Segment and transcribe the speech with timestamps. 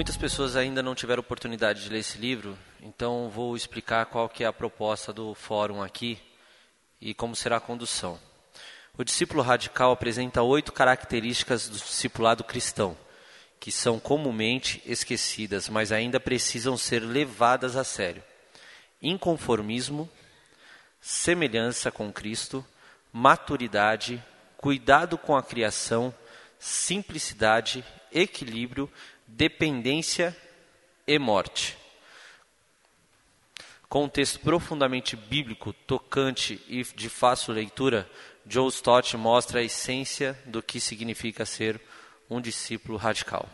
[0.00, 4.42] Muitas pessoas ainda não tiveram oportunidade de ler esse livro, então vou explicar qual que
[4.42, 6.18] é a proposta do fórum aqui
[6.98, 8.18] e como será a condução.
[8.96, 12.96] O discípulo radical apresenta oito características do discipulado cristão,
[13.60, 18.24] que são comumente esquecidas, mas ainda precisam ser levadas a sério:
[19.02, 20.08] inconformismo,
[20.98, 22.64] semelhança com Cristo,
[23.12, 24.24] maturidade,
[24.56, 26.14] cuidado com a criação,
[26.58, 28.90] simplicidade, equilíbrio
[29.40, 30.36] dependência
[31.06, 31.74] e morte.
[33.88, 38.06] Com um texto profundamente bíblico, tocante e de fácil leitura,
[38.46, 41.80] Joe Stott mostra a essência do que significa ser
[42.28, 43.48] um discípulo radical.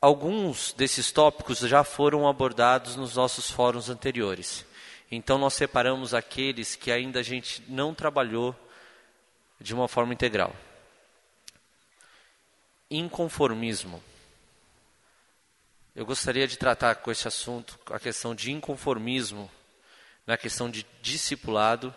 [0.00, 4.64] Alguns desses tópicos já foram abordados nos nossos fóruns anteriores.
[5.10, 8.56] Então nós separamos aqueles que ainda a gente não trabalhou
[9.60, 10.56] de uma forma integral
[12.90, 14.02] inconformismo.
[15.94, 19.50] Eu gostaria de tratar com esse assunto a questão de inconformismo,
[20.26, 21.94] na questão de discipulado,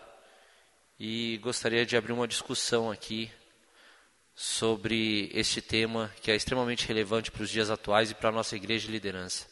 [0.99, 3.31] e gostaria de abrir uma discussão aqui
[4.35, 8.55] sobre este tema que é extremamente relevante para os dias atuais e para a nossa
[8.55, 9.47] igreja de liderança.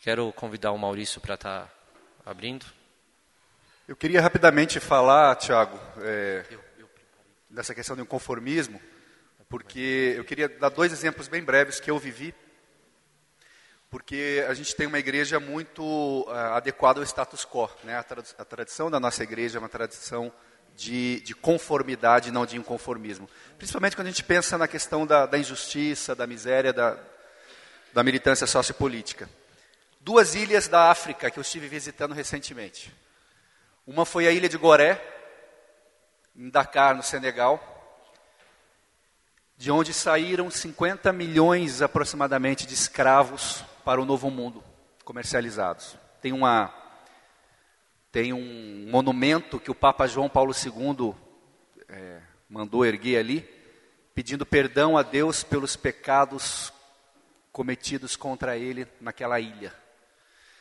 [0.00, 1.72] Quero convidar o Maurício para estar
[2.24, 2.66] abrindo.
[3.88, 6.44] Eu queria rapidamente falar, Tiago, é,
[7.48, 8.80] dessa questão do inconformismo
[9.48, 12.34] porque eu queria dar dois exemplos bem breves que eu vivi,
[13.88, 17.70] porque a gente tem uma igreja muito uh, adequada ao status quo.
[17.84, 17.94] Né?
[17.94, 18.04] A,
[18.38, 20.32] a, tradição da nossa igreja é uma tradição
[20.74, 23.28] de, de, conformidade, não de inconformismo.
[23.56, 26.98] Principalmente quando a gente pensa na questão da, da injustiça, da miséria, da,
[27.92, 29.28] da militância sociopolítica.
[30.00, 32.92] Duas ilhas da África que eu estive visitando recentemente.
[33.86, 35.00] Uma foi a ilha de Goré,
[36.34, 37.75] em Dakar, no Senegal,
[39.56, 44.62] de onde saíram 50 milhões aproximadamente de escravos para o novo mundo
[45.04, 45.96] comercializados.
[46.20, 46.74] Tem uma
[48.12, 51.14] tem um monumento que o Papa João Paulo II
[51.88, 53.46] é, mandou erguer ali,
[54.14, 56.72] pedindo perdão a Deus pelos pecados
[57.52, 59.74] cometidos contra ele naquela ilha.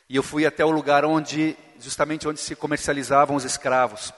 [0.09, 4.13] E eu fui até o lugar onde, justamente onde se comercializavam os escravos.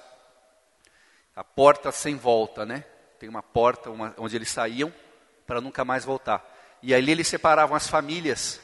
[1.35, 2.83] A porta sem volta, né?
[3.19, 4.93] Tem uma porta uma, onde eles saíam
[5.45, 6.45] para nunca mais voltar.
[6.81, 8.59] E ali eles separavam as famílias.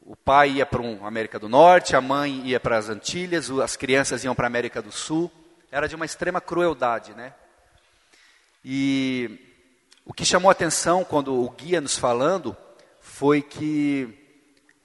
[0.00, 3.76] O pai ia para a América do Norte, a mãe ia para as Antilhas, as
[3.76, 5.30] crianças iam para a América do Sul.
[5.70, 7.34] Era de uma extrema crueldade, né?
[8.64, 9.58] E
[10.04, 12.56] o que chamou atenção quando o guia nos falando
[13.00, 14.26] foi que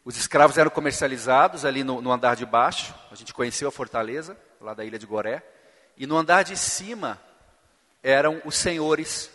[0.04, 2.94] os escravos eram comercializados ali no, no andar de baixo.
[3.10, 5.42] A gente conheceu a fortaleza, lá da ilha de Goré.
[5.96, 7.18] E no andar de cima
[8.04, 9.32] eram os senhores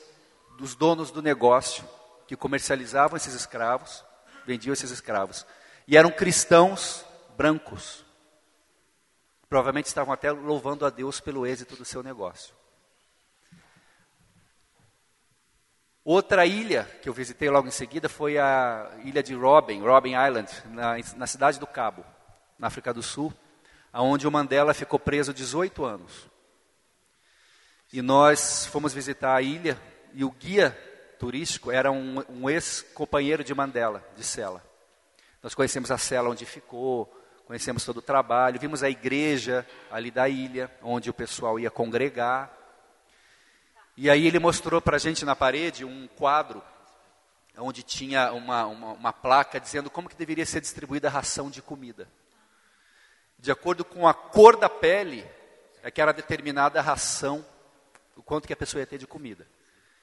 [0.58, 1.88] dos donos do negócio
[2.26, 4.04] que comercializavam esses escravos,
[4.46, 5.46] vendiam esses escravos.
[5.86, 7.04] E eram cristãos
[7.36, 8.04] brancos.
[9.48, 12.54] Provavelmente estavam até louvando a Deus pelo êxito do seu negócio.
[16.04, 20.50] Outra ilha que eu visitei logo em seguida foi a ilha de Robben, Robben Island,
[20.66, 22.04] na, na cidade do Cabo,
[22.58, 23.32] na África do Sul,
[23.92, 26.28] onde o Mandela ficou preso 18 anos.
[27.92, 29.80] E nós fomos visitar a ilha
[30.12, 30.76] e o guia
[31.18, 34.62] turístico era um, um ex-companheiro de Mandela, de cela.
[35.42, 37.06] Nós conhecemos a cela onde ficou,
[37.46, 42.54] conhecemos todo o trabalho, vimos a igreja ali da ilha, onde o pessoal ia congregar.
[43.96, 46.62] E aí ele mostrou para a gente na parede um quadro
[47.56, 51.60] onde tinha uma, uma, uma, placa dizendo como que deveria ser distribuída a ração de
[51.60, 52.08] comida.
[53.38, 55.26] De acordo com a cor da pele,
[55.82, 57.44] é que era determinada a ração
[58.18, 59.46] o quanto que a pessoa ia ter de comida.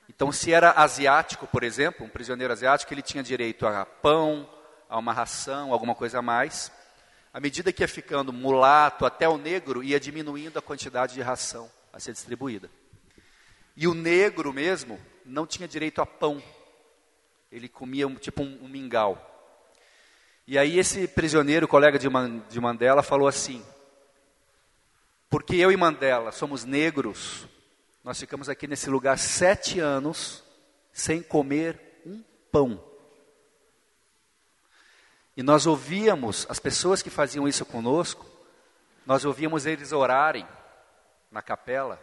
[0.09, 4.49] Então, se era asiático, por exemplo, um prisioneiro asiático, ele tinha direito a pão,
[4.89, 6.71] a uma ração, alguma coisa a mais.
[7.33, 11.69] À medida que ia ficando mulato até o negro, ia diminuindo a quantidade de ração
[11.91, 12.69] a ser distribuída.
[13.75, 16.41] E o negro mesmo não tinha direito a pão.
[17.51, 19.31] Ele comia tipo um, um mingau.
[20.47, 23.65] E aí esse prisioneiro, colega de, Man, de Mandela, falou assim:
[25.29, 27.47] porque eu e Mandela somos negros,
[28.05, 30.43] nós ficamos aqui nesse lugar sete anos
[30.93, 32.79] sem comer um pão.
[35.35, 38.23] E nós ouvíamos as pessoas que faziam isso conosco,
[39.07, 40.47] nós ouvíamos eles orarem
[41.31, 41.99] na capela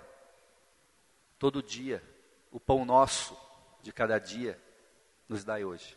[1.39, 2.03] todo dia.
[2.51, 3.39] O pão nosso
[3.81, 4.61] de cada dia
[5.29, 5.97] nos dai hoje.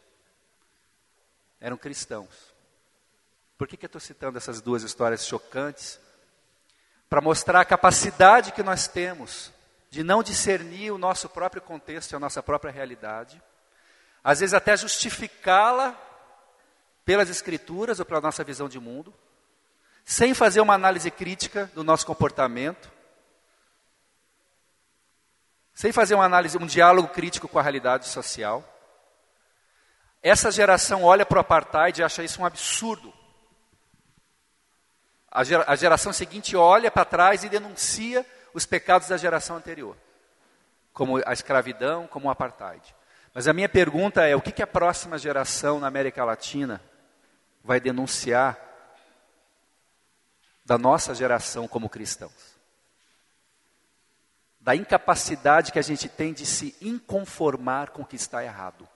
[1.59, 2.53] Eram cristãos.
[3.57, 5.99] Por que, que eu estou citando essas duas histórias chocantes?
[7.09, 9.54] Para mostrar a capacidade que nós temos
[9.89, 13.41] de não discernir o nosso próprio contexto e a nossa própria realidade,
[14.23, 15.95] às vezes até justificá-la
[17.05, 19.13] pelas escrituras ou pela nossa visão de mundo,
[20.03, 22.91] sem fazer uma análise crítica do nosso comportamento,
[25.73, 28.63] sem fazer uma análise, um diálogo crítico com a realidade social.
[30.23, 33.13] Essa geração olha para o apartheid e acha isso um absurdo.
[35.29, 39.97] A, a geração seguinte olha para trás e denuncia os pecados da geração anterior,
[40.93, 42.95] como a escravidão, como o apartheid.
[43.33, 46.81] Mas a minha pergunta é: o que, que a próxima geração na América Latina
[47.61, 48.57] vai denunciar
[50.63, 52.55] da nossa geração como cristãos?
[54.57, 58.87] Da incapacidade que a gente tem de se inconformar com o que está errado.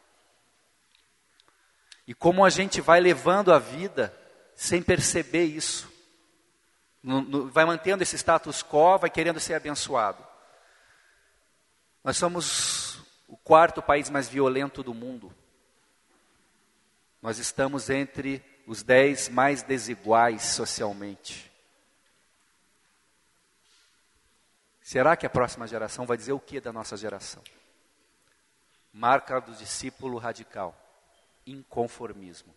[2.07, 4.17] E como a gente vai levando a vida
[4.55, 5.98] sem perceber isso
[7.03, 10.25] vai mantendo esse status quo, vai querendo ser abençoado.
[12.03, 15.33] Nós somos o quarto país mais violento do mundo.
[17.21, 21.49] Nós estamos entre os dez mais desiguais socialmente.
[24.81, 27.43] Será que a próxima geração vai dizer o que da nossa geração?
[28.91, 30.75] Marca do discípulo radical:
[31.45, 32.53] inconformismo.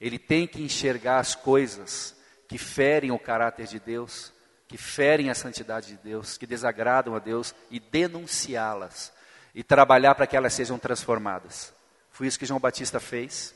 [0.00, 2.16] Ele tem que enxergar as coisas
[2.52, 4.30] que ferem o caráter de Deus,
[4.68, 9.10] que ferem a santidade de Deus, que desagradam a Deus e denunciá-las
[9.54, 11.72] e trabalhar para que elas sejam transformadas.
[12.10, 13.54] Foi isso que João Batista fez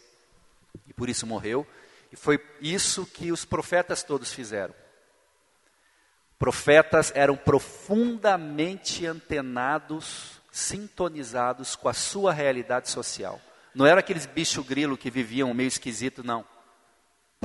[0.88, 1.66] e por isso morreu,
[2.10, 4.74] e foi isso que os profetas todos fizeram.
[6.38, 13.38] Profetas eram profundamente antenados, sintonizados com a sua realidade social.
[13.74, 16.46] Não eram aqueles bicho grilo que viviam meio esquisito, não.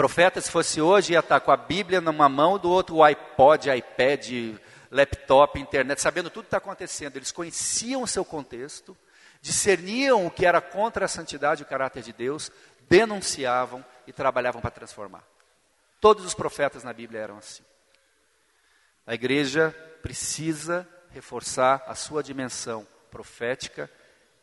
[0.01, 3.69] Profeta, se fosse hoje, ia estar com a Bíblia numa mão, do outro o iPod,
[3.69, 4.57] iPad,
[4.89, 7.17] laptop, internet, sabendo tudo que está acontecendo.
[7.17, 8.97] Eles conheciam o seu contexto,
[9.43, 12.51] discerniam o que era contra a santidade e o caráter de Deus,
[12.89, 15.23] denunciavam e trabalhavam para transformar.
[15.99, 17.61] Todos os profetas na Bíblia eram assim.
[19.05, 19.69] A igreja
[20.01, 23.87] precisa reforçar a sua dimensão profética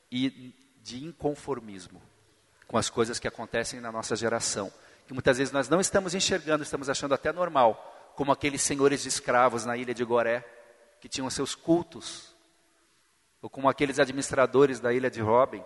[0.08, 0.54] e
[0.84, 2.00] de inconformismo
[2.68, 4.72] com as coisas que acontecem na nossa geração
[5.08, 9.08] que muitas vezes nós não estamos enxergando, estamos achando até normal, como aqueles senhores de
[9.08, 10.44] escravos na ilha de Goré,
[11.00, 12.36] que tinham seus cultos,
[13.40, 15.64] ou como aqueles administradores da ilha de Robin,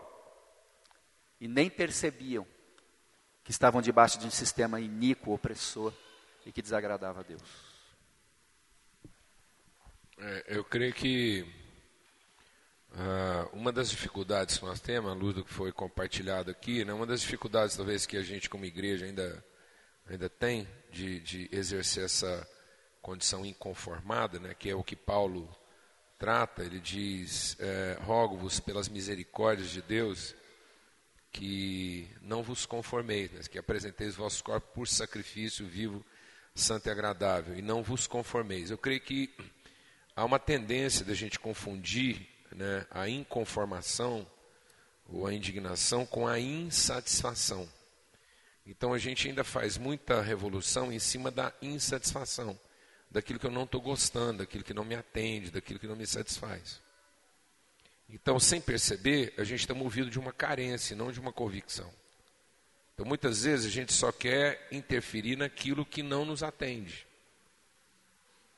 [1.41, 2.47] e nem percebiam
[3.43, 5.93] que estavam debaixo de um sistema iníquo, opressor
[6.47, 7.43] e que desagradava a Deus.
[10.19, 11.45] É, eu creio que
[12.95, 16.93] Uh, uma das dificuldades que nós temos, a luz do que foi compartilhado aqui, né,
[16.93, 19.43] uma das dificuldades talvez que a gente como igreja ainda,
[20.07, 22.47] ainda tem de, de exercer essa
[23.01, 25.49] condição inconformada, né, que é o que Paulo
[26.19, 30.35] trata, ele diz, é, rogo-vos pelas misericórdias de Deus,
[31.33, 36.05] que não vos conformeis, né, que apresenteis vossos corpos por sacrifício vivo,
[36.55, 38.71] santo e agradável, e não vos conformeis.
[38.71, 39.35] Eu creio que
[40.15, 44.27] há uma tendência da gente confundir né, a inconformação
[45.09, 47.69] ou a indignação com a insatisfação.
[48.67, 52.59] Então a gente ainda faz muita revolução em cima da insatisfação,
[53.11, 56.07] daquilo que eu não estou gostando, daquilo que não me atende, daquilo que não me
[56.07, 56.81] satisfaz.
[58.09, 61.91] Então, sem perceber, a gente está movido de uma carência, não de uma convicção.
[62.95, 67.07] Então, muitas vezes a gente só quer interferir naquilo que não nos atende.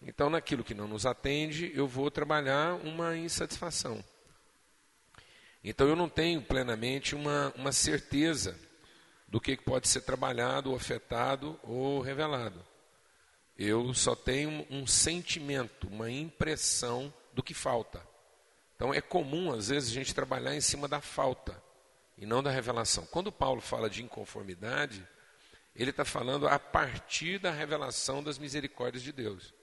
[0.06, 4.04] Então, naquilo que não nos atende, eu vou trabalhar uma insatisfação.
[5.62, 8.58] Então, eu não tenho plenamente uma, uma certeza
[9.26, 12.62] do que pode ser trabalhado, afetado ou revelado.
[13.56, 18.06] Eu só tenho um sentimento, uma impressão do que falta.
[18.76, 21.60] Então, é comum, às vezes, a gente trabalhar em cima da falta
[22.18, 23.06] e não da revelação.
[23.06, 25.06] Quando Paulo fala de inconformidade,
[25.74, 29.54] ele está falando a partir da revelação das misericórdias de Deus.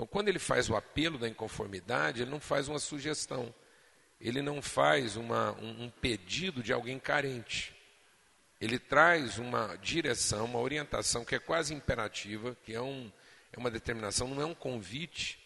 [0.00, 3.54] Então, quando ele faz o apelo da inconformidade, ele não faz uma sugestão,
[4.18, 7.76] ele não faz uma, um, um pedido de alguém carente.
[8.58, 13.12] Ele traz uma direção, uma orientação que é quase imperativa, que é, um,
[13.52, 15.38] é uma determinação, não é um convite,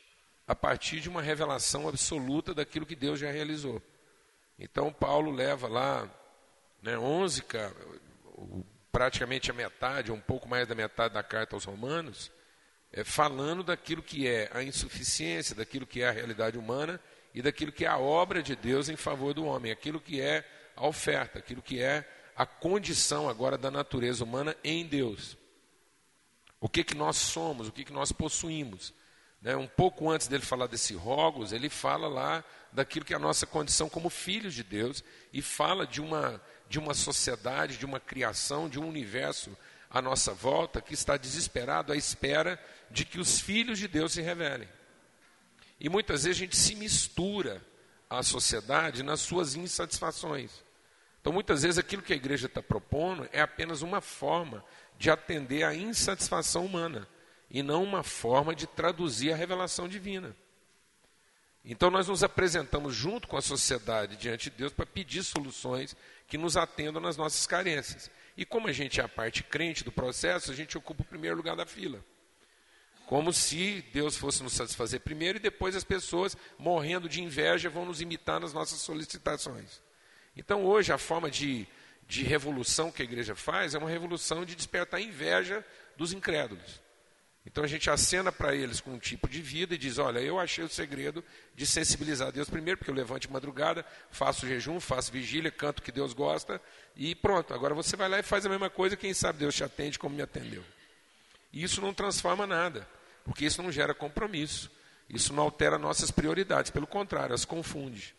[0.46, 3.82] a partir de uma revelação absoluta daquilo que Deus já realizou.
[4.56, 6.08] Então, Paulo leva lá
[6.80, 7.42] né, 11,
[8.92, 12.30] praticamente a metade, um pouco mais da metade da carta aos Romanos,
[12.94, 17.00] é, falando daquilo que é a insuficiência, daquilo que é a realidade humana
[17.34, 20.44] e daquilo que é a obra de Deus em favor do homem, aquilo que é
[20.76, 25.36] a oferta, aquilo que é a condição agora da natureza humana em Deus.
[26.60, 28.94] O que, que nós somos, o que, que nós possuímos.
[29.42, 29.56] Né?
[29.56, 33.44] Um pouco antes dele falar desse rogos, ele fala lá daquilo que é a nossa
[33.44, 38.68] condição como filhos de Deus e fala de uma, de uma sociedade, de uma criação,
[38.68, 39.56] de um universo
[39.94, 42.60] à nossa volta que está desesperado à espera
[42.90, 44.68] de que os filhos de Deus se revelem.
[45.78, 47.64] E muitas vezes a gente se mistura
[48.10, 50.64] à sociedade nas suas insatisfações.
[51.20, 54.64] Então, muitas vezes, aquilo que a igreja está propondo é apenas uma forma
[54.98, 57.08] de atender à insatisfação humana
[57.48, 60.36] e não uma forma de traduzir a revelação divina.
[61.64, 65.96] Então, nós nos apresentamos junto com a sociedade diante de Deus para pedir soluções
[66.26, 68.10] que nos atendam nas nossas carências.
[68.36, 71.36] E como a gente é a parte crente do processo, a gente ocupa o primeiro
[71.36, 72.04] lugar da fila.
[73.06, 77.84] Como se Deus fosse nos satisfazer primeiro e depois as pessoas, morrendo de inveja, vão
[77.84, 79.82] nos imitar nas nossas solicitações.
[80.36, 81.66] Então, hoje, a forma de,
[82.08, 85.64] de revolução que a igreja faz é uma revolução de despertar inveja
[85.96, 86.82] dos incrédulos.
[87.46, 90.38] Então a gente acena para eles com um tipo de vida e diz: Olha, eu
[90.38, 91.22] achei o segredo
[91.54, 95.82] de sensibilizar Deus primeiro, porque eu levanto de madrugada, faço jejum, faço vigília, canto o
[95.82, 96.60] que Deus gosta
[96.96, 97.52] e pronto.
[97.52, 100.16] Agora você vai lá e faz a mesma coisa, quem sabe Deus te atende como
[100.16, 100.64] me atendeu.
[101.52, 102.88] E isso não transforma nada,
[103.24, 104.70] porque isso não gera compromisso,
[105.08, 108.14] isso não altera nossas prioridades, pelo contrário, as confunde.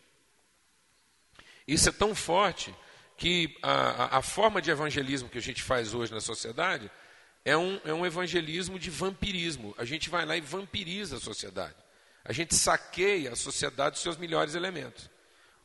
[1.67, 2.73] Isso é tão forte
[3.17, 6.91] que a, a, a forma de evangelismo que a gente faz hoje na sociedade
[7.45, 9.75] é um, é um evangelismo de vampirismo.
[9.77, 11.75] A gente vai lá e vampiriza a sociedade.
[12.23, 15.07] A gente saqueia a sociedade dos seus melhores elementos.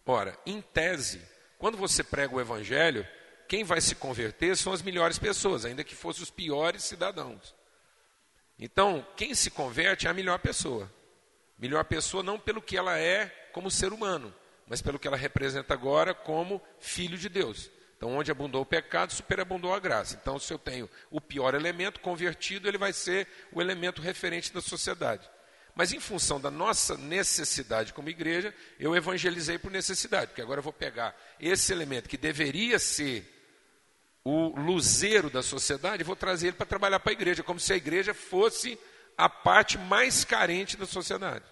[0.04, 1.22] Ora, em tese,
[1.58, 3.06] quando você prega o evangelho,
[3.48, 7.54] quem vai se converter são as melhores pessoas, ainda que fossem os piores cidadãos.
[8.58, 10.92] Então, quem se converte é a melhor pessoa.
[11.58, 14.34] Melhor pessoa não pelo que ela é como ser humano,
[14.66, 17.70] mas pelo que ela representa agora como filho de Deus.
[18.00, 20.18] Então, onde abundou o pecado, superabundou a graça.
[20.18, 24.62] Então, se eu tenho o pior elemento convertido, ele vai ser o elemento referente da
[24.62, 25.28] sociedade.
[25.74, 30.64] Mas em função da nossa necessidade como igreja, eu evangelizei por necessidade, porque agora eu
[30.64, 33.22] vou pegar esse elemento que deveria ser
[34.24, 37.74] o luzeiro da sociedade e vou trazer ele para trabalhar para a igreja, como se
[37.74, 38.78] a igreja fosse
[39.14, 41.44] a parte mais carente da sociedade.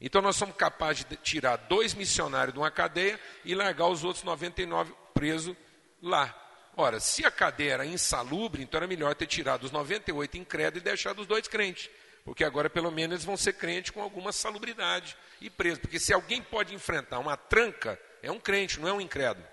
[0.00, 4.24] Então nós somos capazes de tirar dois missionários de uma cadeia e largar os outros
[4.24, 5.56] 99 presos
[6.02, 6.34] lá.
[6.76, 10.84] Ora, se a cadeia era insalubre, então era melhor ter tirado os 98 incrédulos e
[10.84, 11.90] deixado os dois crentes.
[12.24, 15.78] Porque agora, pelo menos, eles vão ser crentes com alguma salubridade e presos.
[15.78, 19.46] Porque se alguém pode enfrentar uma tranca, é um crente, não é um incrédulo.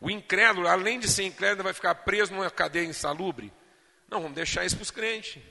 [0.00, 3.52] O incrédulo, além de ser incrédulo, vai ficar preso numa cadeia insalubre?
[4.08, 5.42] Não, vamos deixar isso para os crentes.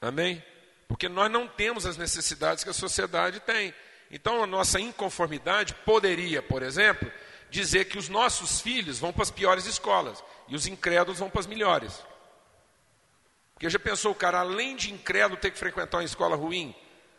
[0.00, 0.44] Amém?
[0.86, 3.74] Porque nós não temos as necessidades que a sociedade tem.
[4.16, 7.12] Então a nossa inconformidade poderia, por exemplo,
[7.50, 11.40] dizer que os nossos filhos vão para as piores escolas e os incrédulos vão para
[11.40, 12.02] as melhores.
[13.52, 16.74] Porque já pensou o cara, além de incrédulo, ter que frequentar uma escola ruim?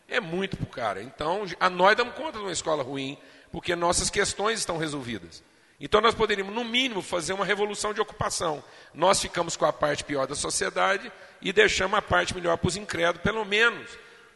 [0.07, 1.03] É muito para o cara.
[1.03, 3.15] Então, a nós damos conta de uma escola ruim,
[3.51, 5.43] porque nossas questões estão resolvidas.
[5.79, 8.63] Então nós poderíamos, no mínimo, fazer uma revolução de ocupação.
[8.91, 11.11] Nós ficamos com a parte pior da sociedade
[11.43, 13.87] e deixamos a parte melhor para os incrédulos, pelo menos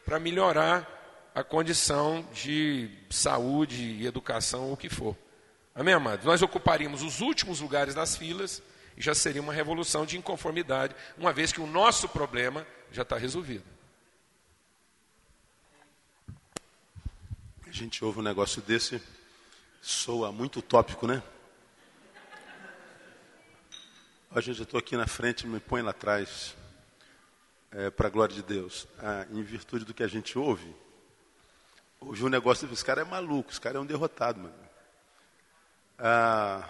[0.04, 1.01] para melhorar
[1.34, 5.16] a condição de saúde e educação, o que for.
[5.74, 6.26] Amém, amados?
[6.26, 8.62] Nós ocuparíamos os últimos lugares das filas
[8.96, 13.16] e já seria uma revolução de inconformidade, uma vez que o nosso problema já está
[13.16, 13.64] resolvido.
[17.66, 19.00] A gente ouve um negócio desse,
[19.80, 21.22] soa muito utópico, né?
[24.30, 26.54] Ó, gente, eu estou aqui na frente, me põe lá atrás,
[27.70, 28.86] é, para a glória de Deus.
[28.98, 30.74] Ah, em virtude do que a gente ouve,
[32.06, 34.54] hoje o negócio desse cara é maluco, esse cara é um derrotado, mano.
[35.98, 36.68] Ah,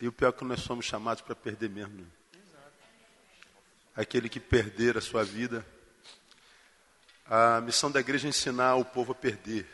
[0.00, 1.96] e o pior é que nós somos chamados para perder mesmo.
[1.96, 2.06] Né?
[3.94, 5.66] Aquele que perder a sua vida.
[7.28, 9.66] A missão da igreja é ensinar o povo a perder.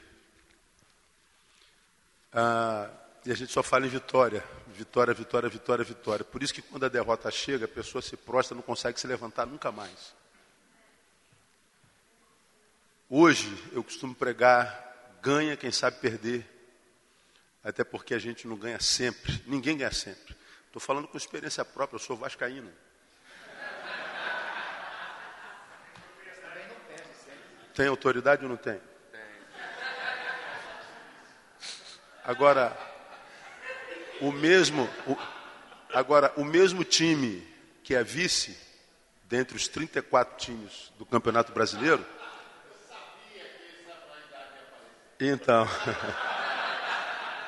[2.33, 2.89] Ah,
[3.25, 4.43] e a gente só fala em vitória.
[4.69, 6.25] Vitória, vitória, vitória, vitória.
[6.25, 9.47] Por isso que quando a derrota chega, a pessoa se prostra, não consegue se levantar
[9.47, 10.15] nunca mais.
[13.15, 16.49] Hoje eu costumo pregar, ganha quem sabe perder.
[17.63, 20.35] Até porque a gente não ganha sempre, ninguém ganha sempre.
[20.67, 22.73] Estou falando com experiência própria, eu sou vascaíno.
[27.75, 28.81] Tem autoridade ou não tem?
[32.25, 32.75] Agora,
[34.23, 35.19] o mesmo, o,
[35.93, 37.47] agora, o mesmo time
[37.85, 38.59] que é vice,
[39.25, 42.03] dentre os 34 times do Campeonato Brasileiro.
[45.25, 45.69] Então,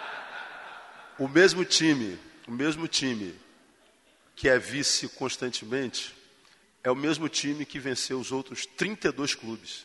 [1.18, 2.16] o mesmo time,
[2.46, 3.36] o mesmo time
[4.36, 6.14] que é vice constantemente,
[6.84, 9.84] é o mesmo time que venceu os outros 32 clubes.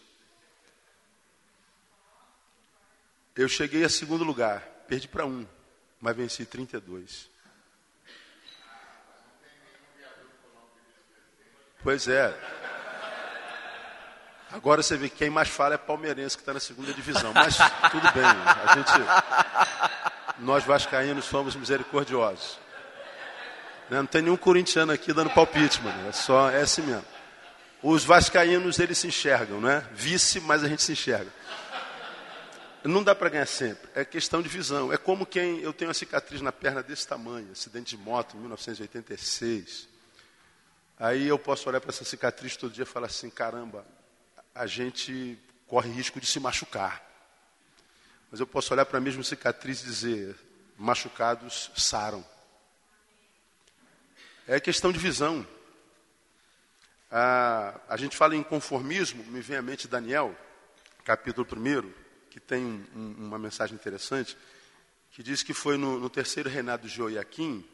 [3.35, 5.47] Eu cheguei a segundo lugar, perdi para um,
[5.99, 7.27] mas venci 32.
[11.81, 12.58] Pois é.
[14.51, 17.31] Agora você vê que quem mais fala é palmeirense que está na segunda divisão.
[17.33, 17.55] Mas
[17.91, 22.57] tudo bem, a gente, nós vascaínos somos misericordiosos.
[23.89, 26.09] Né, não tem nenhum corintiano aqui dando palpite, mano.
[26.09, 27.05] É só é assim mesmo.
[27.81, 29.87] Os vascaínos eles se enxergam, né?
[29.93, 31.31] Vice, mas a gente se enxerga.
[32.83, 33.89] Não dá para ganhar sempre.
[33.93, 34.91] É questão de visão.
[34.91, 38.39] É como quem eu tenho uma cicatriz na perna desse tamanho, acidente de moto em
[38.39, 39.87] 1986.
[40.97, 43.85] Aí eu posso olhar para essa cicatriz todo dia e falar assim: caramba,
[44.59, 47.01] a gente corre risco de se machucar.
[48.29, 50.35] Mas eu posso olhar para a mesma cicatriz e dizer:
[50.77, 52.25] machucados saram.
[54.45, 55.47] É questão de visão.
[57.09, 60.37] A, a gente fala em conformismo, me vem à mente Daniel,
[61.05, 61.93] capítulo 1,
[62.29, 64.37] que tem um, uma mensagem interessante,
[65.11, 67.65] que diz que foi no, no terceiro reinado de Joiaquim,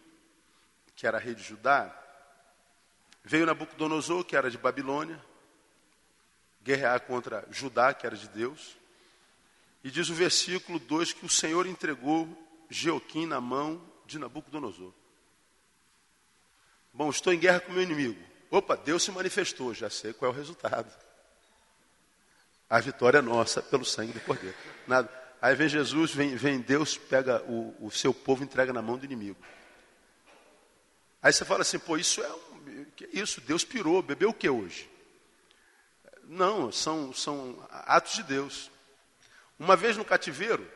[0.96, 1.94] que era rei de Judá,
[3.24, 5.20] veio Nabucodonosor, que era de Babilônia,
[6.65, 8.75] guerrear contra Judá, que era de Deus.
[9.84, 12.27] E diz o versículo 2 que o Senhor entregou
[12.72, 14.91] Jeoquim na mão de Nabucodonosor.
[16.91, 18.19] Bom, estou em guerra com meu inimigo.
[18.50, 20.91] Opa, Deus se manifestou, já sei qual é o resultado.
[22.67, 24.55] A vitória é nossa pelo sangue do Cordeiro.
[24.88, 25.07] Nada.
[25.39, 28.98] Aí vem Jesus, vem, vem Deus, pega o, o seu povo e entrega na mão
[28.98, 29.38] do inimigo.
[31.22, 33.39] Aí você fala assim, pô, isso é um, isso?
[33.41, 34.89] Deus pirou, bebeu o que hoje?
[36.27, 38.72] Não, são, são atos de Deus.
[39.58, 40.67] Uma vez no cativeiro,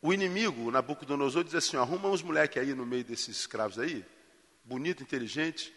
[0.00, 4.04] o inimigo, Nabucodonosor, diz assim: arruma uns moleques aí no meio desses escravos aí,
[4.64, 5.74] bonito, inteligente,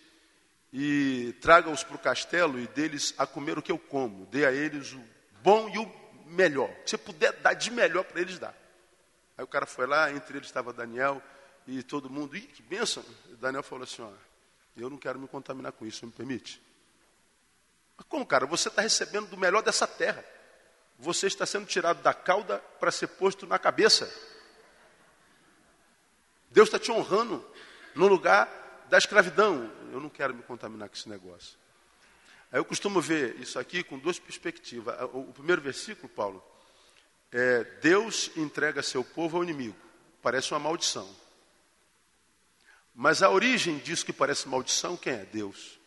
[0.71, 4.25] e traga-os para o castelo e deles a comer o que eu como.
[4.27, 5.03] Dê a eles o
[5.41, 5.91] bom e o
[6.27, 6.73] melhor.
[6.85, 8.53] Se puder dar de melhor para eles, dá.
[9.37, 11.21] Aí o cara foi lá, entre eles estava Daniel
[11.65, 12.35] e todo mundo.
[12.35, 13.03] Ih, que bênção!
[13.39, 14.11] Daniel falou assim: ó,
[14.77, 16.61] eu não quero me contaminar com isso, me permite?
[17.99, 18.45] Mas como, cara?
[18.45, 20.23] Você está recebendo do melhor dessa terra.
[20.97, 24.09] Você está sendo tirado da cauda para ser posto na cabeça.
[26.49, 27.45] Deus está te honrando
[27.93, 28.47] no lugar
[28.89, 29.69] da escravidão.
[29.91, 31.57] Eu não quero me contaminar com esse negócio.
[32.49, 34.95] Aí eu costumo ver isso aqui com duas perspectivas.
[35.11, 36.41] O primeiro versículo, Paulo,
[37.33, 39.75] é Deus entrega seu povo ao inimigo.
[40.21, 41.13] Parece uma maldição.
[42.95, 45.25] Mas a origem disso que parece maldição, quem é?
[45.25, 45.78] Deus.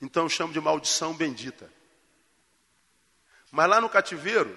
[0.00, 1.70] Então eu chamo de maldição bendita.
[3.50, 4.56] Mas lá no cativeiro,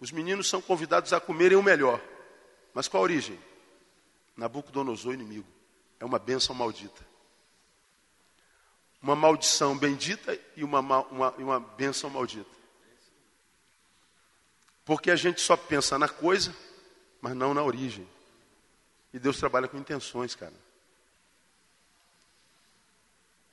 [0.00, 2.00] os meninos são convidados a comerem o melhor.
[2.72, 3.38] Mas qual a origem?
[4.36, 5.46] Nabucodonosor, inimigo.
[6.00, 7.06] É uma bênção maldita.
[9.02, 12.50] Uma maldição bendita e uma, uma, uma bênção maldita.
[14.84, 16.54] Porque a gente só pensa na coisa,
[17.20, 18.08] mas não na origem.
[19.12, 20.63] E Deus trabalha com intenções, cara.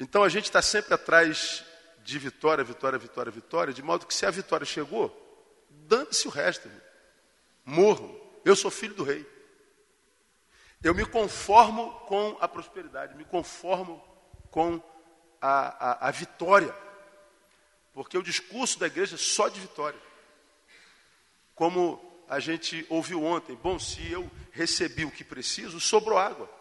[0.02, 1.64] Então a gente está sempre atrás
[2.04, 5.16] de vitória, vitória, vitória, vitória, de modo que se a vitória chegou,
[5.70, 6.68] dane-se o resto.
[7.64, 8.20] Morro.
[8.44, 9.24] Eu sou filho do rei.
[10.82, 14.04] Eu me conformo com a prosperidade, me conformo
[14.50, 14.82] com
[15.40, 16.76] a, a, a vitória.
[17.94, 20.02] Porque o discurso da igreja é só de vitória.
[21.54, 26.61] Como a gente ouviu ontem, bom, se eu recebi o que preciso, sobrou água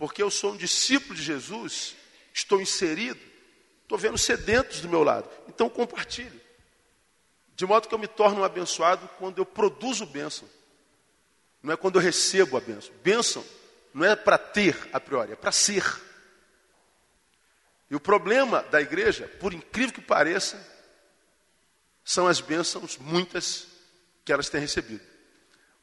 [0.00, 1.94] porque eu sou um discípulo de Jesus,
[2.32, 3.20] estou inserido,
[3.82, 5.28] estou vendo sedentos do meu lado.
[5.46, 6.40] Então compartilhe.
[7.54, 10.48] De modo que eu me torno um abençoado quando eu produzo bênção.
[11.62, 12.94] Não é quando eu recebo a bênção.
[13.02, 13.44] Bênção
[13.92, 15.84] não é para ter a priori, é para ser.
[17.90, 20.66] E o problema da igreja, por incrível que pareça,
[22.02, 23.66] são as bênçãos, muitas,
[24.24, 25.04] que elas têm recebido.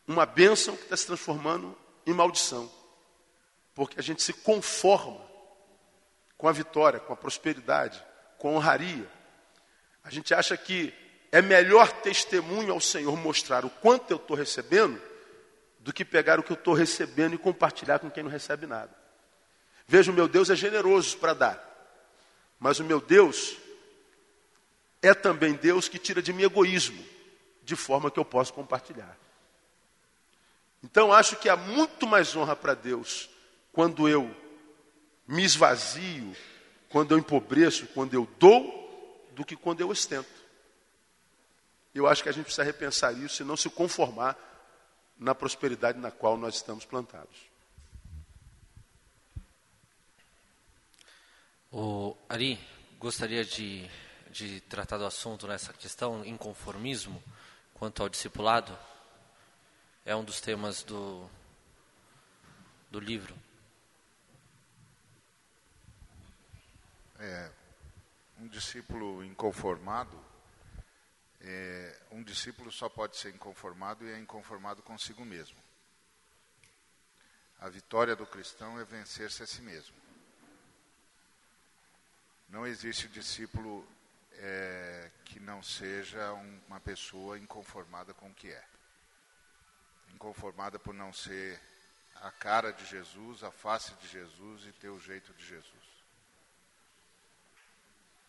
[0.08, 2.76] Uma bênção que está se transformando em maldição
[3.77, 5.21] porque a gente se conforma
[6.35, 8.03] com a vitória, com a prosperidade,
[8.39, 9.07] com a honraria.
[10.03, 10.91] A gente acha que
[11.31, 14.99] é melhor testemunho ao Senhor mostrar o quanto eu estou recebendo
[15.77, 18.89] do que pegar o que eu estou recebendo e compartilhar com quem não recebe nada.
[19.87, 21.93] Veja, o meu Deus é generoso para dar,
[22.59, 23.57] mas o meu Deus
[25.03, 27.05] é também Deus que tira de mim egoísmo,
[27.61, 29.15] de forma que eu possa compartilhar.
[30.83, 33.37] Então, acho que há muito mais honra para Deus
[33.77, 34.35] quando eu
[35.27, 36.35] me esvazio,
[36.89, 40.27] quando eu empobreço, quando eu dou, do que quando eu ostento.
[41.93, 44.35] Eu acho que a gente precisa repensar isso e não se conformar
[45.15, 47.37] na prosperidade na qual nós estamos plantados.
[51.71, 52.59] O Ari,
[52.97, 53.87] gostaria de,
[54.31, 57.23] de tratar do assunto nessa questão, inconformismo,
[57.75, 58.75] quanto ao discipulado?
[60.03, 61.29] É um dos temas do,
[62.89, 63.45] do livro.
[67.19, 67.51] É,
[68.39, 70.23] um discípulo inconformado,
[71.41, 75.58] é, um discípulo só pode ser inconformado e é inconformado consigo mesmo.
[77.60, 79.95] A vitória do cristão é vencer-se a si mesmo.
[82.49, 83.88] Não existe discípulo
[84.34, 88.63] é, que não seja um, uma pessoa inconformada com o que é.
[90.13, 91.60] Inconformada por não ser
[92.15, 95.96] a cara de Jesus, a face de Jesus e ter o jeito de Jesus.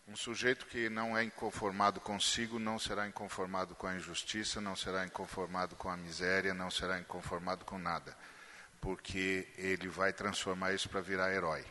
[0.09, 5.05] Um sujeito que não é inconformado consigo não será inconformado com a injustiça, não será
[5.05, 8.17] inconformado com a miséria, não será inconformado com nada,
[8.81, 11.63] porque ele vai transformar isso para virar herói.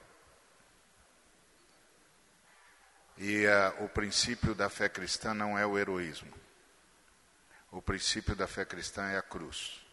[3.17, 6.33] E uh, o princípio da fé cristã não é o heroísmo.
[7.73, 9.85] O princípio da fé cristã é a cruz,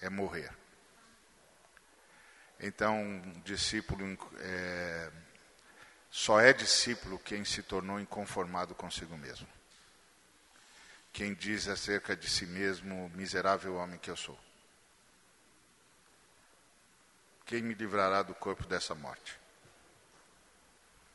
[0.00, 0.50] é morrer.
[2.58, 5.10] Então, um discípulo é,
[6.16, 9.48] só é discípulo quem se tornou inconformado consigo mesmo.
[11.12, 14.38] Quem diz acerca de si mesmo, miserável homem que eu sou.
[17.44, 19.36] Quem me livrará do corpo dessa morte?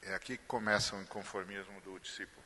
[0.02, 2.46] É aqui que começa o inconformismo do discípulo.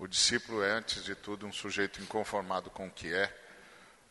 [0.00, 3.32] O discípulo é, antes de tudo, um sujeito inconformado com o que é,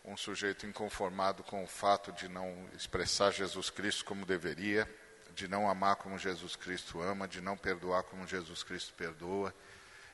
[0.06, 4.90] um sujeito inconformado com o fato de não expressar Jesus Cristo como deveria,
[5.36, 9.54] de não amar como Jesus Cristo ama, de não perdoar como Jesus Cristo perdoa,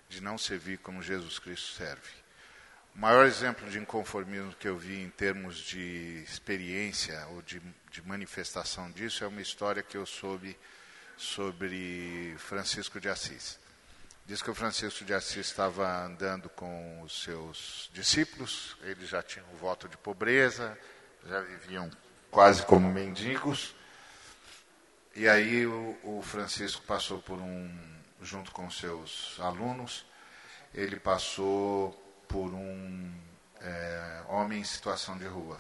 [0.10, 2.10] de não servir como Jesus Cristo serve.
[2.96, 8.02] O maior exemplo de inconformismo que eu vi em termos de experiência ou de, de
[8.02, 10.58] manifestação disso é uma história que eu soube
[11.16, 13.60] sobre Francisco de Assis.
[14.26, 19.46] Diz que o Francisco de Assis estava andando com os seus discípulos, eles já tinham
[19.54, 20.78] um voto de pobreza,
[21.26, 21.90] já viviam
[22.32, 23.76] quase como mendigos.
[25.18, 27.76] E aí o, o Francisco passou por um,
[28.22, 30.06] junto com seus alunos,
[30.72, 31.92] ele passou
[32.28, 33.12] por um
[33.60, 35.60] é, homem em situação de rua.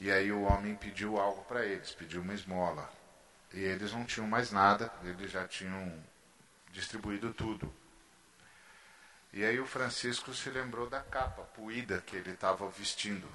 [0.00, 2.92] E aí o homem pediu algo para eles, pediu uma esmola.
[3.54, 6.04] E eles não tinham mais nada, eles já tinham
[6.72, 7.72] distribuído tudo.
[9.32, 13.28] E aí o Francisco se lembrou da capa puída que ele estava vestindo.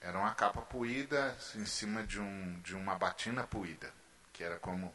[0.00, 3.92] Era uma capa puída em cima de, um, de uma batina puída,
[4.32, 4.94] que era como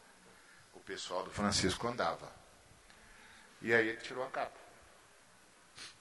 [0.72, 2.32] o pessoal do Francisco andava.
[3.60, 4.58] E aí ele tirou a capa.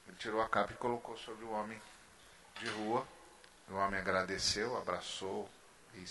[0.07, 1.81] Ele tirou a capa e colocou sobre o homem
[2.59, 3.07] de rua.
[3.69, 5.49] O homem agradeceu, abraçou,
[5.95, 6.03] e,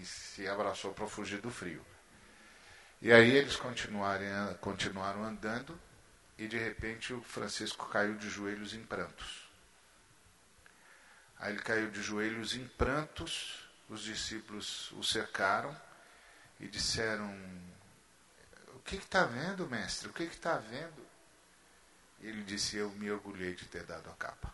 [0.00, 1.84] e se abraçou para fugir do frio.
[3.00, 5.78] E aí eles continuaram andando
[6.36, 9.47] e de repente o Francisco caiu de joelhos em prantos.
[11.38, 15.74] Aí ele caiu de joelhos em prantos, os discípulos o cercaram
[16.58, 17.32] e disseram:
[18.74, 20.08] O que está vendo, mestre?
[20.08, 21.06] O que está vendo?
[22.20, 24.52] Ele disse: Eu me orgulhei de ter dado a capa.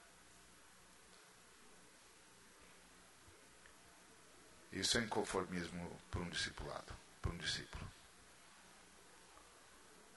[4.70, 6.92] Isso é inconformismo para um discipulado,
[7.22, 7.88] para um discípulo.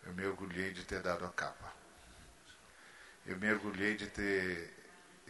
[0.03, 1.71] Eu me orgulhei de ter dado a capa.
[3.25, 4.73] Eu me orgulhei de ter,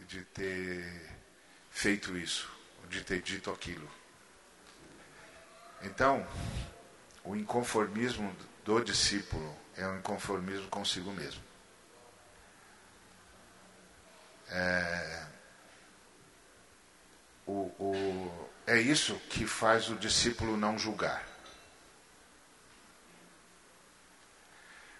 [0.06, 1.17] de ter
[1.78, 2.50] feito isso,
[2.88, 3.88] de ter dito aquilo.
[5.80, 6.26] Então,
[7.22, 11.40] o inconformismo do discípulo é um inconformismo consigo mesmo.
[14.48, 15.26] É,
[17.46, 21.24] o, o, é isso que faz o discípulo não julgar.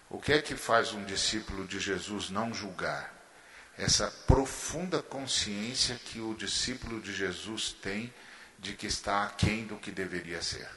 [0.09, 3.18] O que é que faz um discípulo de Jesus não julgar?
[3.79, 8.13] Essa profunda consciência que o discípulo de Jesus tem
[8.59, 10.69] de que está aquém do que deveria ser,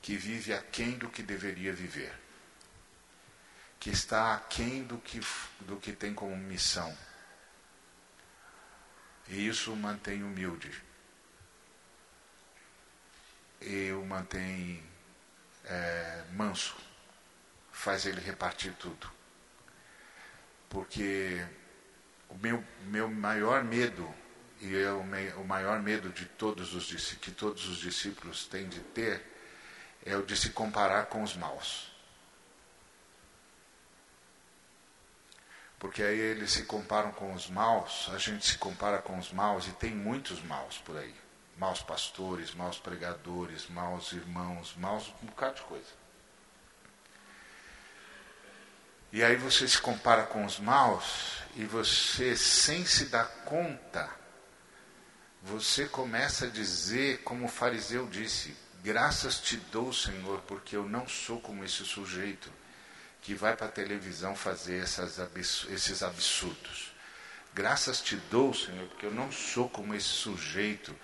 [0.00, 2.18] que vive aquém do que deveria viver,
[3.78, 5.20] que está aquém do que,
[5.60, 6.96] do que tem como missão.
[9.28, 10.82] E isso o mantém humilde.
[13.60, 14.82] E o mantém
[15.66, 16.74] é, manso.
[17.70, 19.21] Faz ele repartir tudo.
[20.72, 21.46] Porque
[22.30, 24.08] o meu, meu maior medo,
[24.60, 25.02] e é o,
[25.40, 29.22] o maior medo de todos os que todos os discípulos têm de ter,
[30.04, 31.92] é o de se comparar com os maus.
[35.82, 39.66] porque aí eles se comparam com os maus, a gente se compara com os maus
[39.66, 41.12] e tem muitos maus por aí.
[41.58, 46.01] Maus pastores, maus pregadores, maus irmãos, maus um bocado de coisa.
[49.12, 54.08] E aí você se compara com os maus e você, sem se dar conta,
[55.42, 61.06] você começa a dizer, como o fariseu disse: Graças te dou, Senhor, porque eu não
[61.06, 62.50] sou como esse sujeito
[63.20, 65.18] que vai para a televisão fazer essas,
[65.68, 66.92] esses absurdos.
[67.52, 70.96] Graças te dou, Senhor, porque eu não sou como esse sujeito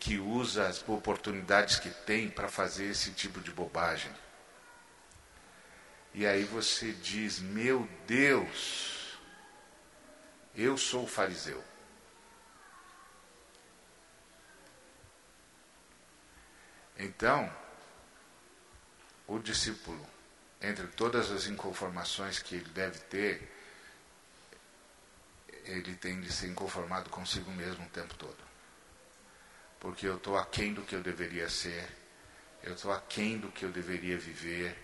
[0.00, 4.10] que usa as oportunidades que tem para fazer esse tipo de bobagem.
[6.14, 9.18] E aí você diz: Meu Deus,
[10.54, 11.62] eu sou fariseu.
[16.98, 17.52] Então,
[19.26, 20.06] o discípulo,
[20.60, 23.50] entre todas as inconformações que ele deve ter,
[25.64, 28.36] ele tem de ser inconformado consigo mesmo o tempo todo.
[29.80, 31.88] Porque eu estou aquém do que eu deveria ser,
[32.62, 34.76] eu estou aquém do que eu deveria viver,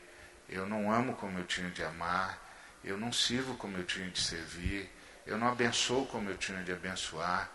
[0.49, 2.39] eu não amo como eu tinha de amar,
[2.83, 4.91] eu não sirvo como eu tinha de servir,
[5.27, 7.51] eu não abençoo como eu tinha de abençoar,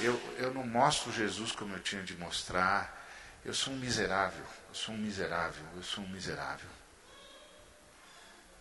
[0.00, 2.98] eu, eu não mostro Jesus como eu tinha de mostrar,
[3.44, 6.68] eu sou um miserável, eu sou um miserável, eu sou um miserável.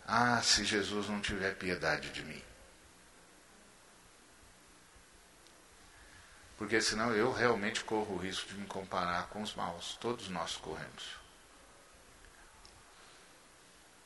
[0.06, 2.42] Ah, se Jesus não tiver piedade de mim.
[6.58, 9.98] Porque senão eu realmente corro o risco de me comparar com os maus.
[10.02, 11.20] Todos nós corremos.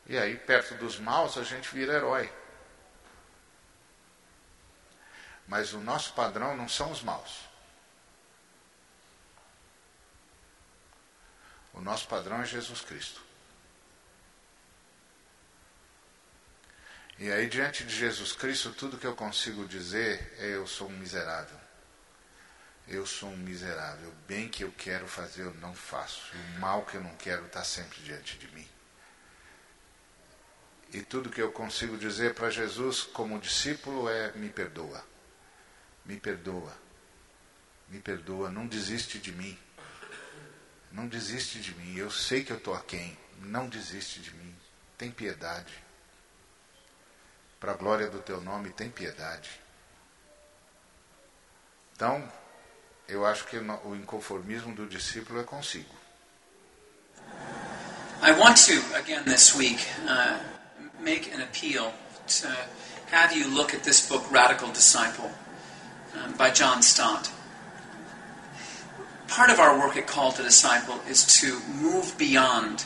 [0.06, 2.32] E aí, perto dos maus, a gente vira herói.
[5.48, 7.42] Mas o nosso padrão não são os maus.
[11.74, 13.22] O nosso padrão é Jesus Cristo.
[17.18, 20.98] E aí, diante de Jesus Cristo, tudo que eu consigo dizer é: eu sou um
[20.98, 21.60] miserável.
[22.88, 24.10] Eu sou um miserável.
[24.10, 26.36] O bem que eu quero fazer, eu não faço.
[26.36, 28.68] O mal que eu não quero está sempre diante de mim.
[30.94, 35.04] E tudo que eu consigo dizer para Jesus como discípulo é: me perdoa.
[36.06, 36.72] Me perdoa.
[37.90, 38.52] Me perdoa.
[38.52, 39.58] Não desiste de mim.
[40.92, 41.98] Não desiste de mim.
[41.98, 43.18] Eu sei que eu estou aquém.
[43.40, 44.56] Não desiste de mim.
[44.96, 45.74] Tem piedade.
[47.60, 49.50] Para a glória do teu nome, tem piedade.
[51.96, 52.32] Então,
[53.08, 55.96] eu acho que o inconformismo do discípulo é consigo.
[58.22, 60.53] I want to, again this week, uh,
[61.04, 61.94] make an appeal
[62.28, 62.48] to
[63.12, 65.32] have you look at this book, Radical Disciple,
[66.18, 67.30] uh, by John Stott.
[69.28, 72.86] part of our work at Call to Disciple is to move beyond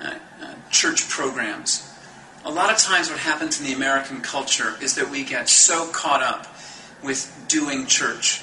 [0.00, 1.88] uh, uh, church programs.
[2.44, 5.90] A lot of times, what happens in the American culture is that we get so
[5.92, 6.46] caught up
[7.04, 8.42] with doing church.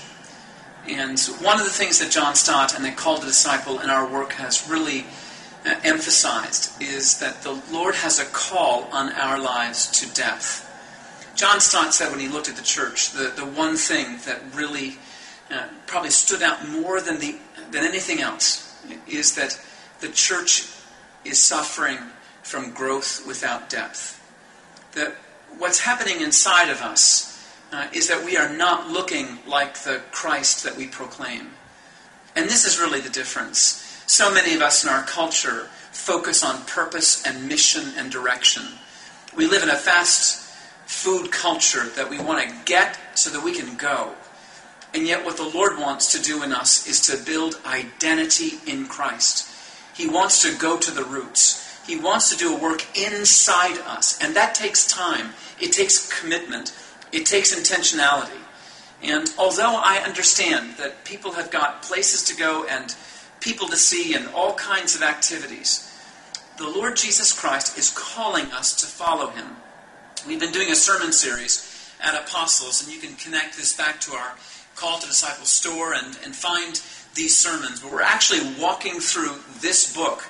[0.87, 4.07] And one of the things that John Stott and the Call to Disciple in our
[4.07, 5.05] work has really
[5.65, 10.65] uh, emphasized is that the Lord has a call on our lives to depth.
[11.35, 14.97] John Stott said when he looked at the church, the, the one thing that really
[15.51, 17.35] uh, probably stood out more than, the,
[17.71, 18.75] than anything else
[19.07, 19.59] is that
[19.99, 20.69] the church
[21.25, 21.97] is suffering
[22.43, 24.15] from growth without depth.
[24.93, 25.15] That
[25.57, 27.29] what's happening inside of us
[27.71, 31.51] uh, is that we are not looking like the Christ that we proclaim.
[32.35, 33.88] And this is really the difference.
[34.09, 38.63] So many of us in our culture focus on purpose and mission and direction.
[39.37, 40.49] We live in a fast
[40.87, 44.15] food culture that we want to get so that we can go.
[44.95, 48.87] And yet, what the Lord wants to do in us is to build identity in
[48.87, 49.47] Christ.
[49.95, 51.63] He wants to go to the roots.
[51.85, 54.17] He wants to do a work inside us.
[54.23, 56.75] And that takes time, it takes commitment,
[57.11, 58.41] it takes intentionality.
[59.03, 62.95] And although I understand that people have got places to go and
[63.39, 65.85] people to see and all kinds of activities,
[66.57, 69.55] the Lord Jesus Christ is calling us to follow him.
[70.27, 74.13] We've been doing a sermon series at Apostles, and you can connect this back to
[74.13, 74.35] our
[74.75, 76.81] Call to Disciple store and, and find
[77.15, 77.79] these sermons.
[77.81, 80.25] But we're actually walking through this book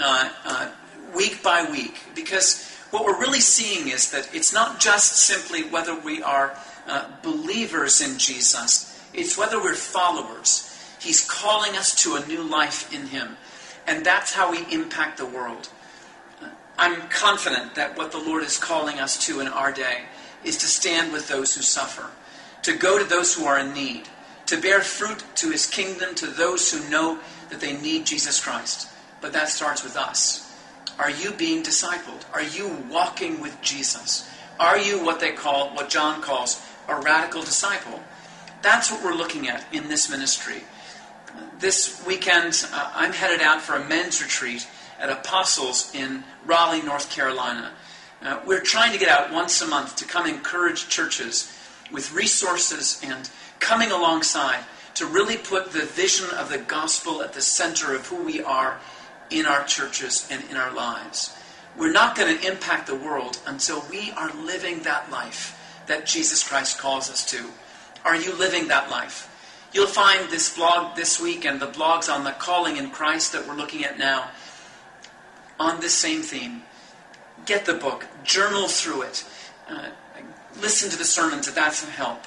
[0.00, 0.70] uh, uh,
[1.14, 5.98] week by week because what we're really seeing is that it's not just simply whether
[5.98, 10.64] we are uh, believers in Jesus, it's whether we're followers.
[11.00, 13.36] He's calling us to a new life in Him.
[13.86, 15.68] And that's how we impact the world.
[16.78, 20.02] I'm confident that what the Lord is calling us to in our day
[20.44, 22.10] is to stand with those who suffer
[22.62, 24.02] to go to those who are in need,
[24.46, 27.18] to bear fruit to his kingdom to those who know
[27.50, 28.88] that they need Jesus Christ.
[29.20, 30.44] But that starts with us.
[30.98, 32.24] Are you being discipled?
[32.32, 34.28] Are you walking with Jesus?
[34.58, 38.02] Are you what they call, what John calls, a radical disciple?
[38.62, 40.62] That's what we're looking at in this ministry.
[41.58, 44.68] This weekend, uh, I'm headed out for a men's retreat
[45.00, 47.72] at Apostles in Raleigh, North Carolina.
[48.22, 51.52] Uh, we're trying to get out once a month to come encourage churches
[51.90, 54.60] with resources and coming alongside
[54.94, 58.78] to really put the vision of the gospel at the center of who we are
[59.30, 61.36] in our churches and in our lives.
[61.76, 66.46] We're not going to impact the world until we are living that life that Jesus
[66.46, 67.46] Christ calls us to.
[68.04, 69.27] Are you living that life?
[69.72, 73.46] You'll find this blog this week and the blogs on the calling in Christ that
[73.46, 74.30] we're looking at now
[75.60, 76.62] on this same theme.
[77.44, 79.24] Get the book, journal through it,
[79.68, 79.88] uh,
[80.60, 82.24] listen to the sermons if that's of help.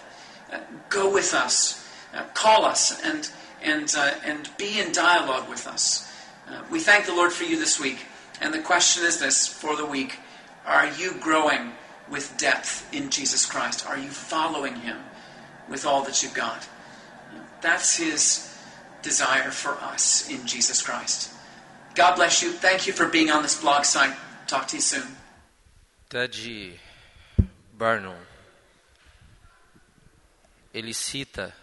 [0.52, 3.30] Uh, go with us, uh, call us, and,
[3.62, 6.12] and, uh, and be in dialogue with us.
[6.48, 8.06] Uh, we thank the Lord for you this week.
[8.42, 10.20] And the question is this for the week
[10.66, 11.72] Are you growing
[12.10, 13.86] with depth in Jesus Christ?
[13.88, 14.98] Are you following Him
[15.70, 16.68] with all that you've got?
[17.62, 18.52] That's His
[19.02, 21.32] desire for us in Jesus Christ.
[21.96, 22.52] God bless you.
[22.52, 24.16] Thank you for being on this blog site.
[24.48, 25.18] Talk to you soon.
[26.10, 26.80] Ted
[27.74, 28.18] Barnum,
[30.74, 31.56] ele cita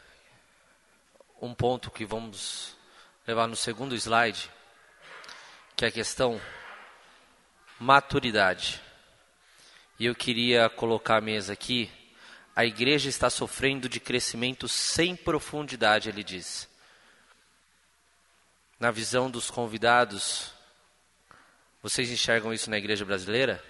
[1.40, 2.74] um ponto que vamos
[3.26, 4.50] levar no segundo slide,
[5.76, 6.40] que é a questão
[7.78, 8.80] maturidade.
[9.98, 11.90] E eu queria colocar a mesa aqui.
[12.58, 16.68] A igreja está sofrendo de crescimento sem profundidade, ele diz.
[18.80, 20.52] Na visão dos convidados,
[21.80, 23.64] vocês enxergam isso na igreja brasileira?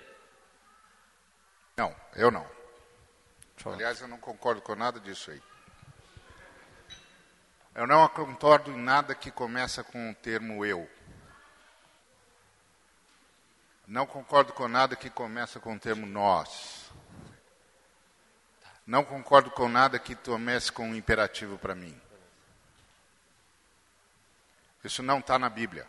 [1.77, 2.51] Não, eu não.
[3.67, 5.43] Aliás, eu não concordo com nada disso aí.
[7.75, 10.91] Eu não concordo em nada que começa com o termo eu.
[13.87, 16.78] Não concordo com nada que começa com o termo nós.
[18.89, 21.95] Não concordo com nada que comece com um imperativo para mim.
[24.83, 25.87] Isso não está na Bíblia.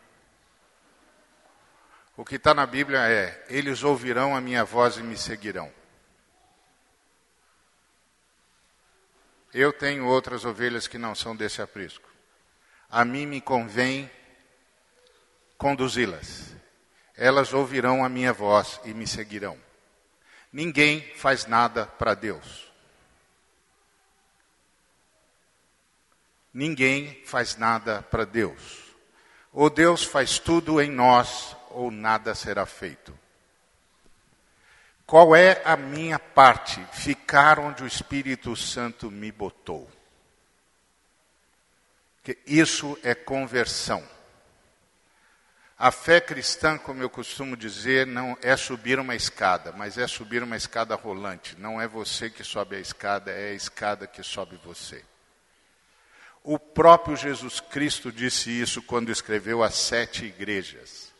[2.15, 5.73] O que está na Bíblia é: eles ouvirão a minha voz e me seguirão.
[9.51, 12.07] Eu tenho outras ovelhas que não são desse aprisco.
[12.91, 14.11] A mim me convém
[15.57, 16.59] conduzi-las
[17.19, 19.57] elas ouvirão a minha voz e me seguirão.
[20.53, 22.68] Ninguém faz nada para Deus.
[26.59, 28.93] Ninguém faz nada para Deus.
[29.53, 33.17] Ou Deus faz tudo em nós, ou nada será feito.
[35.05, 36.85] Qual é a minha parte?
[36.91, 39.89] Ficar onde o Espírito Santo me botou.
[42.21, 44.05] Que isso é conversão.
[45.77, 50.43] A fé cristã, como eu costumo dizer, não é subir uma escada, mas é subir
[50.43, 51.57] uma escada rolante.
[51.57, 55.05] Não é você que sobe a escada, é a escada que sobe você.
[56.43, 61.11] O próprio Jesus Cristo disse isso quando escreveu as sete igrejas.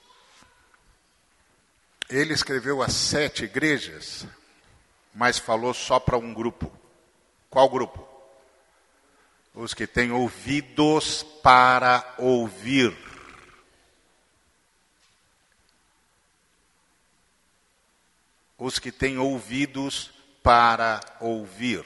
[2.09, 4.25] Ele escreveu as sete igrejas,
[5.13, 6.71] mas falou só para um grupo.
[7.49, 8.07] Qual grupo?
[9.53, 12.95] Os que têm ouvidos para ouvir.
[18.59, 20.11] os que têm ouvidos
[20.43, 21.83] para ouvir.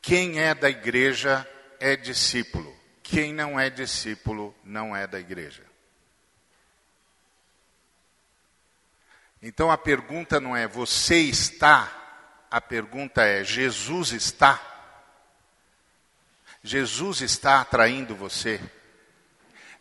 [0.00, 1.46] Quem é da igreja
[1.78, 2.74] é discípulo.
[3.02, 5.64] Quem não é discípulo não é da igreja.
[9.42, 14.60] Então a pergunta não é você está, a pergunta é Jesus está.
[16.62, 18.60] Jesus está atraindo você.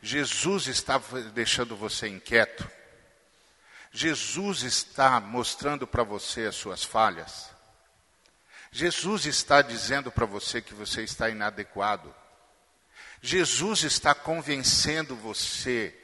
[0.01, 0.97] Jesus está
[1.33, 2.69] deixando você inquieto.
[3.91, 7.49] Jesus está mostrando para você as suas falhas.
[8.71, 12.13] Jesus está dizendo para você que você está inadequado.
[13.21, 15.95] Jesus está convencendo você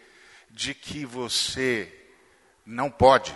[0.50, 1.92] de que você
[2.66, 3.36] não pode.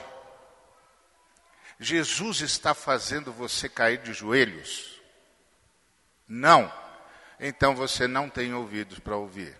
[1.80, 5.00] Jesus está fazendo você cair de joelhos?
[6.28, 6.72] Não.
[7.40, 9.58] Então você não tem ouvidos para ouvir.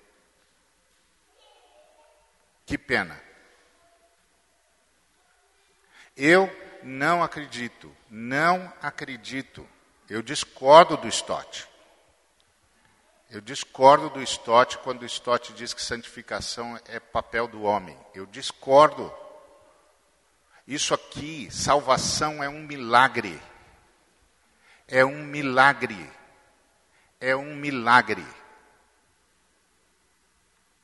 [2.66, 3.20] Que pena.
[6.16, 6.50] Eu
[6.84, 9.68] não acredito, não acredito.
[10.10, 11.68] Eu discordo do Stott.
[13.30, 17.98] Eu discordo do Stott quando o Stott diz que santificação é papel do homem.
[18.14, 19.14] Eu discordo.
[20.68, 23.40] Isso aqui, salvação é um milagre.
[24.88, 26.10] É um milagre.
[27.20, 28.26] É um milagre.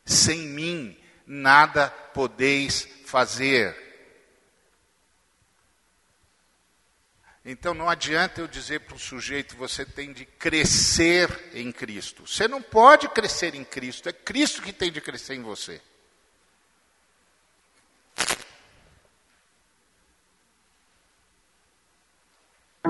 [0.05, 0.95] Sem mim,
[1.25, 3.84] nada podeis fazer.
[7.45, 12.25] Então não adianta eu dizer para o sujeito você tem de crescer em Cristo.
[12.25, 15.79] Você não pode crescer em Cristo, é Cristo que tem de crescer em você.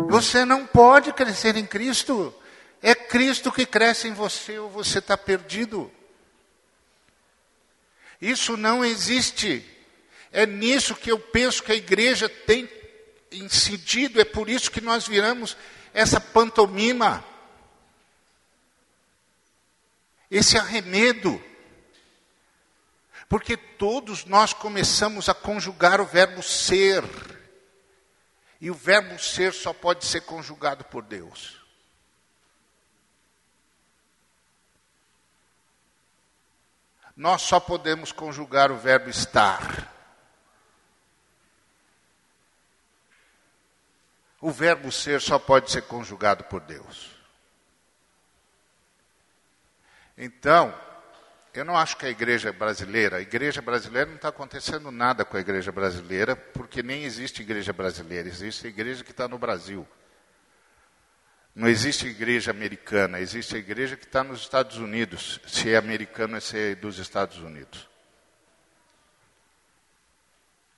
[0.07, 2.33] Você não pode crescer em Cristo.
[2.81, 5.91] É Cristo que cresce em você ou você está perdido.
[8.21, 9.65] Isso não existe.
[10.31, 12.69] É nisso que eu penso que a igreja tem
[13.37, 15.55] incidido, é por isso que nós viramos
[15.93, 17.23] essa pantomima,
[20.29, 21.41] esse arremedo.
[23.27, 27.03] Porque todos nós começamos a conjugar o verbo ser.
[28.61, 31.59] E o verbo ser só pode ser conjugado por Deus.
[37.15, 39.94] Nós só podemos conjugar o verbo estar.
[44.45, 47.09] O verbo ser só pode ser conjugado por Deus.
[50.15, 50.71] Então,
[51.51, 55.35] eu não acho que a igreja brasileira, a igreja brasileira não está acontecendo nada com
[55.35, 59.87] a igreja brasileira, porque nem existe igreja brasileira, existe a igreja que está no Brasil.
[61.55, 65.41] Não existe igreja americana, existe a igreja que está nos Estados Unidos.
[65.47, 67.89] Se é americano, é ser dos Estados Unidos.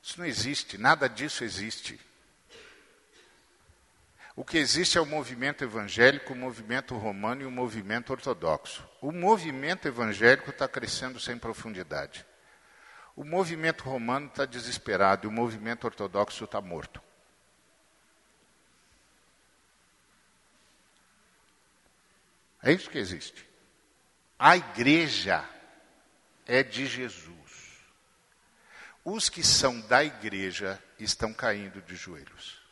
[0.01, 2.07] Isso não existe, nada disso existe.
[4.38, 8.88] O que existe é o movimento evangélico, o movimento romano e o movimento ortodoxo.
[9.02, 12.24] O movimento evangélico está crescendo sem profundidade.
[13.16, 17.02] O movimento romano está desesperado e o movimento ortodoxo está morto.
[22.62, 23.44] É isso que existe.
[24.38, 25.44] A igreja
[26.46, 27.82] é de Jesus.
[29.04, 32.66] Os que são da igreja estão caindo de joelhos.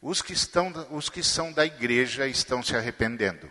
[0.00, 3.50] Os que, estão, os que são da igreja estão se arrependendo.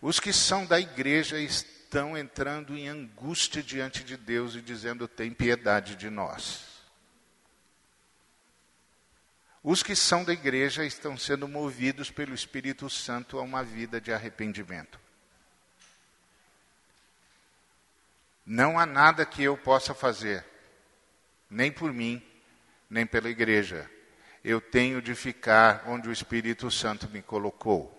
[0.00, 5.32] Os que são da igreja estão entrando em angústia diante de Deus e dizendo: tem
[5.32, 6.72] piedade de nós.
[9.62, 14.12] Os que são da igreja estão sendo movidos pelo Espírito Santo a uma vida de
[14.12, 14.98] arrependimento.
[18.44, 20.44] Não há nada que eu possa fazer,
[21.48, 22.20] nem por mim,
[22.90, 23.88] nem pela igreja,
[24.44, 27.98] eu tenho de ficar onde o Espírito Santo me colocou.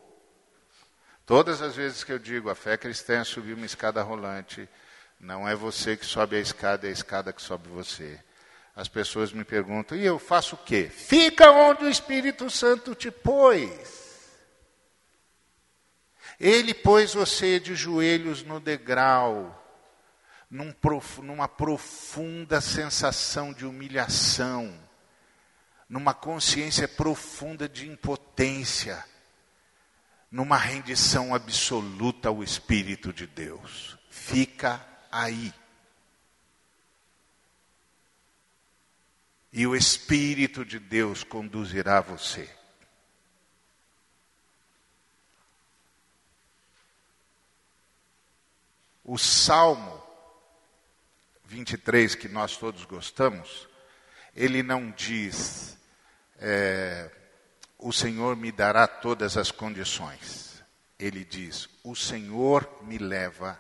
[1.26, 4.68] Todas as vezes que eu digo a fé cristã é subir uma escada rolante,
[5.20, 8.20] não é você que sobe a escada, é a escada que sobe você.
[8.76, 10.90] As pessoas me perguntam, e eu faço o quê?
[10.90, 14.04] Fica onde o Espírito Santo te pôs.
[16.40, 19.60] Ele pôs você de joelhos no degrau,
[20.50, 24.83] num prof, numa profunda sensação de humilhação
[25.94, 29.06] numa consciência profunda de impotência,
[30.32, 33.96] numa rendição absoluta ao Espírito de Deus.
[34.10, 35.54] Fica aí.
[39.52, 42.50] E o Espírito de Deus conduzirá você.
[49.04, 50.02] O Salmo
[51.46, 53.70] 23, que nós todos gostamos,
[54.36, 55.83] ele não diz
[56.46, 57.10] é,
[57.80, 60.62] o Senhor me dará todas as condições.
[61.00, 63.58] Ele diz: o Senhor me leva,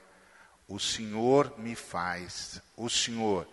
[0.67, 3.47] o Senhor me faz, o Senhor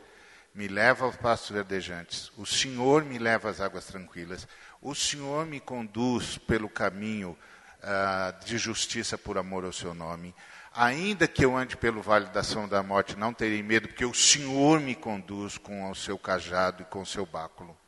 [0.52, 4.48] me leva aos pastos verdejantes, o Senhor me leva às águas tranquilas,
[4.82, 7.38] o Senhor me conduz pelo caminho
[7.78, 10.34] uh, de justiça por amor ao seu nome.
[10.72, 14.14] Ainda que eu ande pelo vale da ação da morte, não terei medo, porque o
[14.14, 17.79] Senhor me conduz com o seu cajado e com o seu báculo.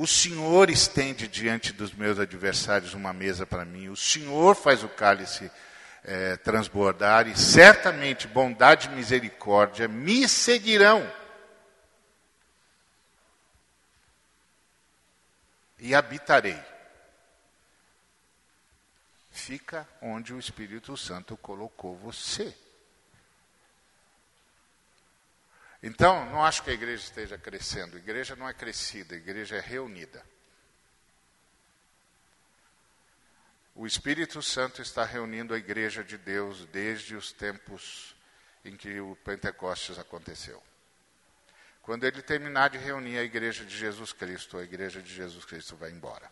[0.00, 3.88] O Senhor estende diante dos meus adversários uma mesa para mim.
[3.88, 5.50] O Senhor faz o cálice
[6.04, 11.04] é, transbordar e certamente bondade e misericórdia me seguirão.
[15.80, 16.62] E habitarei.
[19.32, 22.56] Fica onde o Espírito Santo colocou você.
[25.82, 27.96] Então, não acho que a igreja esteja crescendo.
[27.96, 30.24] A igreja não é crescida, a igreja é reunida.
[33.74, 38.16] O Espírito Santo está reunindo a igreja de Deus desde os tempos
[38.64, 40.60] em que o Pentecostes aconteceu.
[41.80, 45.76] Quando ele terminar de reunir a igreja de Jesus Cristo, a igreja de Jesus Cristo
[45.76, 46.30] vai embora.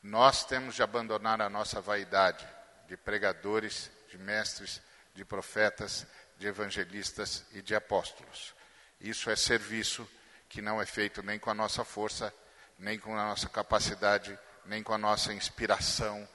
[0.00, 2.48] Nós temos de abandonar a nossa vaidade
[2.86, 4.80] de pregadores, de mestres,
[5.18, 6.06] de profetas,
[6.38, 8.54] de evangelistas e de apóstolos.
[9.00, 10.08] Isso é serviço
[10.48, 12.32] que não é feito nem com a nossa força,
[12.78, 16.26] nem com a nossa capacidade, nem com a nossa inspiração,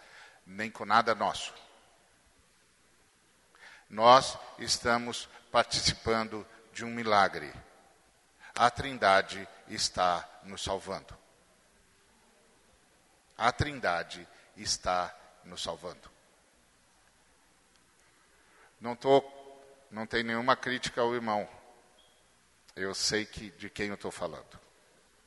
[0.46, 1.54] nem com nada nosso.
[3.90, 7.54] Nós estamos participando de um milagre.
[8.54, 11.18] A Trindade está nos salvando.
[13.38, 14.28] A Trindade
[14.58, 15.16] está
[15.46, 16.13] nos salvando.
[18.84, 19.24] Não tô,
[19.90, 21.48] não tem nenhuma crítica ao irmão.
[22.76, 24.60] Eu sei que de quem eu estou falando.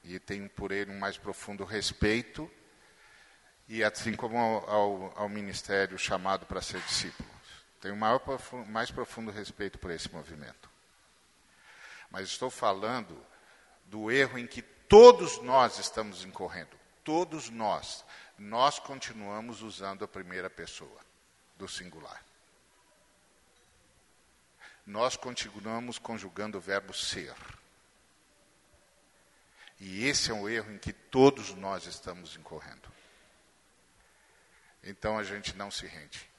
[0.05, 2.51] E tenho por ele um mais profundo respeito,
[3.67, 7.27] e assim como ao, ao, ministério chamado para ser discípulo.
[7.81, 8.21] Tenho o maior,
[8.69, 10.69] mais profundo respeito por esse movimento.
[12.11, 13.17] Mas estou falando
[13.87, 16.77] do erro em que todos nós estamos incorrendo.
[17.03, 18.05] Todos nós.
[18.39, 21.01] Nós continuamos usando a primeira pessoa
[21.57, 22.26] do singular.
[24.87, 27.35] Nós continuamos conjugando o verbo ser.
[29.81, 32.91] E esse é um erro em que todos nós estamos incorrendo.
[34.83, 36.31] Então a gente não se rende.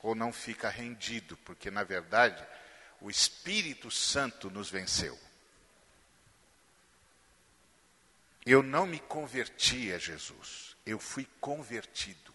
[0.00, 2.46] Ou não fica rendido, porque na verdade
[3.00, 5.18] o Espírito Santo nos venceu.
[8.46, 12.25] Eu não me converti a Jesus, eu fui convertido.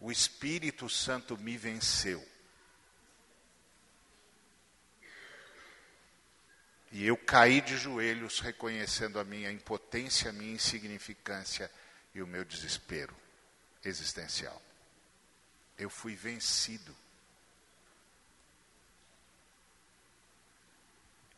[0.00, 2.24] O Espírito Santo me venceu.
[6.90, 11.70] E eu caí de joelhos reconhecendo a minha impotência, a minha insignificância
[12.14, 13.14] e o meu desespero
[13.84, 14.60] existencial.
[15.76, 16.96] Eu fui vencido.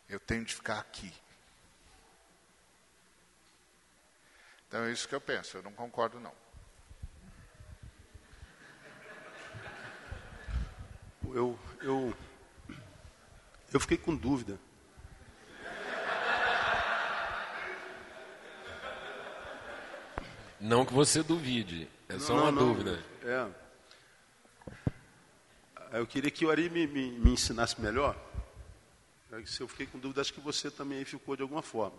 [0.08, 1.12] Eu tenho de ficar aqui.
[4.68, 6.34] Então é isso que eu penso, eu não concordo não.
[11.32, 12.14] Eu, eu,
[13.72, 14.58] eu fiquei com dúvida.
[20.60, 23.02] Não que você duvide, é só Não, uma não, dúvida.
[23.22, 23.48] É.
[25.98, 28.16] Eu queria que o Ari me, me, me ensinasse melhor.
[29.46, 31.98] Se eu fiquei com dúvida, acho que você também ficou de alguma forma.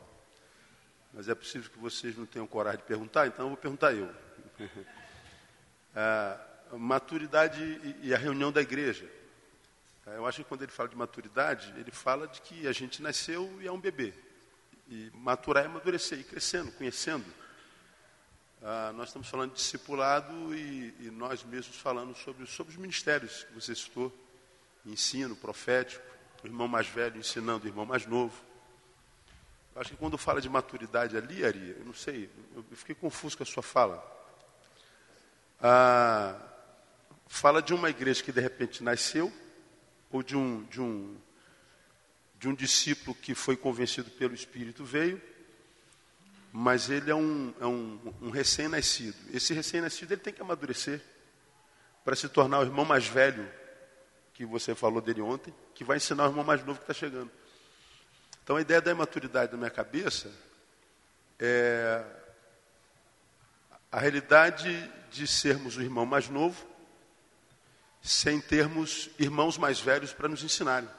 [1.14, 4.10] Mas é possível que vocês não tenham coragem de perguntar, então eu vou perguntar eu.
[5.94, 6.38] É,
[6.78, 9.06] maturidade e a reunião da igreja.
[10.08, 13.02] É, Eu acho que quando ele fala de maturidade, ele fala de que a gente
[13.02, 14.14] nasceu e é um bebê.
[14.90, 17.26] E maturar é amadurecer, ir crescendo, conhecendo.
[18.64, 23.44] Ah, nós estamos falando de discipulado e, e nós mesmos falando sobre, sobre os ministérios
[23.44, 24.12] que você citou.
[24.86, 26.04] Ensino, profético,
[26.44, 28.36] o irmão mais velho ensinando o irmão mais novo.
[29.74, 33.38] Eu acho que quando fala de maturidade ali, Ari, eu não sei, eu fiquei confuso
[33.38, 34.04] com a sua fala.
[35.62, 36.36] Ah,
[37.28, 39.32] fala de uma igreja que de repente nasceu,
[40.12, 41.18] ou de um, de um,
[42.38, 45.22] de um discípulo que foi convencido pelo Espírito veio,
[46.52, 49.18] mas ele é um, é um, um recém-nascido.
[49.34, 51.02] Esse recém-nascido ele tem que amadurecer
[52.04, 53.50] para se tornar o irmão mais velho,
[54.34, 57.32] que você falou dele ontem, que vai ensinar o irmão mais novo que está chegando.
[58.44, 60.32] Então a ideia da imaturidade na minha cabeça
[61.40, 62.04] é
[63.92, 66.66] a realidade de sermos o irmão mais novo,
[68.02, 70.90] sem termos irmãos mais velhos para nos ensinarem.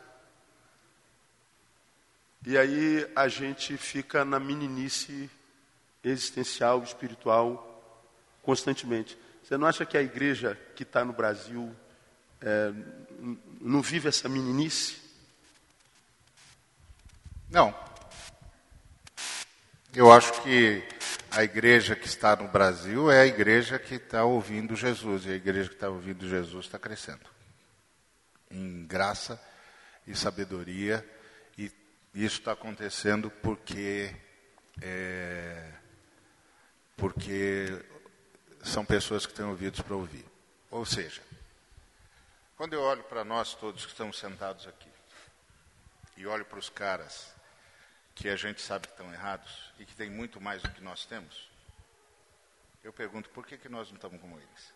[2.47, 5.31] E aí a gente fica na meninice
[6.03, 7.69] existencial, espiritual,
[8.43, 9.17] constantemente.
[9.43, 11.75] Você não acha que a igreja que está no Brasil
[12.41, 12.73] é,
[13.61, 15.01] não vive essa meninice?
[17.49, 17.75] Não.
[19.95, 20.83] Eu acho que
[21.35, 25.35] a igreja que está no Brasil é a igreja que está ouvindo Jesus, e a
[25.35, 27.27] igreja que está ouvindo Jesus está crescendo.
[28.51, 29.43] Em graça
[30.07, 31.05] e sabedoria,
[31.57, 31.73] e
[32.15, 34.15] isso está acontecendo porque,
[34.83, 35.73] é,
[36.99, 37.83] porque
[38.63, 40.27] são pessoas que têm ouvidos para ouvir.
[40.71, 41.23] Ou seja,
[42.59, 44.91] quando eu olho para nós todos que estamos sentados aqui,
[46.15, 47.33] e olho para os caras
[48.15, 51.05] que a gente sabe que estão errados e que tem muito mais do que nós
[51.07, 51.49] temos,
[52.85, 54.73] eu pergunto por que, que nós não estamos como eles?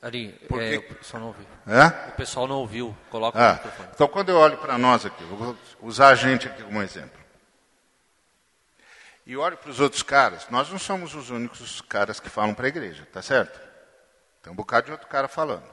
[0.00, 1.46] Ari, Por é, que- o pessoal não ouviu.
[1.66, 2.08] Hã?
[2.08, 2.96] O pessoal não ouviu.
[3.10, 3.88] Coloca o Ah, microfone.
[3.92, 7.18] então, quando eu olho para nós aqui, vou usar a gente aqui como exemplo.
[9.26, 12.66] E olho para os outros caras, nós não somos os únicos caras que falam para
[12.66, 13.60] a igreja, tá certo?
[14.40, 15.68] Tem um bocado de outro cara falando.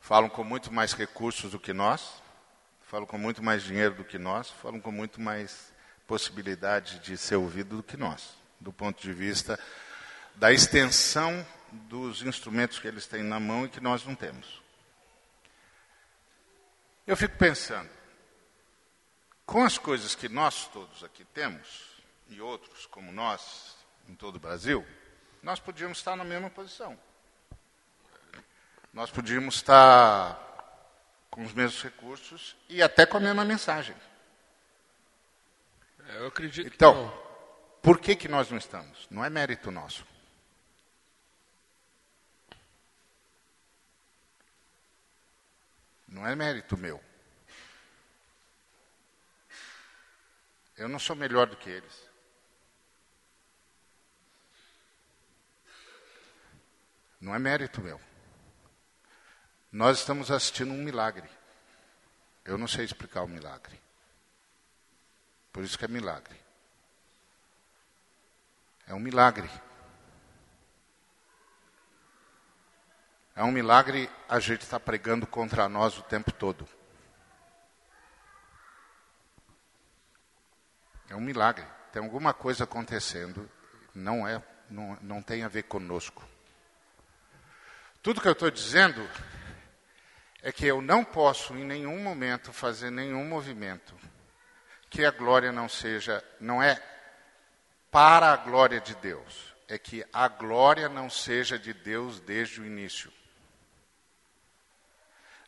[0.00, 2.20] Falam com muito mais recursos do que nós,
[2.88, 5.72] falam com muito mais dinheiro do que nós, falam com muito mais
[6.06, 9.60] possibilidade de ser ouvido do que nós, do ponto de vista
[10.34, 14.62] da extensão dos instrumentos que eles têm na mão e que nós não temos.
[17.06, 17.90] Eu fico pensando,
[19.44, 23.76] com as coisas que nós todos aqui temos, e outros como nós,
[24.08, 24.86] em todo o Brasil,
[25.42, 26.98] nós podíamos estar na mesma posição.
[28.94, 30.47] Nós podíamos estar
[31.38, 33.94] com os mesmos recursos e até com a mesma mensagem.
[36.08, 37.80] É, eu acredito Então, que não.
[37.80, 39.06] por que, que nós não estamos?
[39.08, 40.04] Não é mérito nosso.
[46.08, 47.00] Não é mérito meu.
[50.76, 52.08] Eu não sou melhor do que eles.
[57.20, 58.07] Não é mérito meu.
[59.70, 61.28] Nós estamos assistindo um milagre.
[62.44, 63.78] Eu não sei explicar o milagre.
[65.52, 66.38] Por isso que é milagre.
[68.86, 69.50] É um milagre.
[73.36, 76.66] É um milagre a gente está pregando contra nós o tempo todo.
[81.08, 81.66] É um milagre.
[81.92, 83.48] Tem alguma coisa acontecendo,
[83.94, 86.26] não é, não, não tem a ver conosco.
[88.02, 89.08] Tudo que eu estou dizendo
[90.48, 93.94] é que eu não posso em nenhum momento fazer nenhum movimento
[94.88, 96.82] que a glória não seja, não é
[97.90, 102.64] para a glória de Deus, é que a glória não seja de Deus desde o
[102.64, 103.12] início.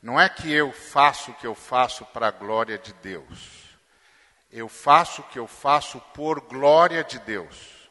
[0.02, 3.70] Não é que eu faço o que eu faço para a glória de Deus.
[4.52, 7.90] Eu faço o que eu faço por glória de Deus.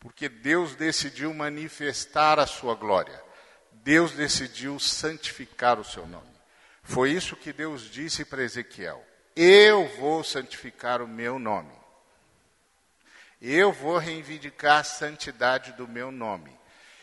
[0.00, 3.31] Porque Deus decidiu manifestar a sua glória.
[3.82, 6.30] Deus decidiu santificar o seu nome.
[6.84, 9.04] Foi isso que Deus disse para Ezequiel:
[9.34, 11.72] Eu vou santificar o meu nome.
[13.40, 16.56] Eu vou reivindicar a santidade do meu nome.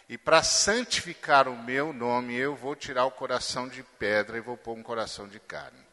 [0.07, 4.57] E para santificar o meu nome, eu vou tirar o coração de pedra e vou
[4.57, 5.85] pôr um coração de carne.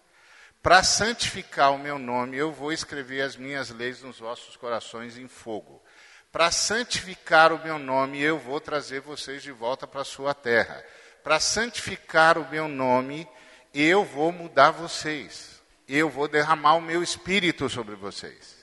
[0.63, 5.29] Para santificar o meu nome, eu vou escrever as minhas leis nos vossos corações em
[5.29, 5.83] fogo.
[6.31, 10.85] Para santificar o meu nome, eu vou trazer vocês de volta para a sua terra.
[11.23, 13.29] Para santificar o meu nome,
[13.73, 15.63] eu vou mudar vocês.
[15.89, 18.57] Eu vou derramar o meu espírito sobre vocês.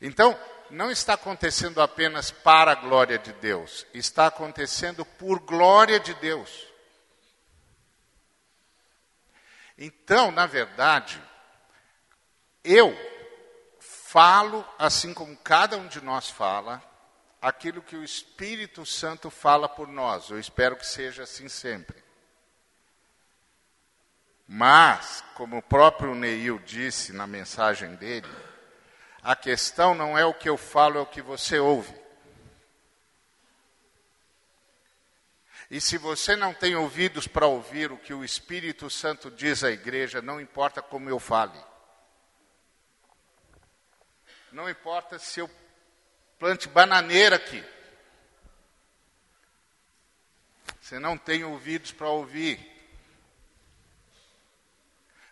[0.00, 0.38] Então,
[0.72, 6.66] não está acontecendo apenas para a glória de Deus, está acontecendo por glória de Deus.
[9.76, 11.22] Então, na verdade,
[12.64, 12.96] eu
[14.12, 16.82] falo, assim como cada um de nós fala,
[17.40, 20.28] aquilo que o Espírito Santo fala por nós.
[20.28, 22.04] Eu espero que seja assim sempre.
[24.46, 28.28] Mas, como o próprio Neil disse na mensagem dele,
[29.22, 31.98] a questão não é o que eu falo, é o que você ouve.
[35.70, 39.70] E se você não tem ouvidos para ouvir o que o Espírito Santo diz à
[39.70, 41.71] igreja, não importa como eu fale.
[44.52, 45.50] Não importa se eu
[46.38, 47.64] plante bananeira aqui.
[50.78, 52.60] Você não tem ouvidos para ouvir.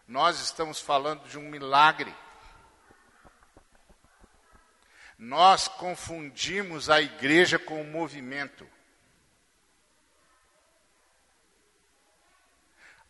[0.08, 2.14] Nós estamos falando de um milagre.
[5.18, 8.66] Nós confundimos a igreja com o movimento.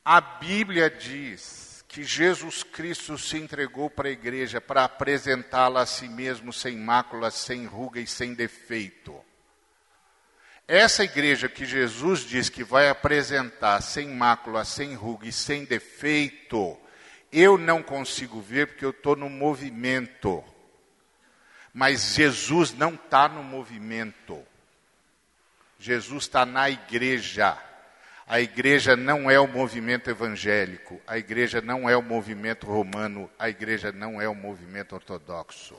[0.05, 6.09] A Bíblia diz que Jesus Cristo se entregou para a igreja para apresentá-la a si
[6.09, 9.13] mesmo sem mácula, sem ruga e sem defeito.
[10.69, 16.79] Essa igreja que Jesus diz que vai apresentar sem mácula, sem ruga e sem defeito,
[17.33, 20.45] eu não consigo ver porque eu estou no movimento.
[21.75, 24.41] Mas Jesus não está no movimento.
[25.77, 27.59] Jesus está na igreja.
[28.31, 33.49] A igreja não é o movimento evangélico, a igreja não é o movimento romano, a
[33.49, 35.77] igreja não é o movimento ortodoxo.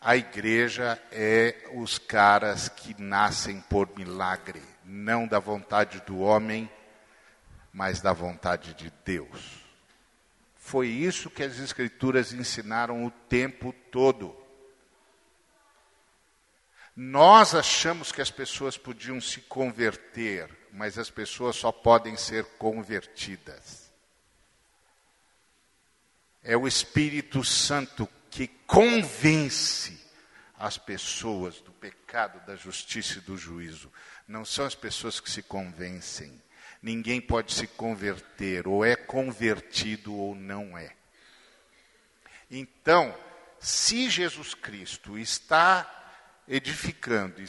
[0.00, 6.68] A igreja é os caras que nascem por milagre, não da vontade do homem,
[7.72, 9.64] mas da vontade de Deus.
[10.56, 14.36] Foi isso que as Escrituras ensinaram o tempo todo.
[16.96, 23.90] Nós achamos que as pessoas podiam se converter, mas as pessoas só podem ser convertidas.
[26.44, 29.98] É o Espírito Santo que convence
[30.58, 33.90] as pessoas do pecado, da justiça e do juízo.
[34.28, 36.42] Não são as pessoas que se convencem.
[36.82, 40.94] Ninguém pode se converter, ou é convertido ou não é.
[42.50, 43.16] Então,
[43.58, 45.90] se Jesus Cristo está
[46.46, 47.40] edificando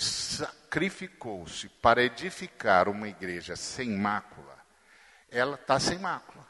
[0.68, 4.58] sacrificou-se para edificar uma igreja sem mácula,
[5.32, 6.46] ela está sem mácula.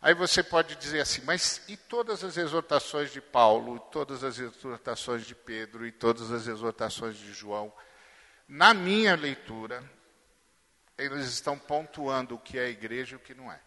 [0.00, 5.26] Aí você pode dizer assim, mas e todas as exortações de Paulo, todas as exortações
[5.26, 7.72] de Pedro, e todas as exortações de João?
[8.48, 9.82] Na minha leitura,
[10.96, 13.60] eles estão pontuando o que é igreja e o que não é.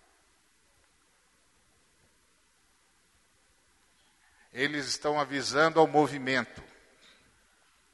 [4.51, 6.68] Eles estão avisando ao movimento.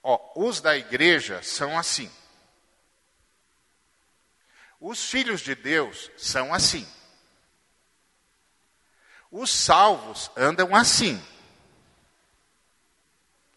[0.07, 2.11] Ó, os da igreja são assim.
[4.79, 6.87] Os filhos de Deus são assim.
[9.31, 11.19] Os salvos andam assim.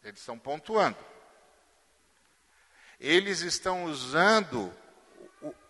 [0.03, 0.97] Eles estão pontuando.
[2.99, 4.75] Eles estão usando,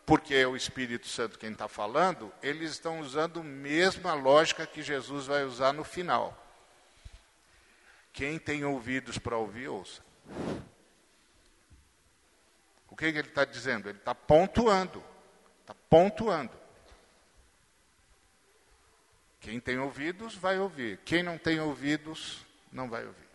[0.07, 4.81] porque é o Espírito Santo quem está falando, eles estão usando a mesma lógica que
[4.81, 6.41] Jesus vai usar no final.
[8.13, 10.07] Quem tem ouvidos para ouvir, ouça.
[12.89, 13.89] O que, ele está dizendo?
[13.89, 15.03] Ele está pontuando.
[15.61, 16.53] Está pontuando.
[19.41, 20.99] Quem tem ouvidos vai ouvir.
[21.05, 23.29] Quem não tem ouvidos não vai ouvir.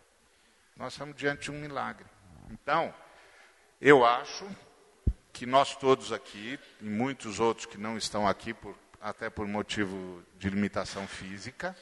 [0.76, 2.06] Nós estamos diante de um milagre.
[2.50, 2.94] Então,
[3.80, 4.48] eu acho
[5.32, 10.22] que nós todos aqui, e muitos outros que não estão aqui, por, até por motivo
[10.38, 11.76] de limitação física,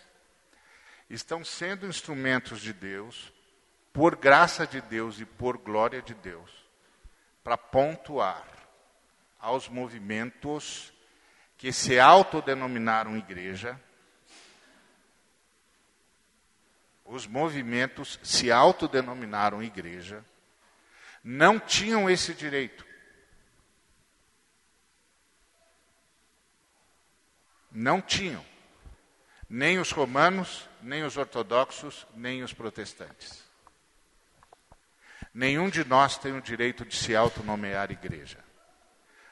[1.08, 3.32] estão sendo instrumentos de Deus,
[3.92, 6.50] por graça de Deus e por glória de Deus,
[7.44, 8.46] para pontuar
[9.38, 10.92] aos movimentos
[11.58, 13.78] que se autodenominaram igreja,
[17.04, 20.24] os movimentos se autodenominaram igreja,
[21.22, 22.84] não tinham esse direito.
[27.70, 28.44] Não tinham.
[29.48, 33.41] Nem os romanos, nem os ortodoxos, nem os protestantes.
[35.34, 38.38] Nenhum de nós tem o direito de se autonomear igreja.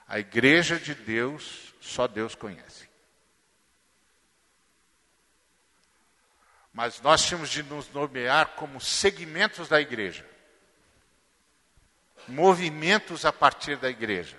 [0.08, 2.88] A igreja de Deus, só Deus conhece.
[6.72, 10.28] Mas nós tínhamos de nos nomear como segmentos da igreja.
[12.26, 14.38] Movimentos a partir da igreja.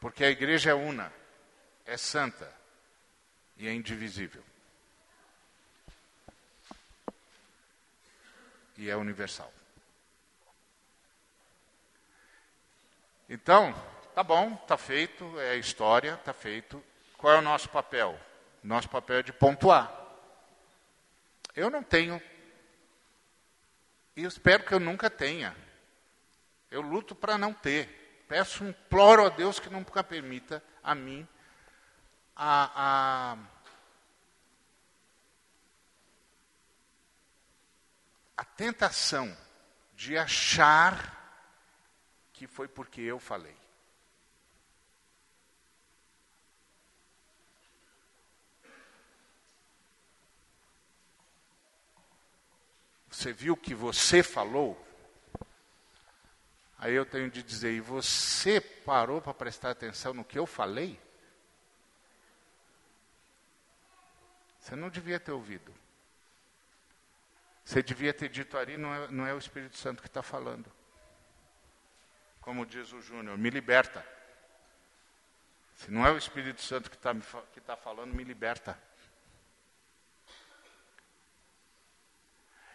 [0.00, 1.12] Porque a igreja é una,
[1.84, 2.52] é santa
[3.56, 4.44] e é indivisível.
[8.76, 9.52] E é universal.
[13.28, 13.74] Então,
[14.14, 16.82] tá bom, tá feito, é história, tá feito.
[17.16, 18.18] Qual é o nosso papel?
[18.62, 19.92] Nosso papel é de pontuar.
[21.54, 22.20] Eu não tenho,
[24.16, 25.54] e espero que eu nunca tenha.
[26.70, 28.24] Eu luto para não ter.
[28.26, 31.28] Peço, imploro a Deus que nunca permita a mim
[32.34, 33.38] a, a,
[38.36, 39.34] a tentação
[39.94, 41.14] de achar
[42.32, 43.56] que foi porque eu falei.
[53.08, 54.78] Você viu que você falou?
[56.78, 61.00] Aí eu tenho de dizer, e você parou para prestar atenção no que eu falei?
[64.60, 65.72] Você não devia ter ouvido.
[67.66, 70.72] Você devia ter dito ali, não é, não é o Espírito Santo que está falando.
[72.40, 74.06] Como diz o Júnior, me liberta.
[75.74, 77.12] Se não é o Espírito Santo que está
[77.52, 78.80] que tá falando, me liberta.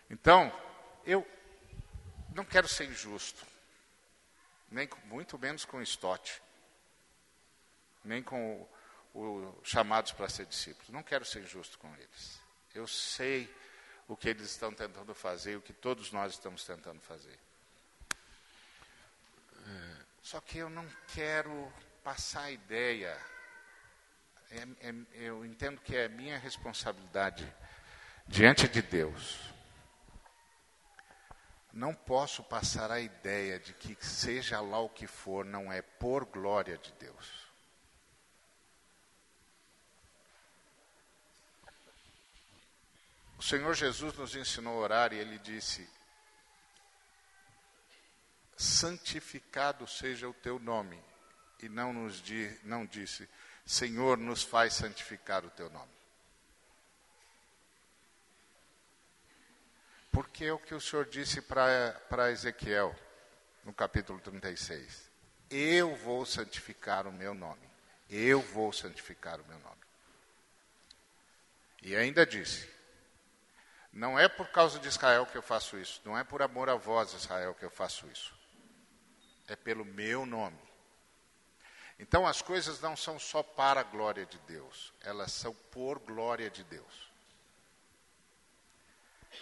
[0.10, 0.52] Então,
[1.06, 1.26] eu
[2.36, 3.48] não quero ser injusto,
[4.70, 6.44] nem muito menos com Stott,
[8.04, 8.68] nem com
[9.14, 10.90] os chamados para ser discípulos.
[10.90, 12.42] Não quero ser injusto com eles.
[12.76, 13.50] Eu sei
[14.12, 17.40] o que eles estão tentando fazer, o que todos nós estamos tentando fazer.
[20.22, 21.72] Só que eu não quero
[22.04, 23.18] passar a ideia.
[24.52, 27.48] É, é, eu entendo que é minha responsabilidade
[28.28, 29.40] diante de Deus
[31.72, 36.26] não posso passar a ideia de que, seja lá o que for, não é por
[36.26, 37.41] glória de Deus.
[43.42, 45.90] O Senhor Jesus nos ensinou a orar e ele disse:
[48.56, 51.04] Santificado seja o teu nome.
[51.60, 53.28] E não, nos di, não disse:
[53.66, 55.92] Senhor, nos faz santificar o teu nome.
[60.12, 62.96] Porque é o que o Senhor disse para Ezequiel,
[63.64, 65.10] no capítulo 36.
[65.50, 67.68] Eu vou santificar o meu nome.
[68.08, 69.82] Eu vou santificar o meu nome.
[71.82, 72.81] E ainda disse:
[73.92, 76.02] Não é por causa de Israel que eu faço isso.
[76.06, 78.34] Não é por amor a vós, Israel, que eu faço isso.
[79.48, 80.60] É pelo meu nome.
[82.00, 86.50] Então as coisas não são só para a glória de Deus, elas são por glória
[86.50, 87.12] de Deus.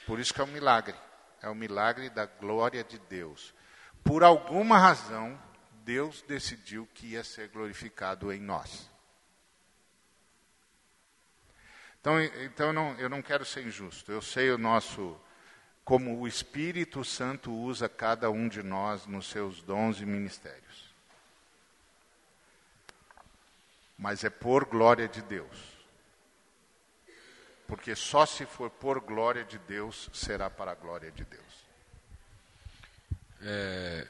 [0.05, 0.95] Por isso que é um milagre.
[1.41, 3.53] é o milagre da glória de Deus.
[4.03, 5.41] Por alguma razão,
[5.85, 8.89] Deus decidiu que ia ser glorificado em nós.
[11.99, 14.11] Então, então não, eu não quero ser injusto.
[14.11, 15.19] Eu sei o nosso
[15.83, 20.93] como o Espírito Santo usa cada um de nós nos seus dons e ministérios.
[23.97, 25.79] Mas é por glória de Deus.
[27.67, 31.65] Porque só se for por glória de Deus, será para a glória de Deus.
[33.41, 34.07] É,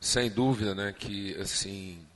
[0.00, 2.06] sem dúvida, né, que assim,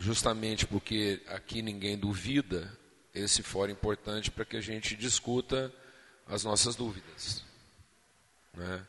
[0.00, 2.72] justamente porque aqui ninguém duvida,
[3.14, 5.70] esse fórum é importante para que a gente discuta
[6.26, 7.44] as nossas dúvidas.
[8.54, 8.82] Né?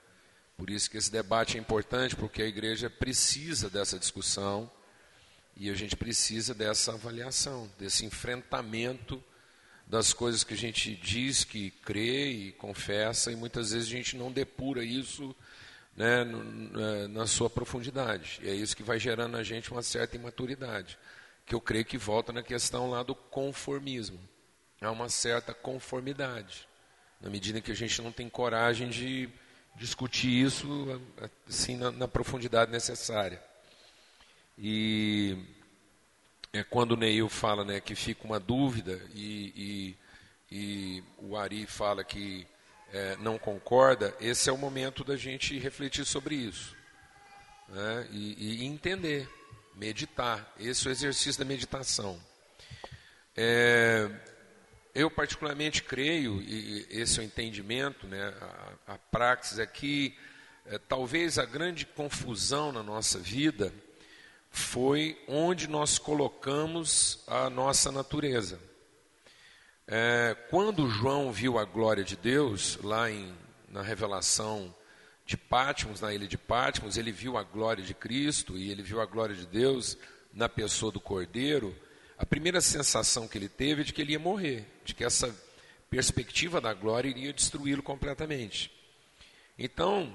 [0.55, 4.72] Por isso que esse debate é importante, porque a igreja precisa dessa discussão
[5.57, 9.22] e a gente precisa dessa avaliação, desse enfrentamento
[9.86, 14.16] das coisas que a gente diz que crê e confessa, e muitas vezes a gente
[14.16, 15.36] não depura isso
[15.96, 16.24] né,
[17.10, 18.39] na sua profundidade.
[18.42, 20.98] E é isso que vai gerando na gente uma certa imaturidade,
[21.46, 24.20] que eu creio que volta na questão lá do conformismo.
[24.82, 26.68] Há uma certa conformidade,
[27.20, 29.30] na medida que a gente não tem coragem de
[29.76, 31.00] discutir isso
[31.48, 33.42] assim na, na profundidade necessária.
[34.58, 35.38] E
[36.54, 39.96] é quando o Neil fala né, que fica uma dúvida e,
[40.52, 42.46] e, e o Ari fala que
[42.92, 46.76] é, não concorda, esse é o momento da gente refletir sobre isso
[47.70, 49.30] né, e, e, entender,
[49.76, 50.54] meditar.
[50.60, 52.22] Esse é o exercício da meditação.
[53.36, 54.10] É,
[54.94, 58.34] eu particularmente creio, e esse é o entendimento, né,
[58.88, 60.18] a, a praxis é que
[60.66, 63.74] é, talvez a grande confusão na nossa vida
[64.50, 68.60] foi onde nós colocamos a nossa natureza.
[69.88, 73.34] É, quando João viu a glória de Deus, lá em,
[73.70, 74.74] na revelação
[75.26, 79.02] de Pátimos, na ilha de Pátimos, ele viu a glória de Cristo e ele viu
[79.02, 79.98] a glória de Deus
[80.34, 81.76] na pessoa do Cordeiro.
[82.18, 85.36] A primeira sensação que ele teve é de que ele ia morrer, de que essa
[85.90, 88.72] perspectiva da glória iria destruí-lo completamente.
[89.58, 90.14] Então,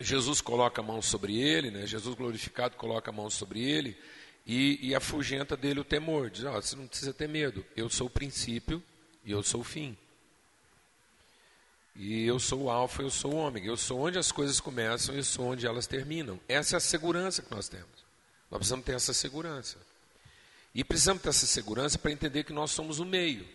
[0.00, 1.86] Jesus coloca a mão sobre ele, né?
[1.86, 3.96] Jesus glorificado coloca a mão sobre ele
[4.46, 6.30] e, e afugenta dele o temor.
[6.30, 8.82] Diz: oh, você não precisa ter medo, eu sou o princípio
[9.24, 9.96] e eu sou o fim.
[11.94, 13.66] E eu sou o alfa, eu sou o ômega.
[13.66, 16.40] Eu sou onde as coisas começam e eu sou onde elas terminam.
[16.48, 17.86] Essa é a segurança que nós temos.
[18.50, 19.76] Nós precisamos ter essa segurança.
[20.74, 23.46] E precisamos ter essa segurança para entender que nós somos o meio.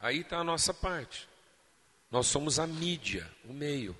[0.00, 1.28] Aí está a nossa parte.
[2.10, 3.96] Nós somos a mídia, o meio.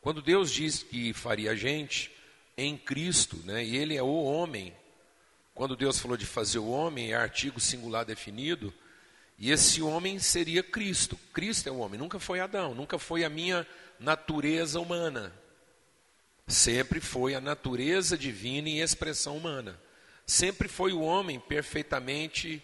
[0.00, 2.15] Quando Deus diz que faria a gente
[2.56, 4.74] em Cristo, né, e Ele é o homem,
[5.54, 8.72] quando Deus falou de fazer o homem, é artigo singular definido,
[9.38, 11.18] e esse homem seria Cristo.
[11.32, 13.66] Cristo é o homem, nunca foi Adão, nunca foi a minha
[14.00, 15.32] natureza humana.
[16.46, 19.78] Sempre foi a natureza divina e expressão humana.
[20.24, 22.62] Sempre foi o homem perfeitamente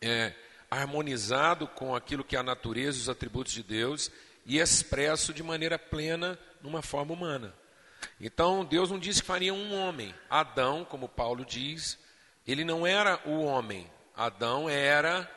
[0.00, 0.34] é,
[0.70, 4.10] harmonizado com aquilo que é a natureza e os atributos de Deus
[4.44, 7.54] e expresso de maneira plena numa forma humana.
[8.20, 10.14] Então, Deus não disse que faria um homem.
[10.28, 11.98] Adão, como Paulo diz,
[12.46, 13.90] ele não era o homem.
[14.16, 15.30] Adão era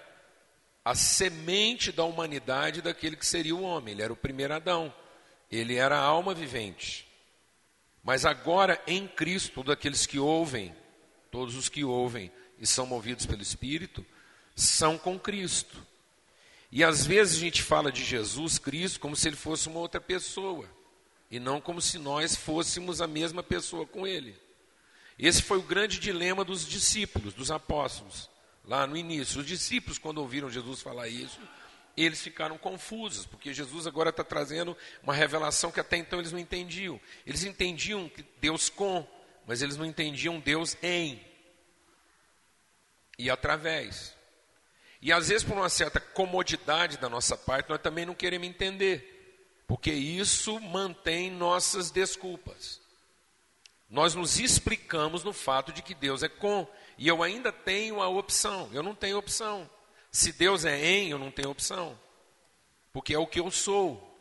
[0.83, 3.93] a semente da humanidade daquele que seria o homem.
[3.93, 4.93] Ele era o primeiro Adão.
[5.51, 7.07] Ele era a alma vivente.
[8.03, 10.75] Mas agora, em Cristo, todos aqueles que ouvem,
[11.29, 14.05] todos os que ouvem e são movidos pelo Espírito,
[14.55, 15.85] são com Cristo.
[16.71, 19.99] E às vezes a gente fala de Jesus Cristo como se ele fosse uma outra
[19.99, 20.67] pessoa,
[21.31, 24.37] e não como se nós fôssemos a mesma pessoa com ele.
[25.17, 28.29] Esse foi o grande dilema dos discípulos, dos apóstolos,
[28.65, 29.39] lá no início.
[29.39, 31.39] Os discípulos, quando ouviram Jesus falar isso,
[31.95, 36.39] eles ficaram confusos, porque Jesus agora está trazendo uma revelação que até então eles não
[36.39, 36.99] entendiam.
[37.25, 39.07] Eles entendiam que Deus com,
[39.47, 41.21] mas eles não entendiam Deus em
[43.17, 44.15] e através.
[45.01, 49.10] E às vezes, por uma certa comodidade da nossa parte, nós também não queremos entender,
[49.71, 52.81] porque isso mantém nossas desculpas.
[53.89, 56.67] Nós nos explicamos no fato de que Deus é com,
[56.97, 59.69] e eu ainda tenho a opção, eu não tenho opção.
[60.11, 61.97] Se Deus é em, eu não tenho opção,
[62.91, 64.13] porque é o que eu sou.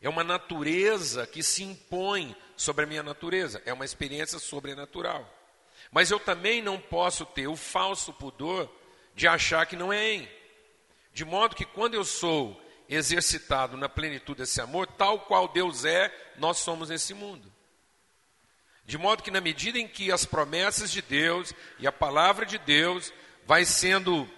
[0.00, 5.32] É uma natureza que se impõe sobre a minha natureza, é uma experiência sobrenatural.
[5.92, 8.68] Mas eu também não posso ter o falso pudor
[9.14, 10.28] de achar que não é em.
[11.14, 16.12] De modo que quando eu sou exercitado na plenitude desse amor, tal qual Deus é,
[16.38, 17.52] nós somos nesse mundo.
[18.84, 22.58] De modo que na medida em que as promessas de Deus e a palavra de
[22.58, 23.12] Deus
[23.46, 24.28] vai sendo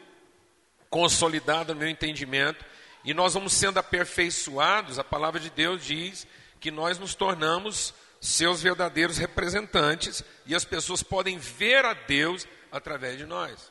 [0.91, 2.65] consolidada no meu entendimento,
[3.05, 6.27] e nós vamos sendo aperfeiçoados, a palavra de Deus diz
[6.61, 13.19] que nós nos tornamos seus verdadeiros representantes e as pessoas podem ver a Deus através
[13.19, 13.71] de nós.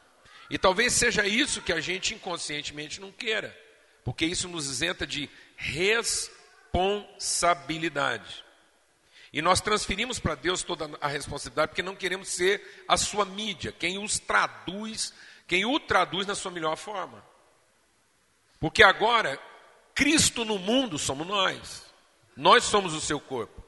[0.50, 3.58] E talvez seja isso que a gente inconscientemente não queira,
[4.04, 8.44] porque isso nos isenta de responsabilidade.
[9.32, 13.72] E nós transferimos para Deus toda a responsabilidade porque não queremos ser a sua mídia,
[13.72, 15.12] quem os traduz,
[15.48, 17.26] quem o traduz na sua melhor forma.
[18.60, 19.40] Porque agora,
[19.96, 21.92] Cristo no mundo somos nós.
[22.36, 23.64] Nós somos o seu corpo.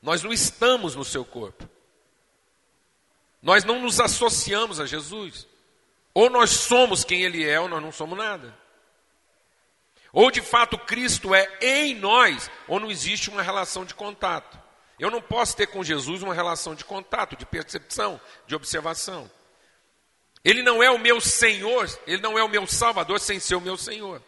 [0.00, 1.68] Nós não estamos no seu corpo.
[3.42, 5.46] Nós não nos associamos a Jesus.
[6.14, 8.56] Ou nós somos quem Ele é, ou nós não somos nada.
[10.12, 14.58] Ou de fato Cristo é em nós, ou não existe uma relação de contato.
[14.98, 19.30] Eu não posso ter com Jesus uma relação de contato, de percepção, de observação.
[20.44, 23.60] Ele não é o meu Senhor, ele não é o meu Salvador sem ser o
[23.60, 24.22] meu Senhor.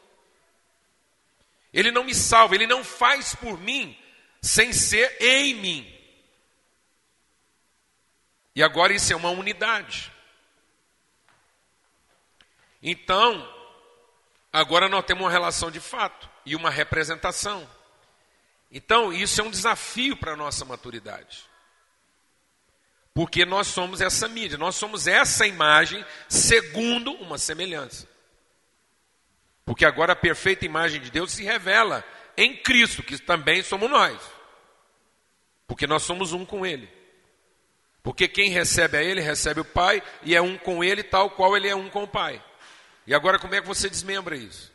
[1.72, 3.99] Ele não me salva, ele não faz por mim
[4.41, 6.03] sem ser em mim.
[8.55, 10.12] E agora isso é uma unidade.
[12.83, 13.49] Então,
[14.53, 17.68] agora nós temos uma relação de fato e uma representação.
[18.70, 21.44] Então, isso é um desafio para a nossa maturidade.
[23.14, 28.09] Porque nós somos essa mídia, nós somos essa imagem segundo uma semelhança.
[29.64, 32.05] Porque agora a perfeita imagem de Deus se revela
[32.36, 34.18] em Cristo, que também somos nós.
[35.66, 36.90] Porque nós somos um com Ele.
[38.03, 41.57] Porque quem recebe a Ele, recebe o Pai, e é um com Ele, tal qual
[41.57, 42.42] Ele é um com o Pai.
[43.07, 44.72] E agora, como é que você desmembra isso?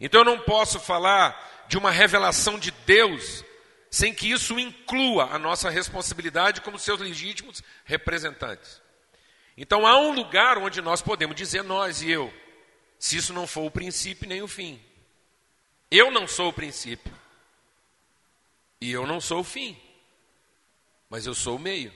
[0.00, 3.44] Então eu não posso falar de uma revelação de Deus,
[3.90, 8.80] sem que isso inclua a nossa responsabilidade como seus legítimos representantes.
[9.56, 12.32] Então há um lugar onde nós podemos dizer nós e eu,
[12.98, 14.82] se isso não for o princípio nem o fim.
[15.90, 17.12] Eu não sou o princípio.
[18.80, 19.78] E eu não sou o fim.
[21.10, 21.92] Mas eu sou o meio.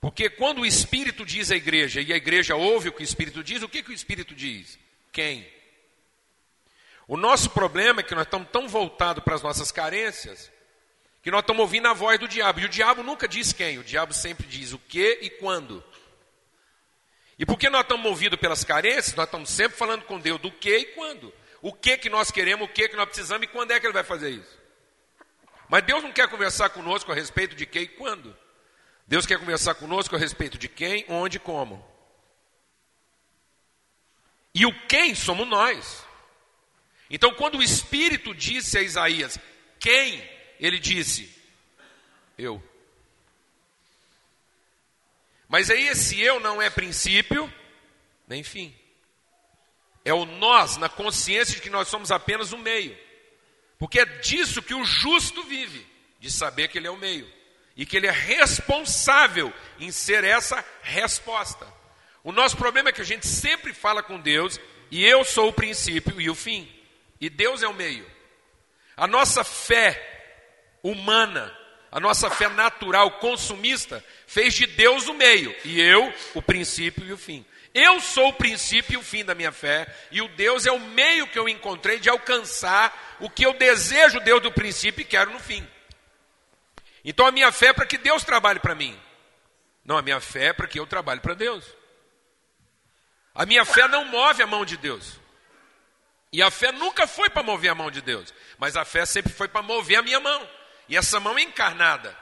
[0.00, 3.42] Porque quando o Espírito diz à igreja e a igreja ouve o que o Espírito
[3.42, 4.78] diz, o que, que o Espírito diz?
[5.10, 5.46] Quem?
[7.08, 10.50] O nosso problema é que nós estamos tão voltados para as nossas carências
[11.26, 12.60] que nós estamos ouvindo a voz do diabo.
[12.60, 15.82] E o diabo nunca diz quem, o diabo sempre diz o que e quando.
[17.36, 20.76] E porque nós estamos movidos pelas carências, nós estamos sempre falando com Deus do que
[20.78, 21.34] e quando.
[21.60, 23.92] O que que nós queremos, o que que nós precisamos e quando é que Ele
[23.92, 24.56] vai fazer isso.
[25.68, 28.36] Mas Deus não quer conversar conosco a respeito de que e quando.
[29.06, 31.84] Deus quer conversar conosco a respeito de quem, onde e como.
[34.54, 36.04] E o quem somos nós.
[37.08, 39.38] Então, quando o Espírito disse a Isaías,
[39.78, 40.28] quem?
[40.58, 41.32] Ele disse,
[42.36, 42.62] eu.
[45.48, 47.52] Mas aí esse eu não é princípio,
[48.26, 48.74] nem fim.
[50.04, 52.98] É o nós na consciência de que nós somos apenas o meio.
[53.78, 55.86] Porque é disso que o justo vive,
[56.18, 57.30] de saber que ele é o meio.
[57.76, 61.66] E que ele é responsável em ser essa resposta.
[62.24, 64.58] O nosso problema é que a gente sempre fala com Deus,
[64.90, 66.68] e eu sou o princípio e o fim.
[67.20, 68.06] E Deus é o meio.
[68.96, 71.56] A nossa fé humana,
[71.92, 77.12] a nossa fé natural, consumista, fez de Deus o meio e eu o princípio e
[77.12, 77.44] o fim.
[77.74, 80.80] Eu sou o princípio e o fim da minha fé, e o Deus é o
[80.80, 85.30] meio que eu encontrei de alcançar o que eu desejo, Deus do princípio, e quero
[85.30, 85.66] no fim.
[87.06, 89.00] Então a minha fé é para que Deus trabalhe para mim.
[89.84, 91.64] Não, a minha fé é para que eu trabalhe para Deus.
[93.32, 95.20] A minha fé não move a mão de Deus.
[96.32, 99.32] E a fé nunca foi para mover a mão de Deus, mas a fé sempre
[99.32, 100.50] foi para mover a minha mão.
[100.88, 102.16] E essa mão é encarnada.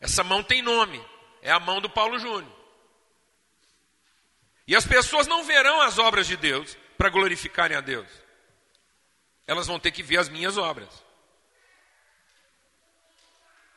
[0.00, 1.02] Essa mão tem nome.
[1.40, 2.52] É a mão do Paulo Júnior.
[4.66, 8.08] E as pessoas não verão as obras de Deus para glorificarem a Deus.
[9.46, 11.03] Elas vão ter que ver as minhas obras.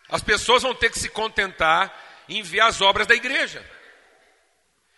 [0.10, 3.66] As pessoas vão ter que se contentar em ver as obras da igreja.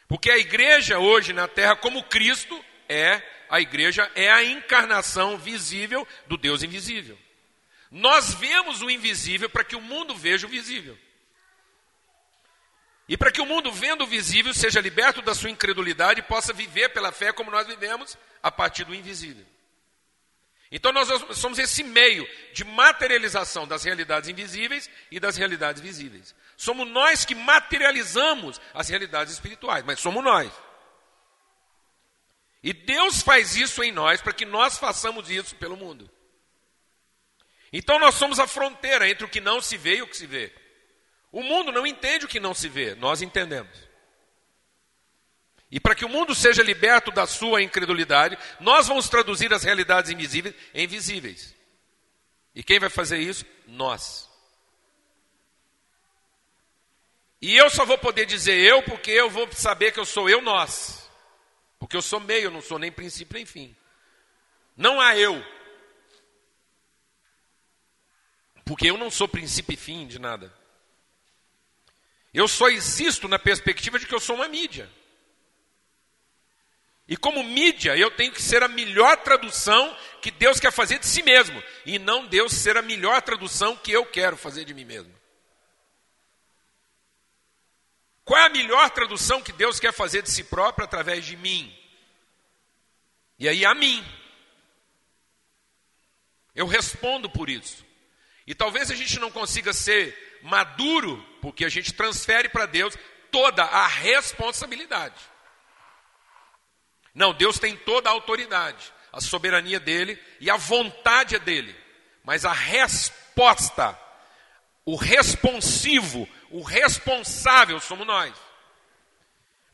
[0.07, 6.07] Porque a igreja hoje na terra, como Cristo, é a igreja é a encarnação visível
[6.28, 7.18] do Deus invisível.
[7.89, 10.97] Nós vemos o invisível para que o mundo veja o visível.
[13.07, 16.53] E para que o mundo, vendo o visível, seja liberto da sua incredulidade e possa
[16.53, 19.45] viver pela fé como nós vivemos a partir do invisível.
[20.72, 26.36] Então nós somos esse meio de materialização das realidades invisíveis e das realidades visíveis.
[26.56, 30.52] Somos nós que materializamos as realidades espirituais, mas somos nós.
[32.62, 36.10] E Deus faz isso em nós para que nós façamos isso pelo mundo.
[37.74, 40.28] Então nós somos a fronteira entre o que não se vê e o que se
[40.28, 40.54] vê.
[41.32, 43.89] O mundo não entende o que não se vê, nós entendemos.
[45.72, 50.10] E para que o mundo seja liberto da sua incredulidade, nós vamos traduzir as realidades
[50.10, 51.56] invisíveis em visíveis.
[52.56, 53.46] E quem vai fazer isso?
[53.68, 54.28] Nós.
[57.42, 60.42] E eu só vou poder dizer eu porque eu vou saber que eu sou eu,
[60.42, 61.08] nós.
[61.78, 63.76] Porque eu sou meio, não sou nem princípio nem fim.
[64.76, 65.42] Não há eu.
[68.66, 70.54] Porque eu não sou princípio e fim de nada.
[72.34, 74.90] Eu só existo na perspectiva de que eu sou uma mídia.
[77.10, 81.07] E como mídia, eu tenho que ser a melhor tradução que Deus quer fazer de
[81.07, 84.86] si mesmo, e não Deus ser a melhor tradução que eu quero fazer de mim
[84.86, 85.12] mesmo.
[88.24, 91.76] Qual é a melhor tradução que Deus quer fazer de si próprio através de mim?
[93.39, 94.05] E aí, a mim.
[96.53, 97.84] Eu respondo por isso.
[98.45, 102.95] E talvez a gente não consiga ser maduro, porque a gente transfere para Deus
[103.32, 105.20] toda a responsabilidade.
[107.20, 111.76] Não, Deus tem toda a autoridade, a soberania dele e a vontade é dele.
[112.24, 114.00] Mas a resposta,
[114.86, 118.34] o responsivo, o responsável somos nós.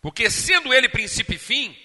[0.01, 1.77] Porque sendo ele princípio e fim,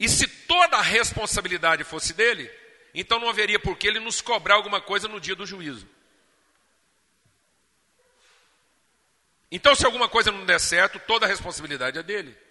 [0.00, 2.50] e se toda a responsabilidade fosse dele,
[2.94, 5.86] então não haveria por que ele nos cobrar alguma coisa no dia do juízo.
[9.52, 12.45] Então, se alguma coisa não der certo, toda a responsabilidade é dele.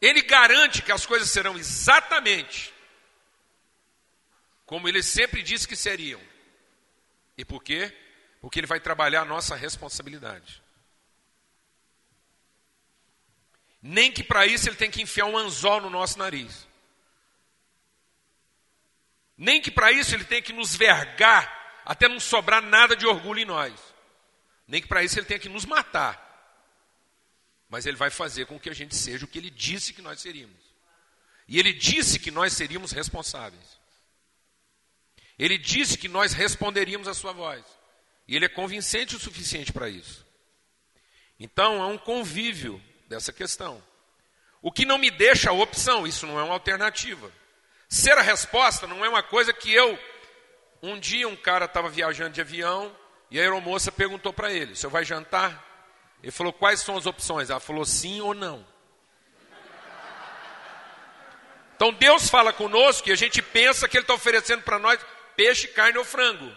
[0.00, 2.72] Ele garante que as coisas serão exatamente
[4.70, 6.20] como ele sempre disse que seriam.
[7.36, 7.92] E por quê?
[8.40, 10.62] Porque ele vai trabalhar a nossa responsabilidade.
[13.82, 16.68] Nem que para isso ele tem que enfiar um anzol no nosso nariz.
[19.36, 23.40] Nem que para isso ele tem que nos vergar até não sobrar nada de orgulho
[23.40, 23.74] em nós.
[24.68, 26.29] Nem que para isso ele tenha que nos matar.
[27.70, 30.20] Mas ele vai fazer com que a gente seja o que ele disse que nós
[30.20, 30.58] seríamos.
[31.46, 33.80] E ele disse que nós seríamos responsáveis.
[35.38, 37.64] Ele disse que nós responderíamos à sua voz.
[38.26, 40.26] E ele é convincente o suficiente para isso.
[41.38, 43.82] Então é um convívio dessa questão.
[44.60, 47.32] O que não me deixa a opção, isso não é uma alternativa.
[47.88, 49.98] Ser a resposta não é uma coisa que eu.
[50.82, 52.94] Um dia um cara estava viajando de avião
[53.30, 55.69] e a aeromoça perguntou para ele: o senhor vai jantar?
[56.22, 57.50] Ele falou: quais são as opções?
[57.50, 58.66] Ela falou: sim ou não.
[61.76, 65.00] Então Deus fala conosco e a gente pensa que Ele está oferecendo para nós
[65.34, 66.54] peixe, carne ou frango.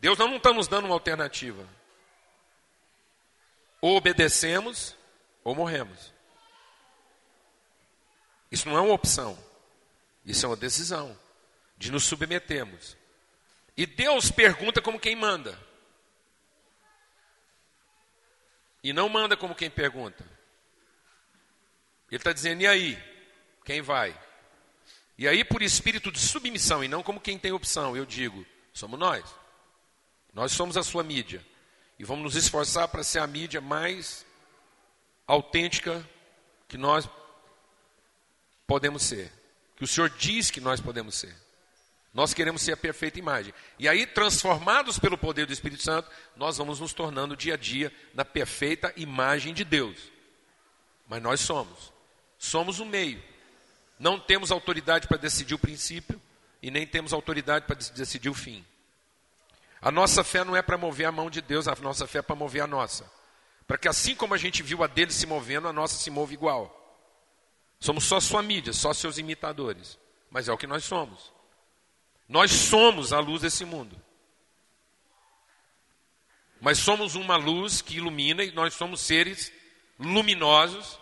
[0.00, 1.68] Deus não está nos dando uma alternativa.
[3.80, 4.96] Ou obedecemos
[5.44, 6.12] ou morremos.
[8.50, 9.38] Isso não é uma opção.
[10.24, 11.18] Isso é uma decisão
[11.76, 12.96] de nos submetermos.
[13.76, 15.58] E Deus pergunta como quem manda.
[18.88, 20.24] E não manda como quem pergunta.
[22.10, 22.98] Ele está dizendo, e aí?
[23.62, 24.18] Quem vai?
[25.18, 28.98] E aí, por espírito de submissão, e não como quem tem opção, eu digo: somos
[28.98, 29.22] nós.
[30.32, 31.44] Nós somos a sua mídia.
[31.98, 34.24] E vamos nos esforçar para ser a mídia mais
[35.26, 36.02] autêntica
[36.66, 37.06] que nós
[38.66, 39.30] podemos ser.
[39.76, 41.36] Que o Senhor diz que nós podemos ser.
[42.18, 43.54] Nós queremos ser a perfeita imagem.
[43.78, 47.92] E aí, transformados pelo poder do Espírito Santo, nós vamos nos tornando dia a dia
[48.12, 49.96] na perfeita imagem de Deus.
[51.08, 51.92] Mas nós somos.
[52.36, 53.22] Somos o meio.
[54.00, 56.20] Não temos autoridade para decidir o princípio
[56.60, 58.66] e nem temos autoridade para decidir o fim.
[59.80, 62.22] A nossa fé não é para mover a mão de Deus, a nossa fé é
[62.22, 63.08] para mover a nossa.
[63.64, 66.34] Para que assim como a gente viu a dele se movendo, a nossa se move
[66.34, 66.98] igual.
[67.78, 69.96] Somos só sua mídia, só seus imitadores.
[70.28, 71.37] Mas é o que nós somos.
[72.28, 74.00] Nós somos a luz desse mundo.
[76.60, 79.52] Mas somos uma luz que ilumina e nós somos seres
[79.98, 80.98] luminosos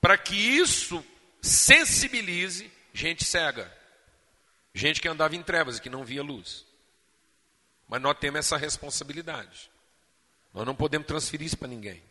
[0.00, 1.04] para que isso
[1.40, 3.72] sensibilize gente cega,
[4.74, 6.64] gente que andava em trevas e que não via luz.
[7.88, 9.70] Mas nós temos essa responsabilidade.
[10.54, 12.02] Nós não podemos transferir isso para ninguém.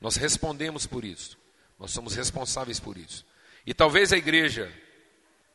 [0.00, 1.38] Nós respondemos por isso.
[1.78, 3.24] Nós somos responsáveis por isso.
[3.66, 4.72] E talvez a igreja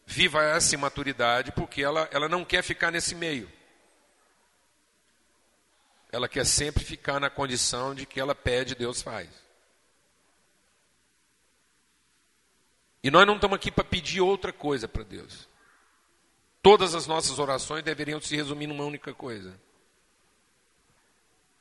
[0.06, 3.52] viva essa imaturidade porque ela, ela não quer ficar nesse meio.
[6.12, 9.30] Ela quer sempre ficar na condição de que ela pede, Deus faz.
[13.04, 15.48] E nós não estamos aqui para pedir outra coisa para Deus.
[16.62, 19.60] Todas as nossas orações deveriam se resumir numa única coisa: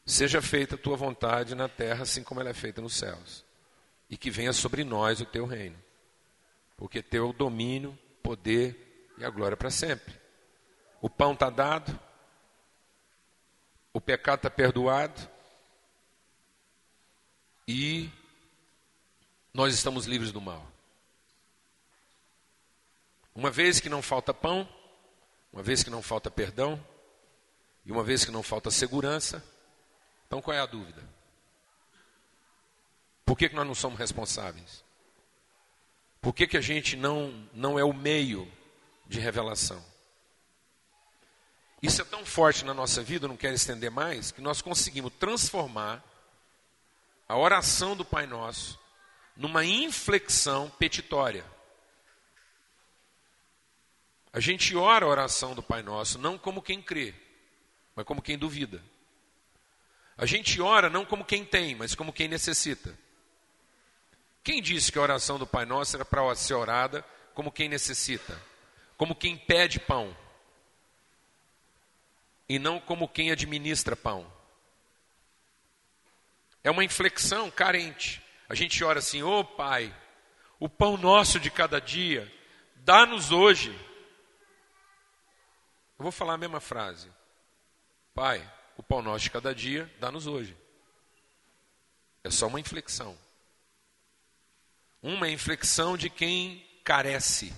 [0.06, 3.44] Seja feita a tua vontade na terra, assim como ela é feita nos céus,
[4.08, 5.76] e que venha sobre nós o teu reino,
[6.76, 10.18] porque teu domínio, poder e a glória para sempre.
[11.00, 11.96] O pão está dado,
[13.92, 15.30] o pecado está perdoado,
[19.54, 20.66] nós estamos livres do mal.
[23.32, 24.68] Uma vez que não falta pão,
[25.52, 26.84] uma vez que não falta perdão,
[27.84, 29.44] e uma vez que não falta segurança,
[30.26, 31.02] então qual é a dúvida?
[33.24, 34.84] Por que, que nós não somos responsáveis?
[36.24, 38.50] Por que, que a gente não, não é o meio
[39.06, 39.84] de revelação?
[41.82, 46.02] Isso é tão forte na nossa vida, não quero estender mais, que nós conseguimos transformar
[47.28, 48.80] a oração do Pai Nosso
[49.36, 51.44] numa inflexão petitória.
[54.32, 57.14] A gente ora a oração do Pai Nosso não como quem crê,
[57.94, 58.82] mas como quem duvida.
[60.16, 62.98] A gente ora não como quem tem, mas como quem necessita.
[64.44, 67.02] Quem disse que a oração do Pai Nosso era para ser orada
[67.32, 68.38] como quem necessita,
[68.94, 70.14] como quem pede pão,
[72.46, 74.30] e não como quem administra pão?
[76.62, 78.22] É uma inflexão carente.
[78.46, 79.94] A gente ora assim: Ô oh, Pai,
[80.60, 82.30] o pão nosso de cada dia,
[82.76, 83.70] dá-nos hoje.
[85.98, 87.10] Eu vou falar a mesma frase.
[88.14, 88.46] Pai,
[88.76, 90.54] o pão nosso de cada dia, dá-nos hoje.
[92.22, 93.23] É só uma inflexão.
[95.04, 97.54] Uma é a inflexão de quem carece,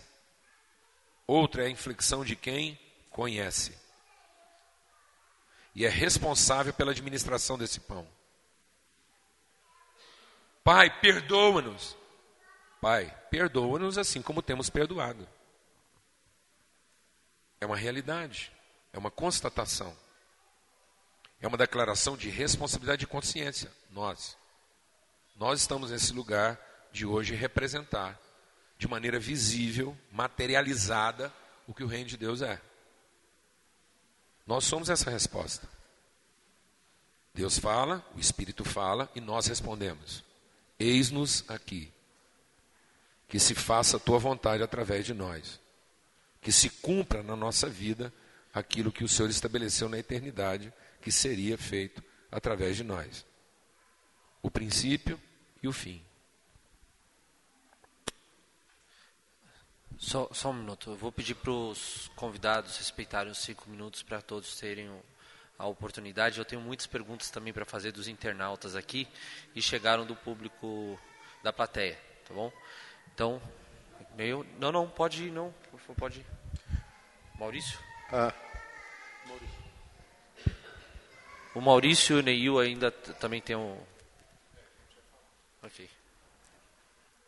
[1.28, 2.77] outra é a inflexão de quem
[3.09, 3.78] conhece.
[5.73, 8.05] E é responsável pela administração desse pão.
[10.64, 11.97] Pai, perdoa-nos.
[12.81, 15.28] Pai, perdoa-nos assim como temos perdoado.
[17.60, 18.51] É uma realidade,
[18.93, 19.97] é uma constatação.
[21.40, 23.70] É uma declaração de responsabilidade e consciência.
[23.90, 24.36] Nós.
[25.36, 26.65] Nós estamos nesse lugar
[26.97, 28.18] de hoje representar
[28.78, 31.32] de maneira visível, materializada,
[31.66, 32.60] o que o reino de Deus é.
[34.47, 35.68] Nós somos essa resposta.
[37.35, 40.24] Deus fala, o Espírito fala e nós respondemos.
[40.78, 41.93] Eis-nos aqui.
[43.28, 45.60] Que se faça a tua vontade através de nós.
[46.40, 48.12] Que se cumpra na nossa vida
[48.55, 52.02] aquilo que o Senhor estabeleceu na eternidade, que seria feito
[52.32, 53.27] através de nós.
[54.40, 55.20] O princípio
[55.62, 56.05] e o fim.
[59.98, 60.90] Só, só um minuto.
[60.90, 64.90] Eu vou pedir para os convidados respeitarem os cinco minutos para todos terem
[65.59, 66.39] a oportunidade.
[66.39, 69.09] Eu tenho muitas perguntas também para fazer dos internautas aqui
[69.55, 70.98] e chegaram do público
[71.43, 71.98] da plateia,
[72.28, 72.52] tá bom?
[73.14, 73.40] Então,
[74.14, 75.55] meio, não, não, pode ir, não,
[75.97, 76.27] pode ir.
[77.39, 77.78] Maurício?
[78.12, 78.32] Ah.
[81.55, 83.78] O Maurício e o Neil ainda também tem um.
[85.62, 85.89] Ok.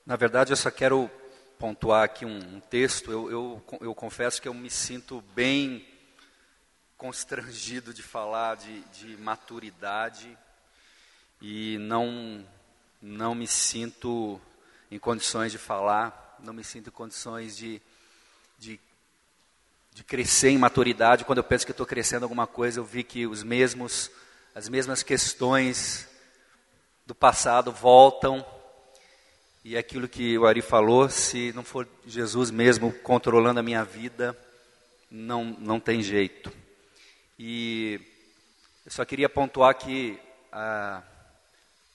[0.04, 1.10] Na verdade, eu só quero
[1.58, 3.10] pontuar aqui um, um texto.
[3.10, 5.86] Eu, eu, eu confesso que eu me sinto bem
[6.96, 10.36] constrangido de falar de, de maturidade
[11.40, 12.44] e não,
[13.00, 14.40] não me sinto
[14.90, 17.80] em condições de falar, não me sinto em condições de,
[18.58, 18.80] de,
[19.92, 21.24] de crescer em maturidade.
[21.24, 24.10] Quando eu penso que estou crescendo alguma coisa, eu vi que os mesmos,
[24.54, 26.08] as mesmas questões
[27.06, 28.44] do passado voltam.
[29.64, 33.84] E é aquilo que o Ari falou, se não for Jesus mesmo controlando a minha
[33.84, 34.36] vida,
[35.10, 36.52] não, não tem jeito.
[37.38, 38.00] E
[38.86, 40.18] eu só queria pontuar que
[40.52, 41.02] a,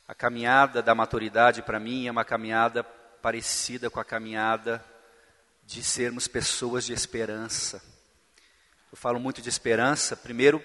[0.07, 4.83] a caminhada da maturidade para mim é uma caminhada parecida com a caminhada
[5.65, 7.81] de sermos pessoas de esperança.
[8.91, 10.63] Eu falo muito de esperança, primeiro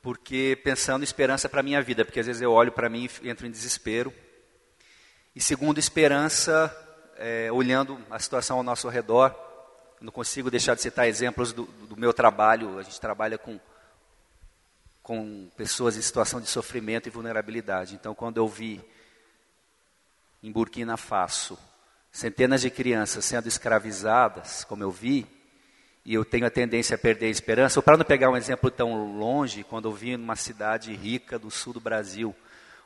[0.00, 3.08] porque pensando em esperança para a minha vida, porque às vezes eu olho para mim
[3.22, 4.12] e entro em desespero.
[5.34, 6.74] E segundo, esperança
[7.16, 9.34] é, olhando a situação ao nosso redor
[10.00, 12.78] não consigo deixar de citar exemplos do, do meu trabalho.
[12.78, 13.58] A gente trabalha com,
[15.02, 17.94] com pessoas em situação de sofrimento e vulnerabilidade.
[17.94, 18.80] Então, quando eu vi
[20.42, 21.58] em Burkina Faso
[22.10, 25.26] centenas de crianças sendo escravizadas, como eu vi,
[26.04, 28.70] e eu tenho a tendência a perder a esperança, ou para não pegar um exemplo
[28.70, 32.34] tão longe, quando eu vi numa cidade rica do sul do Brasil,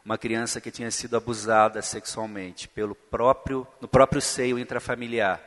[0.05, 5.41] uma criança que tinha sido abusada sexualmente pelo próprio, no próprio seio intrafamiliar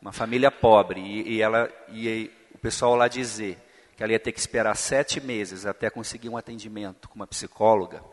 [0.00, 3.58] uma família pobre, e, e ela e o pessoal lá dizer
[3.96, 8.04] que ela ia ter que esperar sete meses até conseguir um atendimento com uma psicóloga,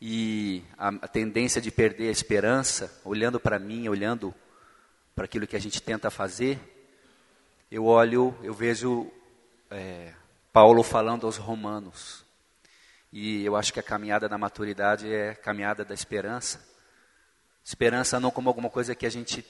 [0.00, 4.34] e a, a tendência de perder a esperança, olhando para mim, olhando
[5.14, 6.58] para aquilo que a gente tenta fazer,
[7.70, 9.08] eu olho, eu vejo
[9.70, 10.12] é,
[10.52, 12.24] Paulo falando aos romanos,
[13.12, 16.66] e eu acho que a caminhada da maturidade é a caminhada da esperança.
[17.62, 19.44] Esperança não como alguma coisa que a gente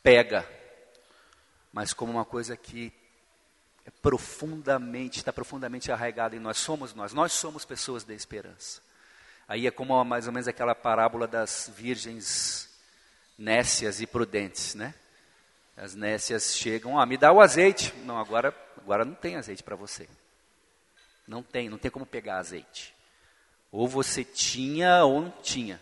[0.00, 0.48] pega,
[1.72, 2.92] mas como uma coisa que
[3.84, 6.56] é profundamente, está profundamente arraigada em nós.
[6.56, 8.80] Somos nós, nós somos pessoas da esperança.
[9.48, 12.70] Aí é como mais ou menos aquela parábola das virgens
[13.36, 14.94] nécias e prudentes, né?
[15.76, 17.92] As nécias chegam, ah, me dá o azeite.
[18.04, 20.08] Não, agora, agora não tem azeite para você.
[21.26, 22.94] Não tem, não tem como pegar azeite.
[23.70, 25.80] Ou você tinha ou não tinha.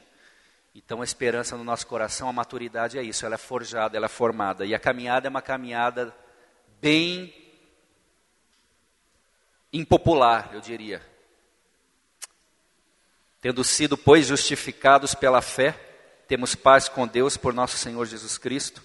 [0.75, 4.09] Então a esperança no nosso coração, a maturidade é isso, ela é forjada, ela é
[4.09, 4.65] formada.
[4.65, 6.15] E a caminhada é uma caminhada
[6.81, 7.35] bem
[9.73, 11.03] impopular, eu diria.
[13.41, 15.73] Tendo sido, pois, justificados pela fé,
[16.29, 18.83] temos paz com Deus por nosso Senhor Jesus Cristo,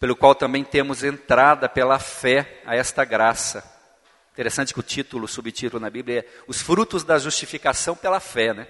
[0.00, 3.77] pelo qual também temos entrada pela fé a esta graça.
[4.38, 8.54] Interessante que o título, o subtítulo na Bíblia é Os frutos da justificação pela fé,
[8.54, 8.68] né?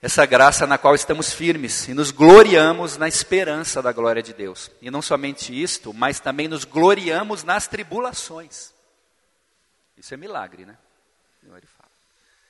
[0.00, 4.70] Essa graça na qual estamos firmes e nos gloriamos na esperança da glória de Deus.
[4.80, 8.72] E não somente isto, mas também nos gloriamos nas tribulações.
[9.98, 10.78] Isso é milagre, né?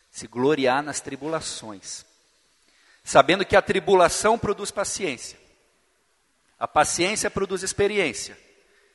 [0.09, 2.07] Se gloriar nas tribulações.
[3.03, 5.37] Sabendo que a tribulação produz paciência.
[6.61, 8.39] A paciência produz experiência.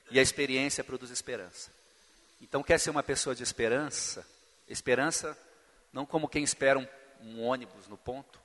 [0.09, 1.80] E a experiência produz esperança.
[2.41, 4.27] Então, quer ser uma pessoa de esperança?
[4.67, 5.37] Esperança
[5.93, 6.87] não como quem espera um,
[7.21, 8.41] um ônibus no ponto.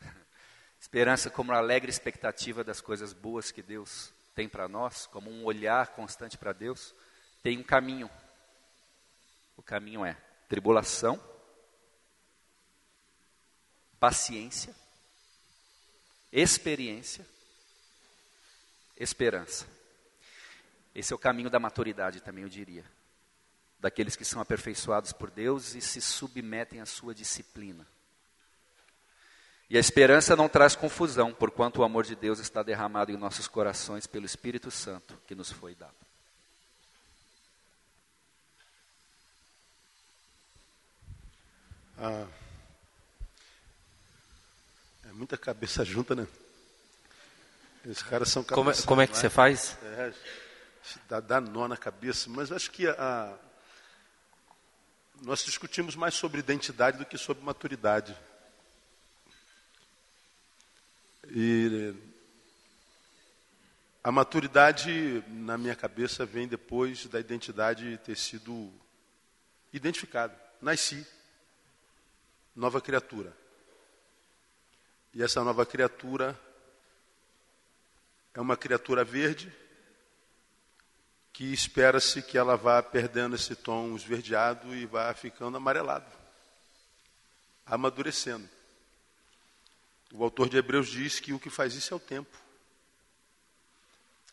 [0.80, 5.44] Esperança como uma alegre expectativa das coisas boas que Deus tem para nós, como um
[5.44, 6.94] olhar constante para Deus.
[7.42, 8.10] Tem um caminho.
[9.54, 10.16] O caminho é
[10.48, 11.22] tribulação,
[14.00, 14.74] paciência,
[16.32, 17.26] experiência,
[18.96, 19.66] esperança.
[20.94, 22.95] Esse é o caminho da maturidade também, eu diria.
[23.78, 27.86] Daqueles que são aperfeiçoados por Deus e se submetem à sua disciplina.
[29.68, 33.48] E a esperança não traz confusão, porquanto o amor de Deus está derramado em nossos
[33.48, 35.94] corações pelo Espírito Santo que nos foi dado.
[41.98, 42.26] Ah,
[45.08, 46.28] é muita cabeça junta, né?
[47.84, 49.78] Esses caras são como, é, como é que você faz?
[49.82, 50.12] É,
[51.08, 53.36] dá, dá nó na cabeça, mas acho que a,
[55.22, 58.16] nós discutimos mais sobre identidade do que sobre maturidade.
[61.28, 61.94] E
[64.02, 68.72] a maturidade, na minha cabeça, vem depois da identidade ter sido
[69.72, 70.38] identificada.
[70.60, 71.06] Nasci
[72.54, 73.36] nova criatura.
[75.12, 76.38] E essa nova criatura
[78.32, 79.52] é uma criatura verde
[81.36, 86.10] que espera-se que ela vá perdendo esse tom esverdeado e vá ficando amarelado,
[87.66, 88.48] amadurecendo.
[90.14, 92.34] O autor de Hebreus diz que o que faz isso é o tempo.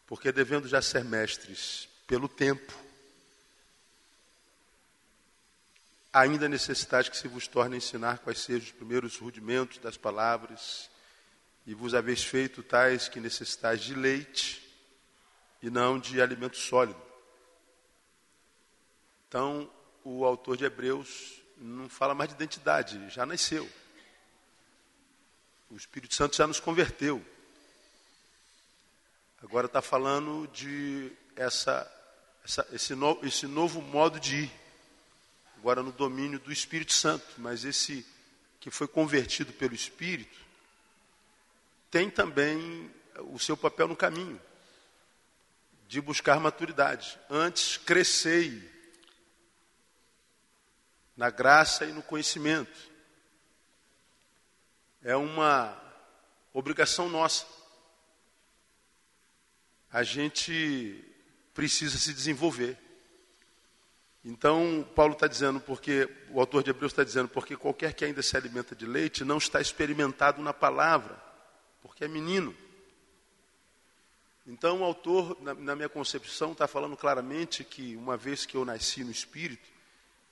[0.08, 2.74] Porque devendo já ser mestres pelo tempo,
[6.14, 10.90] ainda necessidade que se vos torne ensinar quais sejam os primeiros rudimentos das palavras,
[11.68, 14.63] e vos haveis feito tais que necessitais de leite
[15.64, 17.02] e não de alimento sólido.
[19.30, 19.72] Então,
[20.04, 23.68] o autor de Hebreus não fala mais de identidade, já nasceu.
[25.72, 27.26] O Espírito Santo já nos converteu.
[29.42, 31.90] Agora está falando de essa,
[32.44, 34.52] essa, esse, no, esse novo modo de ir
[35.58, 38.06] agora no domínio do Espírito Santo, mas esse
[38.60, 40.38] que foi convertido pelo Espírito
[41.90, 42.92] tem também
[43.32, 44.42] o seu papel no caminho
[45.94, 47.20] de buscar maturidade.
[47.30, 48.68] Antes, crescei
[51.16, 52.76] na graça e no conhecimento.
[55.04, 55.80] É uma
[56.52, 57.46] obrigação nossa.
[59.92, 61.00] A gente
[61.54, 62.76] precisa se desenvolver.
[64.26, 68.24] Então, Paulo está dizendo, porque o autor de Hebreus está dizendo, porque qualquer que ainda
[68.24, 71.16] se alimenta de leite não está experimentado na palavra,
[71.84, 72.63] porque é menino.
[74.46, 78.66] Então, o autor, na, na minha concepção, está falando claramente que, uma vez que eu
[78.66, 79.70] nasci no Espírito,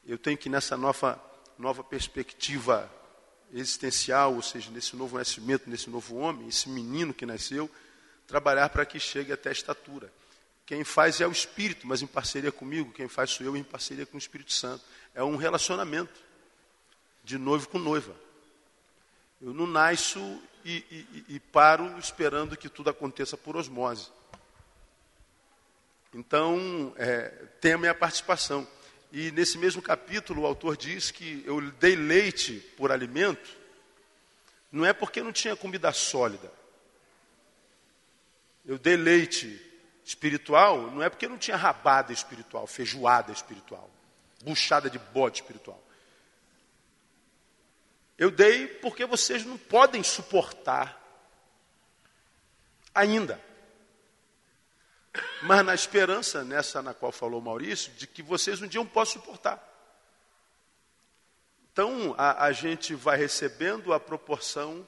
[0.05, 1.21] eu tenho que, nessa nova,
[1.57, 2.91] nova perspectiva
[3.53, 7.69] existencial, ou seja, nesse novo nascimento, nesse novo homem, esse menino que nasceu,
[8.27, 10.11] trabalhar para que chegue até a estatura.
[10.65, 12.93] Quem faz é o Espírito, mas em parceria comigo.
[12.93, 14.83] Quem faz sou eu em parceria com o Espírito Santo.
[15.13, 16.19] É um relacionamento
[17.23, 18.15] de noivo com noiva.
[19.41, 20.19] Eu não nasço
[20.63, 24.09] e, e, e paro esperando que tudo aconteça por osmose.
[26.13, 27.29] Então, é,
[27.59, 28.67] tem a minha participação.
[29.11, 33.57] E nesse mesmo capítulo, o autor diz que eu dei leite por alimento,
[34.71, 36.51] não é porque não tinha comida sólida.
[38.65, 39.59] Eu dei leite
[40.03, 43.89] espiritual, não é porque não tinha rabada espiritual, feijoada espiritual,
[44.43, 45.81] buchada de bode espiritual.
[48.21, 50.95] Eu dei porque vocês não podem suportar
[52.93, 53.43] ainda.
[55.41, 59.19] Mas na esperança, nessa na qual falou Maurício, de que vocês um dia não possam
[59.19, 59.59] suportar.
[61.73, 64.87] Então a, a gente vai recebendo a proporção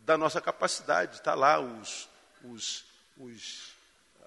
[0.00, 1.14] da nossa capacidade.
[1.16, 2.06] Está lá os,
[2.44, 2.84] os,
[3.16, 3.72] os,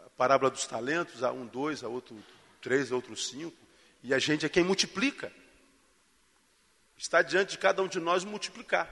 [0.04, 2.18] a parábola dos talentos, a um, dois, a outro
[2.60, 3.56] três, a outro cinco.
[4.02, 5.32] E a gente é quem multiplica.
[7.02, 8.88] Está diante de cada um de nós multiplicar.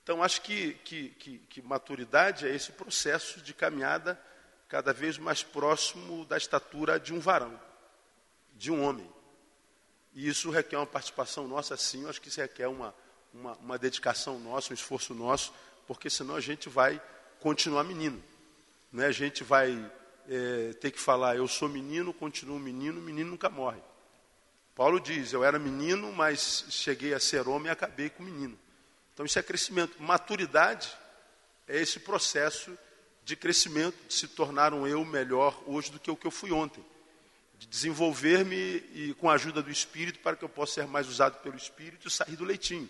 [0.00, 4.16] Então, acho que, que, que, que maturidade é esse processo de caminhada
[4.68, 7.60] cada vez mais próximo da estatura de um varão,
[8.54, 9.12] de um homem.
[10.14, 12.94] E isso requer uma participação nossa, sim, acho que isso requer uma,
[13.34, 15.52] uma, uma dedicação nossa, um esforço nosso,
[15.84, 17.02] porque senão a gente vai
[17.40, 18.22] continuar menino.
[18.92, 19.06] Né?
[19.06, 19.74] A gente vai
[20.28, 23.82] é, ter que falar, eu sou menino, continuo menino, menino nunca morre.
[24.78, 28.56] Paulo diz, eu era menino, mas cheguei a ser homem e acabei com menino.
[29.12, 30.00] Então isso é crescimento.
[30.00, 30.88] Maturidade
[31.66, 32.78] é esse processo
[33.24, 36.52] de crescimento, de se tornar um eu melhor hoje do que o que eu fui
[36.52, 36.84] ontem.
[37.58, 38.56] De desenvolver-me
[38.94, 42.06] e com a ajuda do Espírito para que eu possa ser mais usado pelo Espírito
[42.06, 42.88] e sair do leitinho.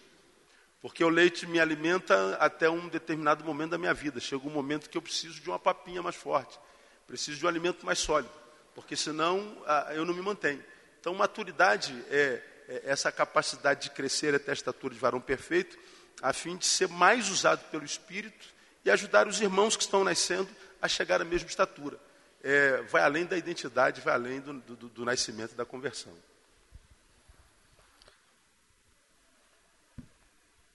[0.83, 4.21] Porque o leite me alimenta até um determinado momento da minha vida.
[4.21, 6.61] Chega um momento que eu preciso de uma papinha mais forte.
[7.07, 8.31] Preciso de um alimento mais sólido.
[8.75, 10.63] Porque senão ah, eu não me mantenho.
[11.01, 15.79] Então, maturidade é, é essa capacidade de crescer até a estatura de varão perfeito
[16.23, 18.47] a fim de ser mais usado pelo Espírito
[18.85, 20.49] e ajudar os irmãos que estão nascendo
[20.81, 21.99] a chegar à mesma estatura.
[22.43, 26.13] É, vai além da identidade, vai além do, do, do nascimento da conversão.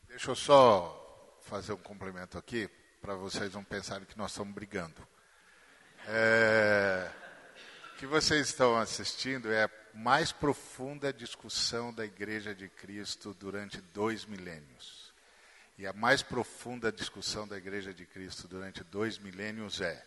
[0.07, 2.69] Deixa eu só fazer um complemento aqui,
[3.01, 5.07] para vocês não pensarem que nós estamos brigando.
[6.07, 7.09] É,
[7.93, 14.25] o que vocês estão assistindo é mais profunda discussão da Igreja de Cristo durante dois
[14.25, 15.13] milênios.
[15.77, 20.05] E a mais profunda discussão da Igreja de Cristo durante dois milênios é: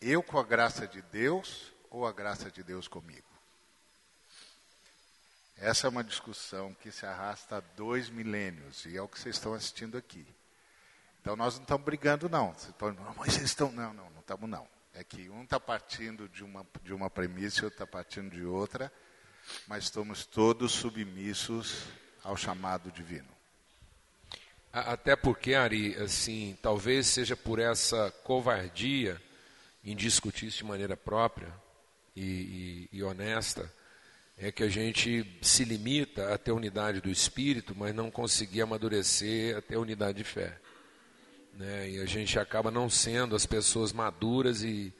[0.00, 3.26] eu com a graça de Deus ou a graça de Deus comigo?
[5.56, 9.36] Essa é uma discussão que se arrasta há dois milênios e é o que vocês
[9.36, 10.26] estão assistindo aqui.
[11.20, 12.52] Então nós não estamos brigando, não.
[12.52, 13.72] Vocês podem, mas vocês estão.
[13.72, 14.68] Não, não, não estamos, não.
[14.92, 18.44] É que um está partindo de uma, de uma premissa e outro está partindo de
[18.44, 18.92] outra,
[19.66, 21.84] mas estamos todos submissos
[22.22, 23.28] ao chamado divino.
[24.72, 29.20] Até porque, Ari, assim, talvez seja por essa covardia
[29.82, 31.48] em discutir isso de maneira própria
[32.14, 33.72] e, e, e honesta,
[34.36, 39.56] é que a gente se limita a ter unidade do espírito, mas não conseguir amadurecer
[39.56, 40.58] a ter unidade de fé.
[41.54, 41.90] Né?
[41.90, 44.92] E a gente acaba não sendo as pessoas maduras e,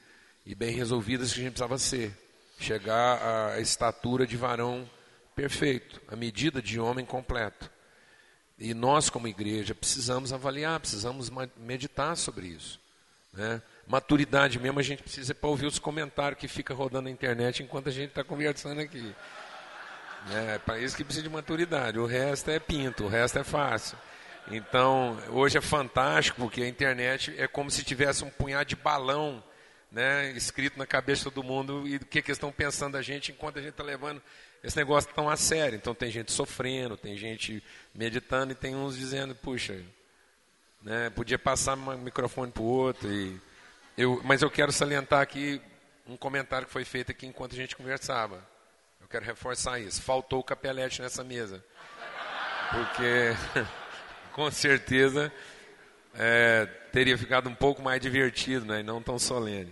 [0.43, 2.11] e bem resolvidas que a gente precisava ser.
[2.59, 4.89] Chegar à estatura de varão
[5.35, 7.69] perfeito, a medida de homem completo.
[8.57, 12.79] E nós, como igreja, precisamos avaliar, precisamos meditar sobre isso.
[13.31, 13.61] Né?
[13.85, 17.89] Maturidade mesmo, a gente precisa para ouvir os comentários que fica rodando na internet enquanto
[17.89, 19.15] a gente está conversando aqui.
[20.31, 21.99] É para isso que precisa de maturidade.
[21.99, 23.97] O resto é pinto, o resto é fácil.
[24.49, 29.43] Então, hoje é fantástico, porque a internet é como se tivesse um punhado de balão
[29.91, 33.31] né, escrito na cabeça todo mundo e o que, que eles estão pensando da gente
[33.31, 34.21] enquanto a gente está levando
[34.63, 35.75] esse negócio tão a sério.
[35.75, 39.81] Então tem gente sofrendo, tem gente meditando e tem uns dizendo, puxa,
[40.81, 43.11] né, podia passar um microfone para o outro.
[43.11, 43.39] E
[43.97, 45.61] eu, mas eu quero salientar aqui
[46.05, 48.45] um comentário que foi feito aqui enquanto a gente conversava.
[49.01, 50.01] Eu quero reforçar isso.
[50.01, 51.63] Faltou o capelete nessa mesa.
[52.71, 53.35] Porque,
[54.33, 55.31] com certeza,
[56.17, 59.71] é, teria ficado um pouco mais divertido né, e não tão solene.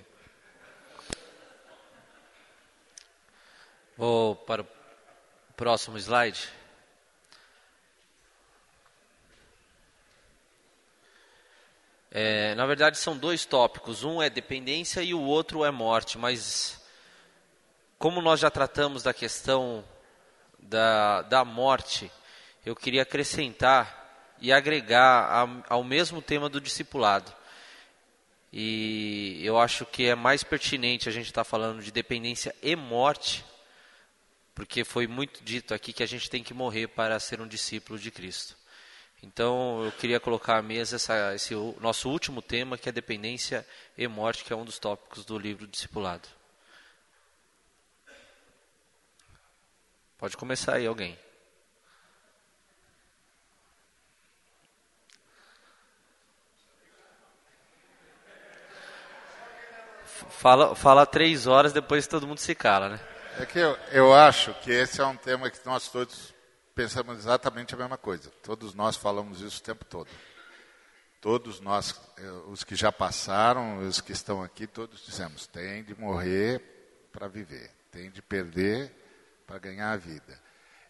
[3.97, 4.67] Vou para o
[5.57, 6.47] próximo slide.
[12.11, 14.03] É, na verdade, são dois tópicos.
[14.03, 16.17] Um é dependência e o outro é morte.
[16.17, 16.79] Mas,
[17.97, 19.83] como nós já tratamos da questão
[20.59, 22.11] da, da morte,
[22.65, 24.04] eu queria acrescentar
[24.41, 27.33] e agregar ao mesmo tema do discipulado.
[28.51, 32.75] E eu acho que é mais pertinente a gente estar tá falando de dependência e
[32.75, 33.43] morte
[34.55, 37.99] porque foi muito dito aqui que a gente tem que morrer para ser um discípulo
[37.99, 38.55] de Cristo.
[39.21, 43.67] Então, eu queria colocar à mesa essa, esse nosso último tema, que é dependência
[43.97, 46.29] e morte, que é um dos tópicos do livro Discipulado.
[50.17, 51.17] Pode começar aí alguém.
[60.29, 62.99] Fala, fala três horas, depois todo mundo se cala, né?
[63.37, 66.33] É que eu, eu acho que esse é um tema que nós todos
[66.73, 68.29] pensamos exatamente a mesma coisa.
[68.41, 70.09] Todos nós falamos isso o tempo todo.
[71.19, 75.99] Todos nós, eh, os que já passaram, os que estão aqui, todos dizemos: tem de
[75.99, 76.61] morrer
[77.11, 78.93] para viver, tem de perder
[79.45, 80.39] para ganhar a vida,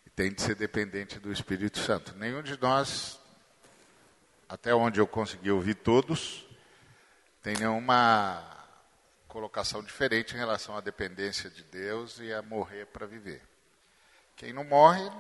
[0.06, 2.14] e tem de ser dependente do Espírito Santo.
[2.16, 3.20] Nenhum de nós,
[4.48, 6.46] até onde eu consegui ouvir todos,
[7.42, 8.55] tem nenhuma
[9.36, 13.42] colocação diferente em relação à dependência de Deus e a morrer para viver.
[14.34, 15.12] Quem não morre,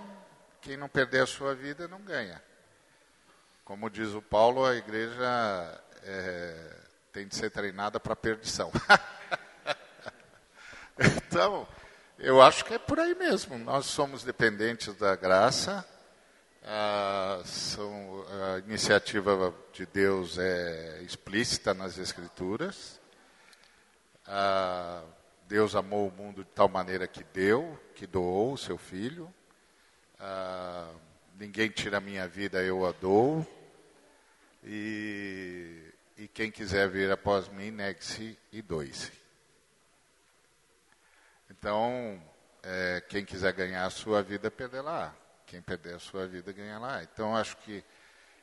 [0.62, 2.42] quem não perder a sua vida, não ganha.
[3.66, 6.78] Como diz o Paulo, a igreja é,
[7.12, 8.72] tem de ser treinada para perdição.
[10.98, 11.68] então,
[12.18, 13.58] eu acho que é por aí mesmo.
[13.58, 15.86] Nós somos dependentes da graça.
[16.64, 23.04] A, são, a iniciativa de Deus é explícita nas Escrituras.
[24.28, 25.04] A,
[25.48, 29.32] Deus amou o mundo de tal maneira que deu, que doou o seu filho.
[30.20, 30.92] Ah,
[31.36, 33.46] ninguém tira a minha vida, eu a dou.
[34.64, 39.12] E, e quem quiser vir após mim, negue-se e doe-se.
[41.50, 42.20] Então,
[42.64, 45.16] é, quem quiser ganhar a sua vida, perder lá.
[45.46, 47.04] Quem perder a sua vida, ganha lá.
[47.04, 47.84] Então, acho que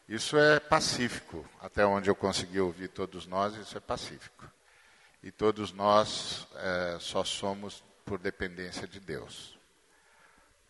[0.09, 1.45] isso é pacífico.
[1.61, 4.52] Até onde eu consegui ouvir todos nós, isso é pacífico.
[5.23, 9.57] E todos nós é, só somos por dependência de Deus.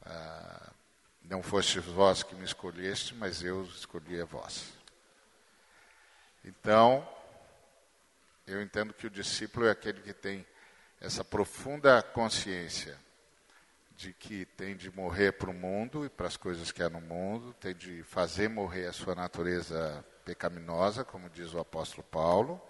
[0.04, 0.72] Ah,
[1.22, 4.72] não foste vós que me escolheste, mas eu escolhi a vós.
[6.44, 7.08] Então,
[8.46, 10.44] eu entendo que o discípulo é aquele que tem
[11.00, 12.98] essa profunda consciência
[13.96, 17.00] de que tem de morrer para o mundo e para as coisas que há no
[17.00, 22.60] mundo, tem de fazer morrer a sua natureza pecaminosa, como diz o apóstolo Paulo,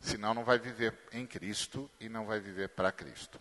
[0.00, 3.38] senão não vai viver em Cristo e não vai viver para Cristo.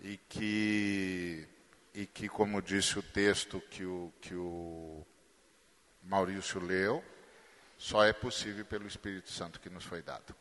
[0.00, 1.48] E que
[1.94, 5.06] e que, como disse o texto que o, que o
[6.02, 7.04] Maurício leu,
[7.78, 10.34] só é possível pelo Espírito Santo que nos foi dado.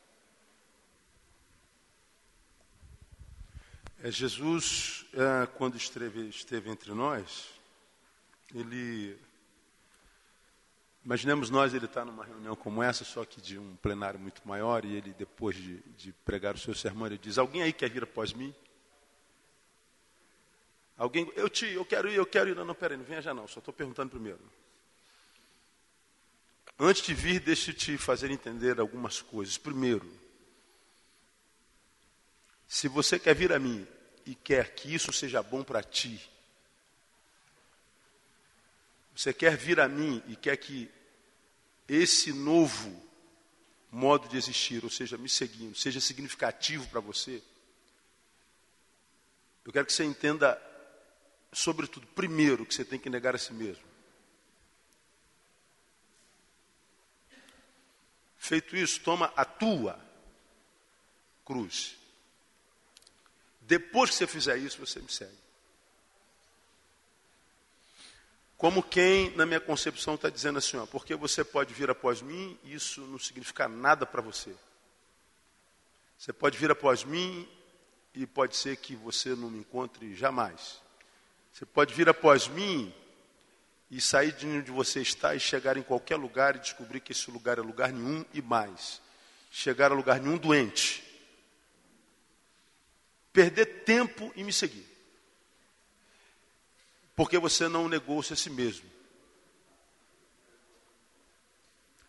[4.01, 7.49] É, Jesus, é, quando esteve, esteve entre nós,
[8.53, 9.17] ele.
[11.05, 14.85] Imaginemos nós, ele está numa reunião como essa, só que de um plenário muito maior,
[14.85, 18.03] e ele, depois de, de pregar o seu sermão, ele diz: Alguém aí quer vir
[18.03, 18.55] após mim?
[20.97, 22.55] Alguém, eu te, eu quero ir, eu quero ir.
[22.55, 24.39] Não, não, peraí, não venha já não, só estou perguntando primeiro.
[26.79, 29.57] Antes de vir, deixe eu te fazer entender algumas coisas.
[29.57, 30.09] Primeiro,
[32.67, 33.85] se você quer vir a mim
[34.25, 36.29] e quer que isso seja bom para ti,
[39.15, 40.89] você quer vir a mim e quer que
[41.87, 43.01] esse novo
[43.91, 47.41] modo de existir, ou seja, me seguindo, seja significativo para você,
[49.65, 50.59] eu quero que você entenda
[51.53, 53.83] sobretudo, primeiro, que você tem que negar a si mesmo.
[58.37, 59.97] Feito isso, toma a tua
[61.45, 61.95] cruz.
[63.61, 65.37] Depois que você fizer isso, você me segue.
[68.63, 72.57] Como quem, na minha concepção, está dizendo assim, ó, porque você pode vir após mim,
[72.63, 74.55] isso não significa nada para você.
[76.17, 77.45] Você pode vir após mim
[78.15, 80.81] e pode ser que você não me encontre jamais.
[81.51, 82.95] Você pode vir após mim
[83.91, 87.29] e sair de onde você está e chegar em qualquer lugar e descobrir que esse
[87.29, 89.01] lugar é lugar nenhum e mais.
[89.51, 91.03] Chegar a lugar nenhum doente.
[93.33, 94.92] Perder tempo e me seguir.
[97.15, 98.89] Porque você não negou-se a si mesmo.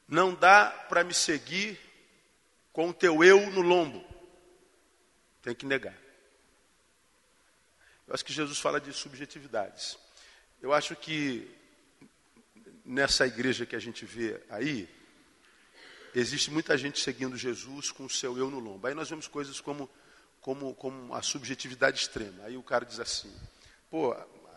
[0.08, 1.78] Não dá para me seguir
[2.72, 4.04] com o teu eu no lombo.
[5.42, 5.96] Tem que negar.
[8.06, 9.98] Eu acho que Jesus fala de subjetividades.
[10.60, 11.50] Eu acho que
[12.84, 14.88] nessa igreja que a gente vê aí,
[16.14, 18.86] existe muita gente seguindo Jesus com o seu eu no lombo.
[18.86, 19.90] Aí nós vemos coisas como,
[20.40, 22.44] como, como a subjetividade extrema.
[22.44, 23.34] Aí o cara diz assim:
[23.90, 24.14] pô,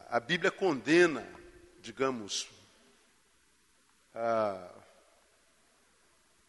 [0.10, 1.28] a Bíblia condena,
[1.82, 2.48] digamos,
[4.14, 4.72] a,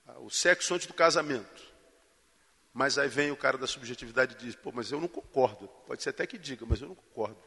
[0.07, 1.67] a, o sexo antes do casamento.
[2.73, 5.69] Mas aí vem o cara da subjetividade e diz: pô, mas eu não concordo.
[5.87, 7.43] Pode ser até que diga, mas eu não concordo.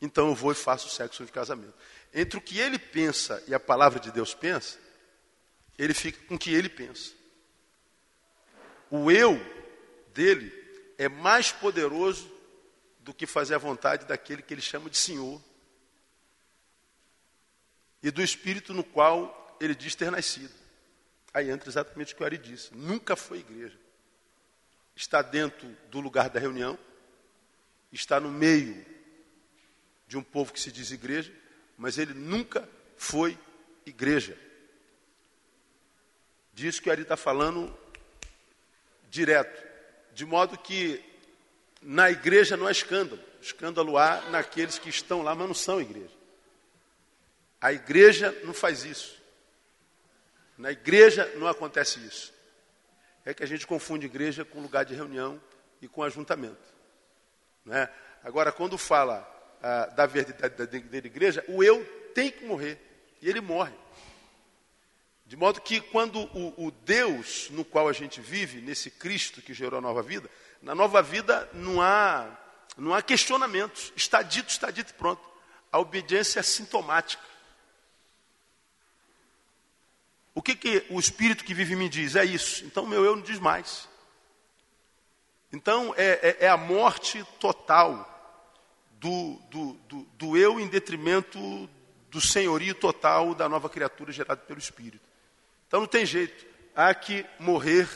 [0.00, 1.74] Então eu vou e faço sexo de casamento.
[2.12, 4.78] Entre o que ele pensa e a palavra de Deus pensa,
[5.78, 7.12] ele fica com o que ele pensa.
[8.90, 9.38] O eu
[10.12, 10.52] dele
[10.96, 12.37] é mais poderoso
[13.08, 15.42] do que fazer a vontade daquele que ele chama de Senhor.
[18.02, 20.52] E do espírito no qual ele diz ter nascido.
[21.32, 22.74] Aí entra exatamente o que o Ari disse.
[22.74, 23.80] Nunca foi igreja.
[24.94, 26.78] Está dentro do lugar da reunião,
[27.90, 28.84] está no meio
[30.06, 31.32] de um povo que se diz igreja,
[31.78, 33.38] mas ele nunca foi
[33.86, 34.38] igreja.
[36.52, 37.74] Disso que Ari está falando
[39.08, 39.66] direto.
[40.12, 41.07] De modo que
[41.80, 43.22] na igreja não há escândalo.
[43.40, 46.16] Escândalo há naqueles que estão lá, mas não são igreja.
[47.60, 49.20] A igreja não faz isso.
[50.56, 52.32] Na igreja não acontece isso.
[53.24, 55.40] É que a gente confunde igreja com lugar de reunião
[55.80, 56.74] e com ajuntamento.
[57.64, 57.88] Né?
[58.24, 59.26] Agora, quando fala
[59.62, 61.84] ah, da verdade da, da, da igreja, o eu
[62.14, 62.78] tem que morrer.
[63.20, 63.74] E ele morre.
[65.26, 69.52] De modo que quando o, o, Deus no qual a gente vive, nesse Cristo que
[69.52, 70.30] gerou a nova vida,
[70.60, 72.26] na nova vida não há,
[72.76, 73.92] não há questionamentos.
[73.96, 75.22] Está dito, está dito e pronto.
[75.70, 77.22] A obediência é sintomática.
[80.34, 82.14] O que, que o Espírito que vive em mim diz?
[82.14, 82.64] É isso.
[82.64, 83.88] Então meu eu não diz mais.
[85.52, 88.14] Então é, é, é a morte total
[88.92, 91.68] do, do, do, do eu em detrimento
[92.10, 95.04] do senhorio total da nova criatura gerada pelo Espírito.
[95.66, 96.46] Então não tem jeito.
[96.74, 97.88] Há que morrer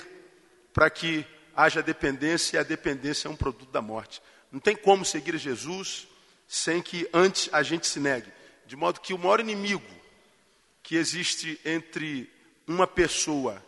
[0.72, 1.24] para que
[1.56, 4.22] haja dependência, e a dependência é um produto da morte.
[4.50, 6.06] Não tem como seguir Jesus
[6.46, 8.30] sem que antes a gente se negue.
[8.66, 9.82] De modo que o maior inimigo
[10.82, 12.30] que existe entre
[12.66, 13.62] uma pessoa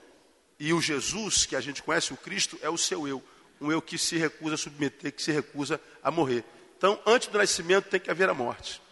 [0.58, 3.22] e o Jesus que a gente conhece, o Cristo, é o seu eu.
[3.60, 6.44] Um eu que se recusa a submeter, que se recusa a morrer.
[6.76, 8.82] Então, antes do nascimento tem que haver a morte.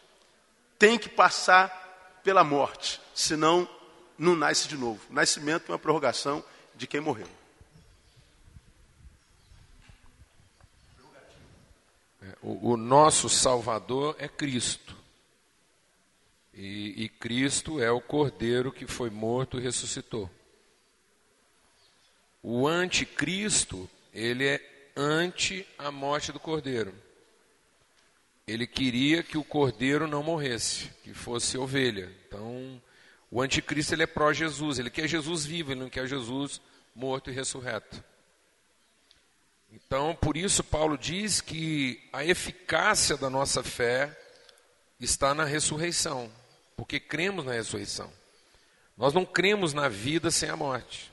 [0.78, 3.68] Tem que passar pela morte, senão
[4.16, 5.00] não nasce de novo.
[5.10, 6.42] O nascimento é uma prorrogação
[6.74, 7.28] de quem morreu.
[12.42, 14.96] O, o nosso Salvador é Cristo.
[16.54, 20.30] E, e Cristo é o Cordeiro que foi morto e ressuscitou.
[22.42, 26.94] O anticristo, ele é ante a morte do Cordeiro.
[28.46, 32.12] Ele queria que o Cordeiro não morresse, que fosse ovelha.
[32.26, 32.82] Então,
[33.30, 36.60] o anticristo ele é pró-Jesus, ele quer Jesus vivo, ele não quer Jesus
[36.94, 38.02] morto e ressurreto.
[39.72, 44.14] Então, por isso Paulo diz que a eficácia da nossa fé
[45.00, 46.30] está na ressurreição,
[46.76, 48.12] porque cremos na ressurreição.
[48.96, 51.10] Nós não cremos na vida sem a morte.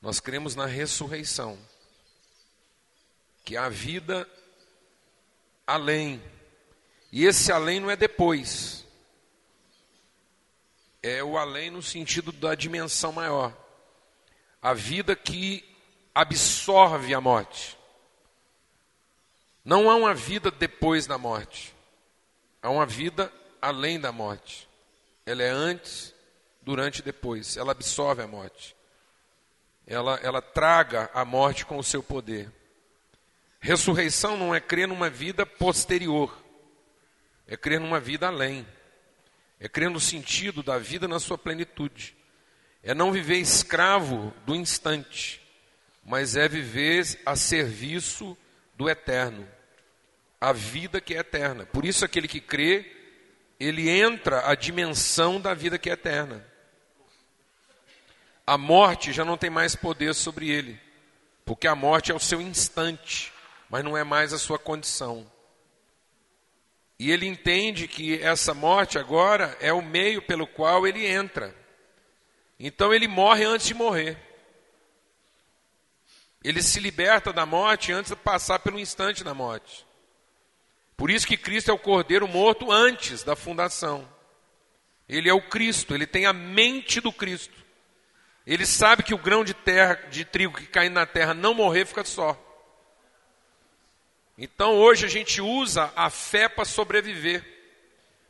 [0.00, 1.58] Nós cremos na ressurreição.
[3.44, 4.26] Que a vida
[5.66, 6.22] além.
[7.10, 8.82] E esse além não é depois
[11.02, 13.52] é o além no sentido da dimensão maior.
[14.60, 15.71] A vida que
[16.14, 17.78] absorve a morte.
[19.64, 21.74] Não há uma vida depois da morte.
[22.60, 24.68] Há uma vida além da morte.
[25.24, 26.14] Ela é antes,
[26.62, 27.56] durante e depois.
[27.56, 28.74] Ela absorve a morte.
[29.86, 32.50] Ela, ela traga a morte com o seu poder.
[33.60, 36.36] Ressurreição não é crer numa vida posterior,
[37.46, 38.66] é crer numa vida além.
[39.60, 42.16] É crer no sentido da vida na sua plenitude.
[42.82, 45.40] É não viver escravo do instante,
[46.04, 48.36] mas é viver a serviço
[48.74, 49.48] do eterno.
[50.40, 51.64] A vida que é eterna.
[51.66, 52.90] Por isso, aquele que crê,
[53.60, 56.44] ele entra a dimensão da vida que é eterna.
[58.44, 60.80] A morte já não tem mais poder sobre ele,
[61.44, 63.32] porque a morte é o seu instante,
[63.70, 65.30] mas não é mais a sua condição.
[66.98, 71.54] E ele entende que essa morte agora é o meio pelo qual ele entra.
[72.58, 74.18] Então ele morre antes de morrer.
[76.44, 79.86] Ele se liberta da morte antes de passar pelo instante da morte.
[80.96, 84.08] Por isso que Cristo é o cordeiro morto antes da fundação.
[85.08, 87.62] Ele é o Cristo, ele tem a mente do Cristo.
[88.46, 91.86] Ele sabe que o grão de terra, de trigo que cai na terra não morrer
[91.86, 92.38] fica só.
[94.36, 97.44] Então hoje a gente usa a fé para sobreviver.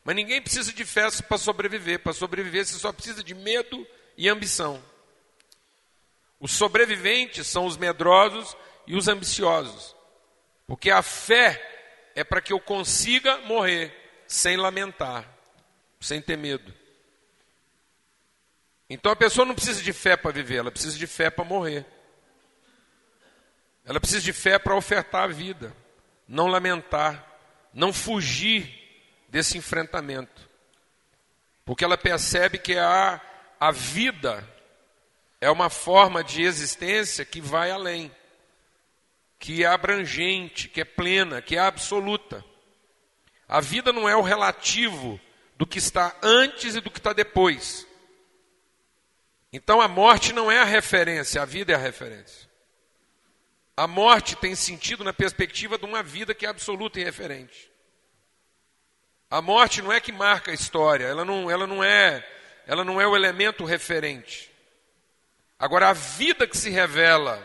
[0.05, 2.01] Mas ninguém precisa de fé para sobreviver.
[2.01, 3.86] Para sobreviver você só precisa de medo
[4.16, 4.82] e ambição.
[6.43, 8.55] Os sobreviventes são os medrosos
[8.86, 9.97] e os ambiciosos.
[10.66, 13.97] Porque a fé é para que eu consiga morrer
[14.27, 15.27] sem lamentar,
[15.98, 16.74] sem ter medo.
[18.90, 21.86] Então a pessoa não precisa de fé para viver, ela precisa de fé para morrer.
[23.86, 25.74] Ela precisa de fé para ofertar a vida
[26.32, 27.27] não lamentar,
[27.74, 28.73] não fugir
[29.28, 30.48] desse enfrentamento.
[31.62, 33.20] Porque ela percebe que a,
[33.60, 34.48] a vida
[35.43, 38.14] é uma forma de existência que vai além,
[39.40, 42.44] que é abrangente, que é plena, que é absoluta.
[43.48, 45.20] A vida não é o relativo
[45.56, 47.85] do que está antes e do que está depois.
[49.52, 52.48] Então a morte não é a referência, a vida é a referência.
[53.77, 57.69] A morte tem sentido na perspectiva de uma vida que é absoluta e referente.
[59.28, 62.24] A morte não é que marca a história, ela não, ela não é,
[62.64, 64.51] ela não é o elemento referente.
[65.62, 67.40] Agora a vida que se revela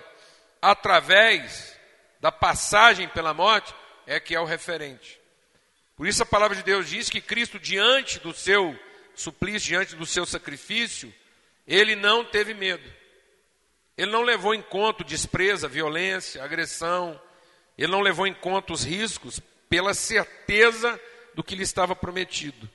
[0.60, 1.80] através
[2.19, 3.72] da passagem pela morte
[4.07, 5.22] é que é o referente.
[5.95, 8.76] Por isso a palavra de Deus diz que Cristo diante do seu
[9.14, 11.14] suplício, diante do seu sacrifício,
[11.68, 12.91] ele não teve medo.
[13.95, 17.22] Ele não levou em conta o desprezo, a violência, agressão.
[17.77, 19.39] Ele não levou em conta os riscos
[19.69, 20.99] pela certeza
[21.35, 22.68] do que lhe estava prometido.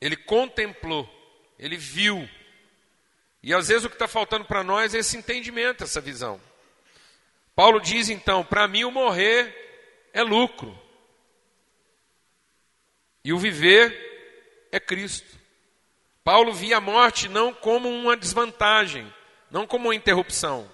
[0.00, 1.06] Ele contemplou,
[1.58, 2.26] ele viu.
[3.44, 6.40] E às vezes o que está faltando para nós é esse entendimento, essa visão.
[7.54, 10.76] Paulo diz então: para mim o morrer é lucro,
[13.22, 15.38] e o viver é Cristo.
[16.24, 19.12] Paulo via a morte não como uma desvantagem,
[19.50, 20.70] não como uma interrupção,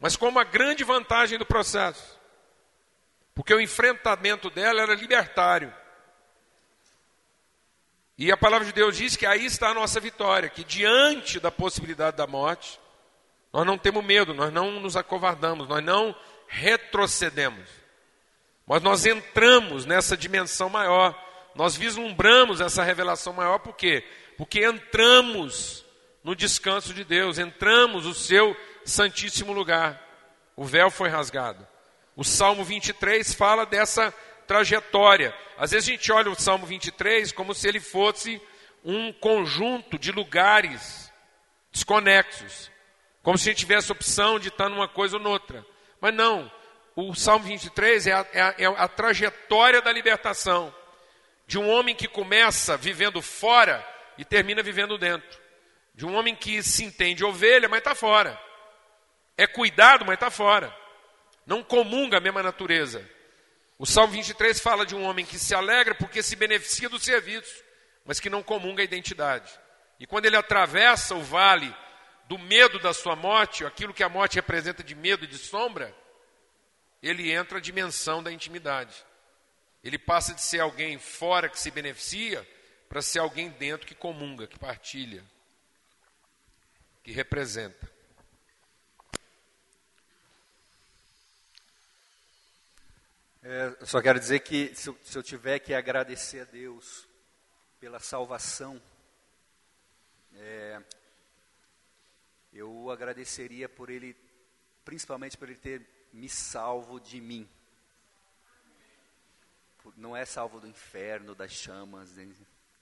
[0.00, 2.18] mas como a grande vantagem do processo.
[3.34, 5.70] Porque o enfrentamento dela era libertário.
[8.18, 11.50] E a palavra de Deus diz que aí está a nossa vitória, que diante da
[11.50, 12.80] possibilidade da morte,
[13.52, 16.14] nós não temos medo, nós não nos acovardamos, nós não
[16.48, 17.68] retrocedemos.
[18.66, 21.14] Mas nós entramos nessa dimensão maior,
[21.54, 24.02] nós vislumbramos essa revelação maior, por quê?
[24.36, 25.84] Porque entramos
[26.24, 30.02] no descanso de Deus, entramos no seu santíssimo lugar.
[30.56, 31.66] O véu foi rasgado.
[32.16, 34.12] O Salmo 23 fala dessa
[34.46, 35.34] trajetória.
[35.58, 38.40] Às vezes a gente olha o Salmo 23 como se ele fosse
[38.84, 41.12] um conjunto de lugares
[41.72, 42.70] desconexos,
[43.22, 45.64] como se a gente tivesse opção de estar numa coisa ou noutra.
[46.00, 46.50] Mas não,
[46.94, 50.74] o Salmo 23 é a, é a, é a trajetória da libertação
[51.46, 53.86] de um homem que começa vivendo fora
[54.18, 55.46] e termina vivendo dentro
[55.96, 58.38] de um homem que se entende ovelha, mas está fora.
[59.36, 60.74] É cuidado, mas está fora.
[61.46, 63.08] Não comunga a mesma natureza.
[63.78, 67.62] O Salmo 23 fala de um homem que se alegra porque se beneficia do serviço,
[68.04, 69.52] mas que não comunga a identidade.
[70.00, 71.74] E quando ele atravessa o vale
[72.28, 75.94] do medo da sua morte, aquilo que a morte representa de medo e de sombra,
[77.02, 78.94] ele entra a dimensão da intimidade.
[79.84, 82.46] Ele passa de ser alguém fora que se beneficia
[82.88, 85.22] para ser alguém dentro que comunga, que partilha
[87.06, 87.88] que representa.
[93.48, 97.06] É, só quero dizer que se eu, se eu tiver que agradecer a Deus
[97.78, 98.82] pela salvação,
[100.34, 100.82] é,
[102.52, 104.16] eu agradeceria por Ele,
[104.84, 107.48] principalmente por Ele ter me salvo de mim.
[109.96, 112.18] Não é salvo do inferno, das chamas,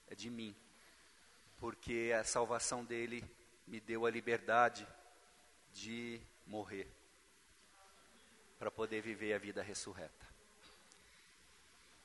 [0.09, 0.57] é de mim.
[1.59, 3.23] Porque a salvação dele
[3.67, 4.89] me deu a liberdade
[5.75, 6.89] de morrer
[8.59, 10.34] para poder viver a vida ressurreta.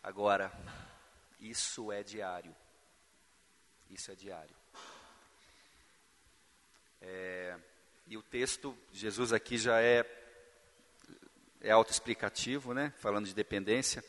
[0.01, 0.51] Agora,
[1.39, 2.55] isso é diário.
[3.89, 4.55] Isso é diário.
[7.01, 7.57] É,
[8.07, 10.05] e o texto, Jesus aqui já é,
[11.61, 12.93] é autoexplicativo, né?
[12.97, 14.03] falando de dependência.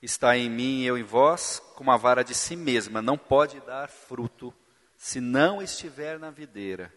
[0.00, 3.60] Está em mim e eu em vós, como a vara de si mesma, não pode
[3.60, 4.54] dar fruto
[4.96, 6.92] se não estiver na videira,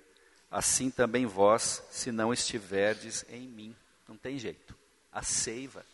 [0.50, 3.76] assim também vós, se não estiverdes em mim.
[4.08, 4.76] Não tem jeito.
[5.12, 5.86] A seiva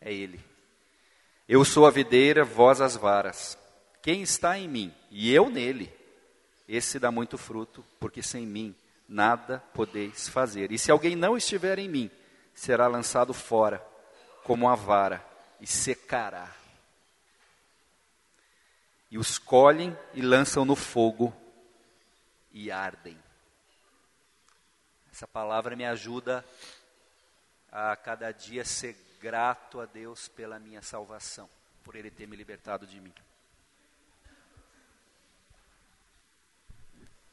[0.00, 0.49] é Ele.
[1.52, 3.58] Eu sou a videira, vós as varas.
[4.00, 5.92] Quem está em mim e eu nele,
[6.68, 8.72] esse dá muito fruto, porque sem mim
[9.08, 10.70] nada podeis fazer.
[10.70, 12.08] E se alguém não estiver em mim,
[12.54, 13.84] será lançado fora
[14.44, 15.26] como a vara
[15.60, 16.54] e secará
[19.10, 21.34] e os colhem e lançam no fogo
[22.52, 23.18] e ardem.
[25.10, 26.44] Essa palavra me ajuda
[27.72, 31.48] a cada dia ser grato a Deus pela minha salvação,
[31.84, 33.12] por Ele ter me libertado de mim.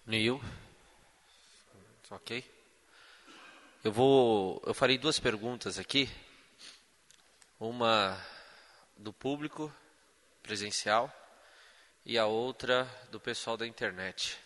[0.06, 0.42] Neil,
[2.12, 2.44] ok?
[3.84, 6.10] Eu vou, eu farei duas perguntas aqui,
[7.60, 8.22] uma
[8.98, 9.74] do público
[10.44, 11.14] presencial
[12.06, 14.38] e a outra do pessoal da internet.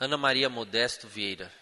[0.00, 1.52] Ana Maria Modesto Vieira.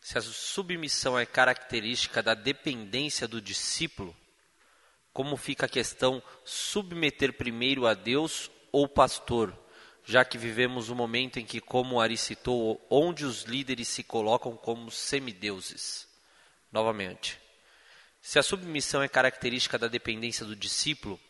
[0.00, 4.16] Se a submissão é característica da dependência do discípulo,
[5.12, 9.56] como fica a questão submeter primeiro a Deus ou pastor,
[10.04, 14.56] já que vivemos um momento em que, como Ari citou, onde os líderes se colocam
[14.56, 16.08] como semideuses.
[16.72, 17.38] Novamente,
[18.20, 21.20] se a submissão é característica da dependência do discípulo,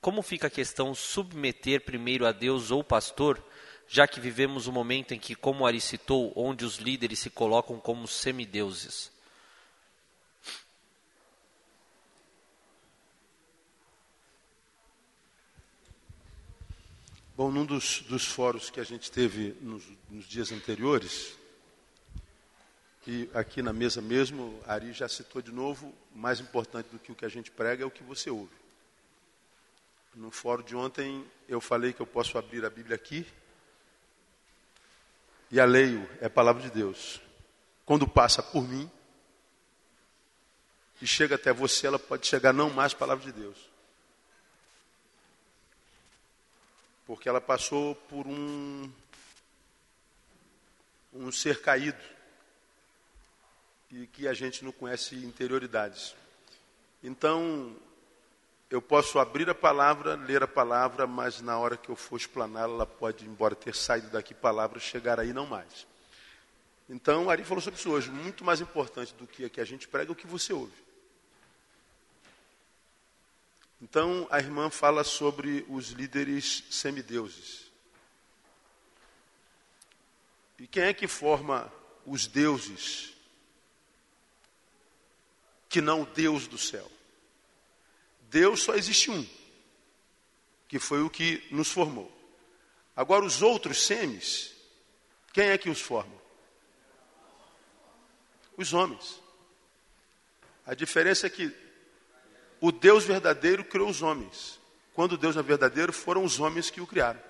[0.00, 3.40] como fica a questão submeter primeiro a Deus ou pastor,
[3.88, 7.78] já que vivemos um momento em que, como Ari citou, onde os líderes se colocam
[7.78, 9.12] como semideuses?
[17.36, 21.36] Bom, num dos, dos fóruns que a gente teve nos, nos dias anteriores,
[23.06, 27.14] e aqui na mesa mesmo, Ari já citou de novo, mais importante do que o
[27.14, 28.54] que a gente prega é o que você ouve.
[30.14, 33.26] No fórum de ontem eu falei que eu posso abrir a Bíblia aqui
[35.54, 37.20] e a leio, é a palavra de Deus.
[37.86, 38.90] Quando passa por mim
[41.00, 43.74] e chega até você, ela pode chegar não mais palavra de Deus.
[47.06, 48.90] porque ela passou por um,
[51.12, 52.02] um ser caído
[53.90, 56.16] e que a gente não conhece interioridades.
[57.02, 57.76] Então,
[58.70, 62.64] eu posso abrir a palavra, ler a palavra, mas na hora que eu for explanar,
[62.64, 65.86] ela pode, embora ter saído daqui palavra, chegar aí não mais.
[66.88, 68.10] Então, Ari falou sobre isso hoje.
[68.10, 70.84] Muito mais importante do que a que a gente prega é o que você ouve.
[73.84, 77.70] Então a irmã fala sobre os líderes semideuses.
[80.58, 81.70] E quem é que forma
[82.06, 83.12] os deuses
[85.68, 86.90] que não o Deus do céu?
[88.34, 89.24] Deus só existe um,
[90.66, 92.10] que foi o que nos formou.
[92.96, 94.52] Agora os outros semes,
[95.32, 96.20] quem é que os forma?
[98.56, 99.22] Os homens.
[100.66, 101.54] A diferença é que
[102.60, 104.58] o Deus verdadeiro criou os homens.
[104.94, 107.22] Quando Deus é verdadeiro, foram os homens que o criaram.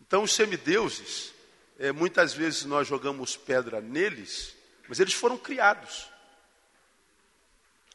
[0.00, 1.34] Então, os semideuses,
[1.80, 4.54] é, muitas vezes nós jogamos pedra neles,
[4.86, 6.08] mas eles foram criados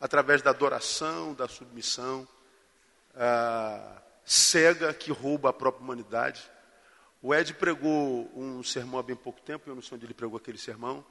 [0.04, 2.28] através da adoração, da submissão,
[4.26, 6.44] cega que rouba a própria humanidade.
[7.22, 10.36] O Ed pregou um sermão há bem pouco tempo, eu não sei onde ele pregou
[10.36, 11.06] aquele sermão,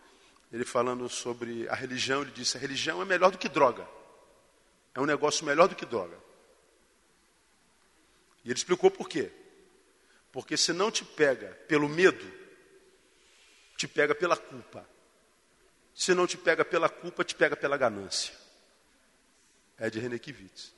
[0.53, 3.89] ele falando sobre a religião, ele disse: a religião é melhor do que droga.
[4.95, 6.19] É um negócio melhor do que droga.
[8.45, 9.33] E ele explicou por quê.
[10.31, 12.31] Porque se não te pega pelo medo,
[13.79, 14.87] te pega pela culpa.
[15.95, 18.42] Se não te pega pela culpa, te pega pela ganância.
[19.83, 20.73] É de René Kivitz.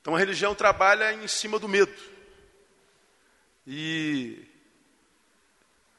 [0.00, 1.94] Então a religião trabalha em cima do medo.
[3.64, 4.44] E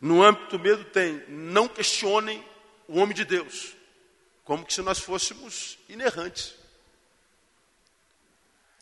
[0.01, 2.45] no âmbito do medo tem, não questionem
[2.85, 3.73] o homem de Deus,
[4.43, 6.53] como que se nós fôssemos inerrantes.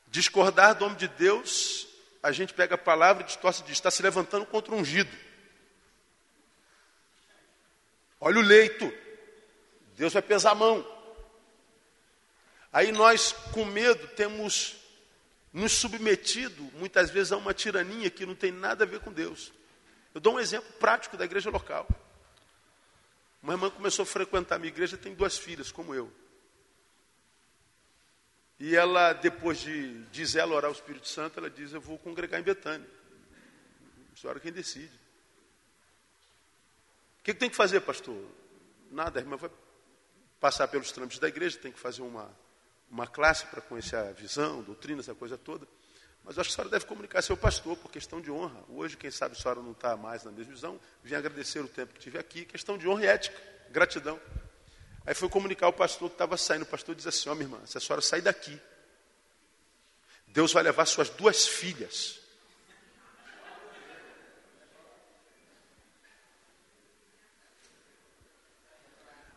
[0.07, 1.87] Discordar do homem de Deus,
[2.23, 5.15] a gente pega a palavra e distorce e diz, está se levantando contra o ungido.
[8.19, 9.02] Olha o leito,
[9.95, 10.85] Deus vai pesar a mão.
[12.71, 14.75] Aí nós, com medo, temos
[15.53, 19.53] nos submetido, muitas vezes, a uma tirania que não tem nada a ver com Deus.
[20.13, 21.87] Eu dou um exemplo prático da igreja local.
[23.41, 26.11] Uma irmã começou a frequentar a minha igreja, tem duas filhas, como eu.
[28.59, 32.39] E ela, depois de dizer ela orar o Espírito Santo, ela diz, eu vou congregar
[32.39, 32.89] em Betânia.
[34.13, 34.95] A senhora quem decide.
[37.19, 38.23] O que, que tem que fazer, pastor?
[38.89, 39.49] Nada, a irmã vai
[40.43, 42.29] passar pelos trâmites da igreja, tem que fazer uma,
[42.91, 45.65] uma classe para conhecer a visão, doutrina, essa coisa toda.
[46.21, 48.61] Mas eu acho que a senhora deve comunicar seu pastor, por questão de honra.
[48.67, 51.93] Hoje, quem sabe a senhora não está mais na mesma visão, vim agradecer o tempo
[51.93, 53.41] que tive aqui, questão de honra e ética,
[53.71, 54.19] gratidão.
[55.05, 56.63] Aí foi comunicar ao pastor que estava saindo.
[56.63, 58.59] O pastor diz assim: Ó, oh, minha irmã, se a senhora sair daqui,
[60.27, 62.19] Deus vai levar suas duas filhas.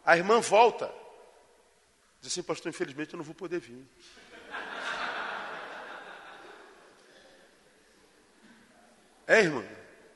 [0.06, 0.94] A irmã volta.
[2.20, 3.84] Diz assim, pastor, infelizmente eu não vou poder vir.
[9.28, 9.64] É, irmã?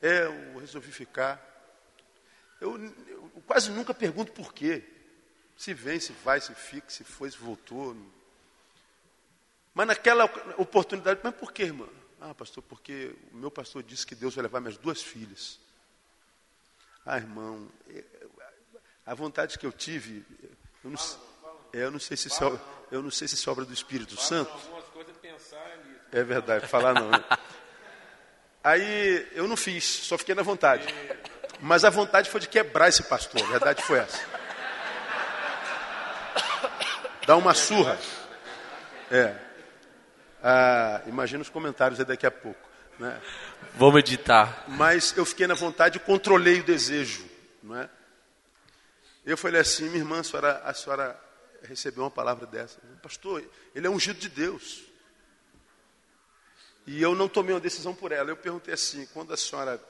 [0.01, 1.37] É, eu resolvi ficar.
[2.61, 4.81] Eu, eu, quase nunca pergunto por quê.
[5.57, 7.93] Se vem, se vai, se fica, se foi, se voltou.
[9.73, 10.23] Mas naquela
[10.57, 11.89] oportunidade, mas por quê, irmã?
[12.21, 15.59] Ah, pastor, porque o meu pastor disse que Deus vai levar minhas duas filhas.
[17.05, 18.03] Ah, irmão, é,
[19.11, 20.25] a vontade que eu tive,
[20.85, 20.97] eu não,
[21.73, 23.73] é, eu não sei se isso é, eu não sei se isso é obra do
[23.73, 24.49] Espírito Santo.
[26.13, 27.11] É verdade, falar não.
[27.11, 27.21] Né?
[28.63, 30.87] Aí eu não fiz, só fiquei na vontade.
[31.59, 34.25] Mas a vontade foi de quebrar esse pastor, a verdade foi essa.
[37.27, 37.99] Dar uma surra.
[39.11, 39.35] É.
[40.41, 42.69] Ah, imagina os comentários aí daqui a pouco.
[42.97, 43.21] Né?
[43.75, 44.63] Vamos editar.
[44.69, 47.25] Mas eu fiquei na vontade e controlei o desejo.
[47.61, 47.89] Não é?
[49.25, 51.31] Eu falei assim, minha irmã, a senhora, a senhora
[51.63, 52.79] receber uma palavra dessa.
[53.01, 53.43] Pastor,
[53.75, 54.83] ele é ungido de Deus.
[56.87, 58.29] E eu não tomei uma decisão por ela.
[58.29, 59.81] Eu perguntei assim: quando a senhora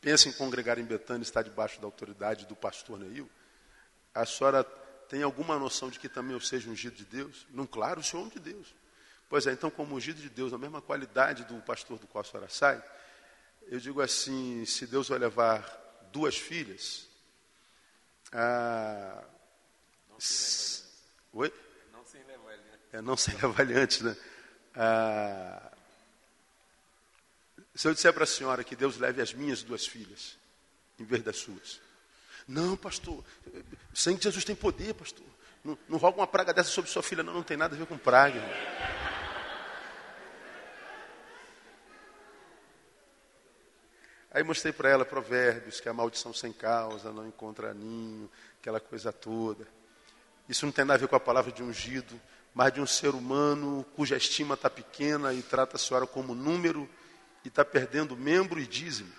[0.00, 3.28] pensa em congregar em Betânia, está debaixo da autoridade do pastor Neil,
[4.14, 4.64] a senhora
[5.08, 7.46] tem alguma noção de que também eu seja ungido de Deus?
[7.50, 8.74] Não, claro, o senhor é um de Deus.
[9.28, 12.24] Pois é, então, como ungido de Deus, a mesma qualidade do pastor do qual a
[12.24, 12.82] senhora sai,
[13.66, 17.08] eu digo assim: se Deus vai levar duas filhas,
[18.32, 19.24] ah,
[20.08, 20.84] não se
[21.32, 21.52] Oi?
[21.92, 22.78] Não sem levar ele, né?
[22.92, 23.34] É, não sem
[23.76, 24.16] antes, né?
[24.74, 25.70] Ah,
[27.74, 30.38] se eu disser para a senhora que Deus leve as minhas duas filhas,
[30.98, 31.80] em vez das suas.
[32.48, 33.22] Não, pastor,
[33.92, 35.26] o sangue de Jesus tem poder, pastor.
[35.62, 37.86] Não, não roga uma praga dessa sobre sua filha, não, não tem nada a ver
[37.86, 38.36] com praga.
[38.36, 39.05] Irmão.
[44.36, 48.30] Aí mostrei para ela provérbios, que a maldição sem causa não encontra ninho,
[48.60, 49.66] aquela coisa toda.
[50.46, 52.20] Isso não tem nada a ver com a palavra de ungido,
[52.52, 56.86] mas de um ser humano cuja estima está pequena e trata a senhora como número
[57.46, 59.10] e está perdendo membro e dízimo.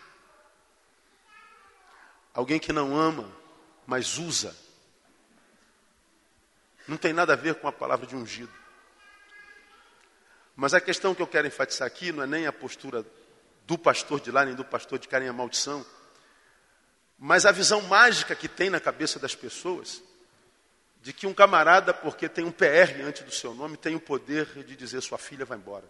[2.32, 3.28] Alguém que não ama,
[3.88, 4.56] mas usa.
[6.88, 8.54] Não tem nada a ver com a palavra de ungido.
[10.56, 13.04] Mas a questão que eu quero enfatizar aqui não é nem a postura
[13.68, 15.86] do pastor de lá, nem do pastor de carinha maldição,
[17.20, 20.02] mas a visão mágica que tem na cabeça das pessoas
[21.02, 24.46] de que um camarada, porque tem um PR antes do seu nome, tem o poder
[24.64, 25.86] de dizer sua filha vai embora.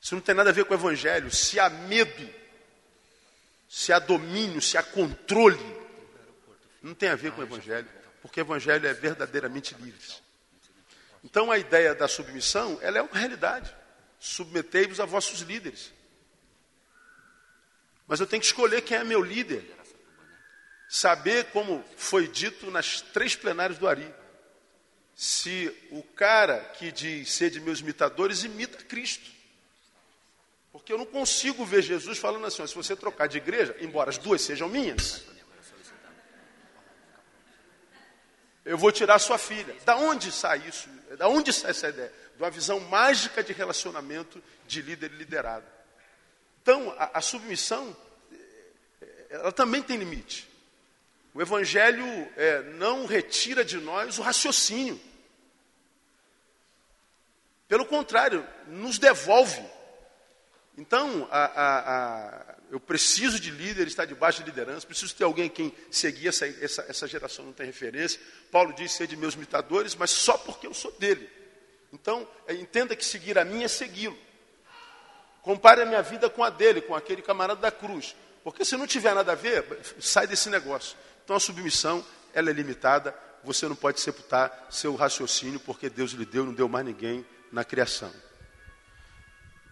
[0.00, 1.30] Isso não tem nada a ver com o evangelho.
[1.30, 2.28] Se há medo,
[3.68, 5.76] se há domínio, se há controle,
[6.82, 7.88] não tem a ver com o evangelho,
[8.22, 10.14] porque o evangelho é verdadeiramente livre.
[11.22, 13.74] Então a ideia da submissão, ela é uma realidade.
[14.18, 15.92] Submetei-vos a vossos líderes.
[18.06, 19.78] Mas eu tenho que escolher quem é meu líder
[20.88, 24.12] saber, como foi dito nas três plenárias do Ari,
[25.14, 29.30] se o cara que diz ser de meus imitadores imita Cristo.
[30.72, 34.16] Porque eu não consigo ver Jesus falando assim: se você trocar de igreja, embora as
[34.16, 35.24] duas sejam minhas,
[38.64, 39.74] eu vou tirar sua filha.
[39.84, 40.88] Da onde sai isso?
[41.18, 42.12] Da onde sai essa ideia?
[42.38, 45.66] De uma visão mágica de relacionamento de líder e liderado.
[46.62, 47.96] Então, a, a submissão,
[49.28, 50.48] ela também tem limite.
[51.34, 52.06] O Evangelho
[52.36, 55.00] é, não retira de nós o raciocínio.
[57.66, 59.60] Pelo contrário, nos devolve.
[60.76, 65.48] Então, a, a, a, eu preciso de líderes, estar debaixo de liderança, preciso ter alguém
[65.48, 68.20] quem seguir essa, essa, essa geração não tem referência.
[68.52, 71.37] Paulo diz ser de meus imitadores, mas só porque eu sou dele.
[71.92, 74.18] Então, é, entenda que seguir a minha é segui-lo.
[75.42, 78.14] Compare a minha vida com a dele, com aquele camarada da cruz.
[78.44, 79.64] Porque se não tiver nada a ver,
[79.98, 80.96] sai desse negócio.
[81.24, 86.26] Então a submissão, ela é limitada, você não pode sepultar seu raciocínio, porque Deus lhe
[86.26, 88.12] deu, não deu mais ninguém na criação.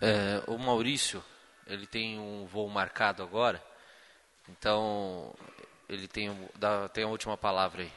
[0.00, 1.22] É, o Maurício,
[1.66, 3.62] ele tem um voo marcado agora,
[4.48, 5.34] então
[5.88, 7.92] ele tem, dá, tem a última palavra aí.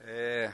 [0.00, 0.52] É,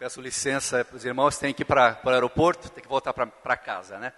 [0.00, 3.56] peço licença para os irmãos, tem que ir para o aeroporto, tem que voltar para
[3.58, 4.14] casa, né?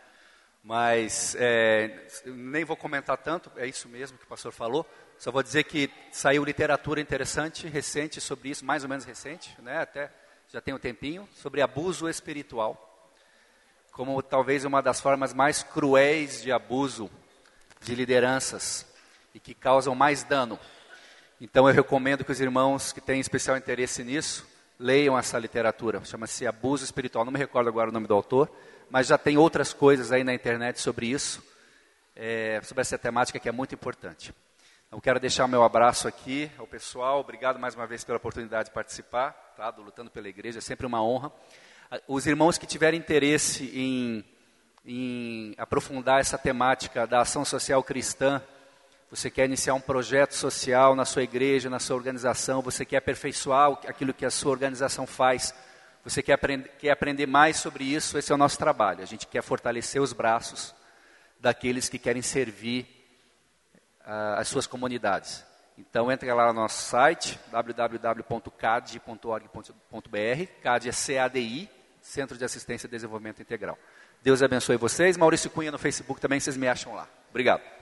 [0.62, 4.88] Mas é, nem vou comentar tanto, é isso mesmo que o pastor falou.
[5.18, 9.78] Só vou dizer que saiu literatura interessante, recente sobre isso, mais ou menos recente, né?
[9.78, 10.08] até
[10.52, 13.10] já tem um tempinho, sobre abuso espiritual.
[13.90, 17.10] Como talvez uma das formas mais cruéis de abuso
[17.80, 18.86] de lideranças
[19.34, 20.60] e que causam mais dano.
[21.40, 24.51] Então eu recomendo que os irmãos que têm especial interesse nisso
[24.82, 26.04] leiam essa literatura.
[26.04, 27.24] Chama-se Abuso Espiritual.
[27.24, 28.50] Não me recordo agora o nome do autor,
[28.90, 31.42] mas já tem outras coisas aí na internet sobre isso,
[32.16, 34.34] é, sobre essa temática que é muito importante.
[34.90, 37.20] Eu quero deixar o meu abraço aqui ao pessoal.
[37.20, 39.70] Obrigado mais uma vez pela oportunidade de participar, tá?
[39.70, 41.32] do Lutando pela Igreja, é sempre uma honra.
[42.08, 44.24] Os irmãos que tiverem interesse em,
[44.84, 48.42] em aprofundar essa temática da ação social cristã,
[49.12, 53.72] você quer iniciar um projeto social na sua igreja, na sua organização, você quer aperfeiçoar
[53.86, 55.54] aquilo que a sua organização faz,
[56.02, 59.02] você quer, aprend quer aprender mais sobre isso, esse é o nosso trabalho.
[59.02, 60.74] A gente quer fortalecer os braços
[61.38, 62.86] daqueles que querem servir
[64.00, 65.44] uh, as suas comunidades.
[65.76, 68.22] Então, entre lá no nosso site, www.cad.org.br.
[70.62, 71.68] CAD é CADI,
[72.00, 73.78] Centro de Assistência e Desenvolvimento Integral.
[74.22, 75.18] Deus abençoe vocês.
[75.18, 77.06] Maurício Cunha no Facebook também, vocês me acham lá.
[77.28, 77.81] Obrigado.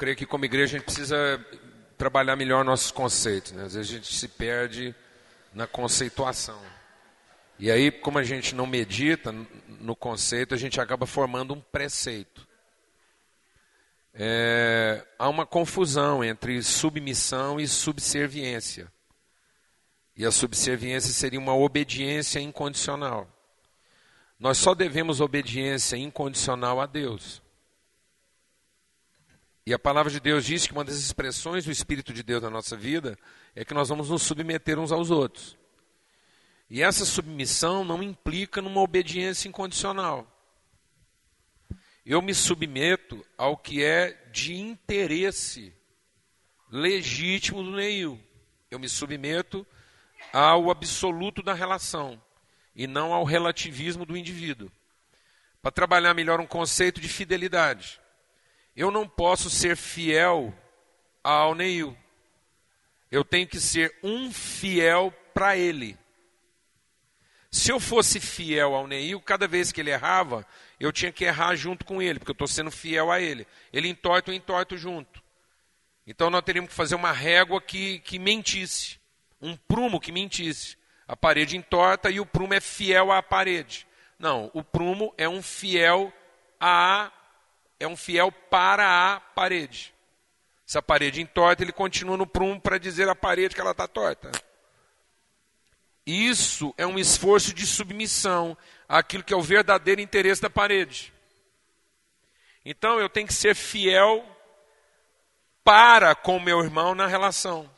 [0.00, 1.44] Creio que como igreja a gente precisa
[1.98, 3.52] trabalhar melhor nossos conceitos.
[3.52, 3.64] Né?
[3.64, 4.94] Às vezes a gente se perde
[5.52, 6.58] na conceituação.
[7.58, 9.30] E aí, como a gente não medita
[9.68, 12.48] no conceito, a gente acaba formando um preceito.
[14.14, 18.90] É, há uma confusão entre submissão e subserviência.
[20.16, 23.28] E a subserviência seria uma obediência incondicional.
[24.38, 27.42] Nós só devemos obediência incondicional a Deus.
[29.66, 32.50] E a palavra de Deus diz que uma das expressões do Espírito de Deus na
[32.50, 33.18] nossa vida
[33.54, 35.56] é que nós vamos nos submeter uns aos outros.
[36.68, 40.26] E essa submissão não implica numa obediência incondicional.
[42.06, 45.74] Eu me submeto ao que é de interesse
[46.70, 48.18] legítimo do Neil.
[48.70, 49.66] Eu me submeto
[50.32, 52.20] ao absoluto da relação
[52.74, 54.70] e não ao relativismo do indivíduo.
[55.60, 58.00] Para trabalhar melhor um conceito de fidelidade.
[58.80, 60.54] Eu não posso ser fiel
[61.22, 61.94] ao Neil.
[63.10, 65.98] Eu tenho que ser um fiel para ele.
[67.50, 70.46] Se eu fosse fiel ao Neil, cada vez que ele errava,
[70.80, 73.46] eu tinha que errar junto com ele, porque eu estou sendo fiel a ele.
[73.70, 75.22] Ele entorta, eu entorto junto.
[76.06, 78.98] Então nós teríamos que fazer uma régua que, que mentisse,
[79.42, 80.78] um prumo que mentisse.
[81.06, 83.86] A parede entorta e o prumo é fiel à parede.
[84.18, 86.10] Não, o prumo é um fiel
[86.58, 87.12] a
[87.80, 89.92] é um fiel para a parede.
[90.66, 93.88] Se a parede entorta, ele continua no prumo para dizer à parede que ela está
[93.88, 94.30] torta.
[96.06, 98.56] Isso é um esforço de submissão
[98.88, 101.12] àquilo que é o verdadeiro interesse da parede.
[102.64, 104.24] Então eu tenho que ser fiel
[105.64, 107.70] para com meu irmão na relação.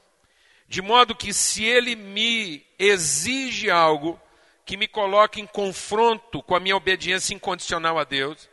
[0.66, 4.20] De modo que se ele me exige algo
[4.64, 8.48] que me coloque em confronto com a minha obediência incondicional a Deus,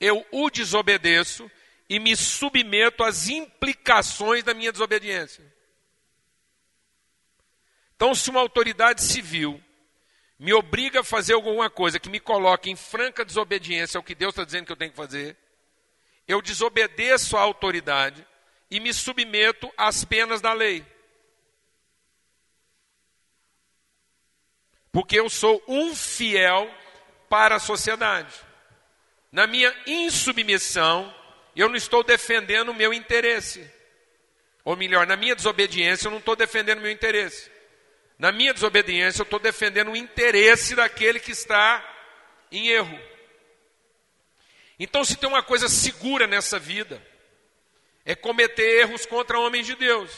[0.00, 1.50] eu o desobedeço
[1.88, 5.44] e me submeto às implicações da minha desobediência.
[7.96, 9.60] Então, se uma autoridade civil
[10.38, 14.32] me obriga a fazer alguma coisa que me coloque em franca desobediência ao que Deus
[14.32, 15.36] está dizendo que eu tenho que fazer,
[16.26, 18.24] eu desobedeço à autoridade
[18.70, 20.86] e me submeto às penas da lei.
[24.92, 26.70] Porque eu sou um fiel
[27.28, 28.47] para a sociedade.
[29.30, 31.14] Na minha insubmissão,
[31.54, 33.70] eu não estou defendendo o meu interesse.
[34.64, 37.50] Ou melhor, na minha desobediência, eu não estou defendendo o meu interesse.
[38.18, 41.84] Na minha desobediência, eu estou defendendo o interesse daquele que está
[42.50, 42.98] em erro.
[44.78, 47.02] Então, se tem uma coisa segura nessa vida,
[48.04, 50.10] é cometer erros contra homens de Deus.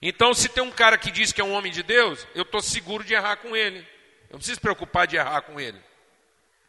[0.00, 2.60] Então, se tem um cara que diz que é um homem de Deus, eu estou
[2.60, 3.78] seguro de errar com ele.
[4.28, 5.80] Eu não preciso preocupar de errar com ele.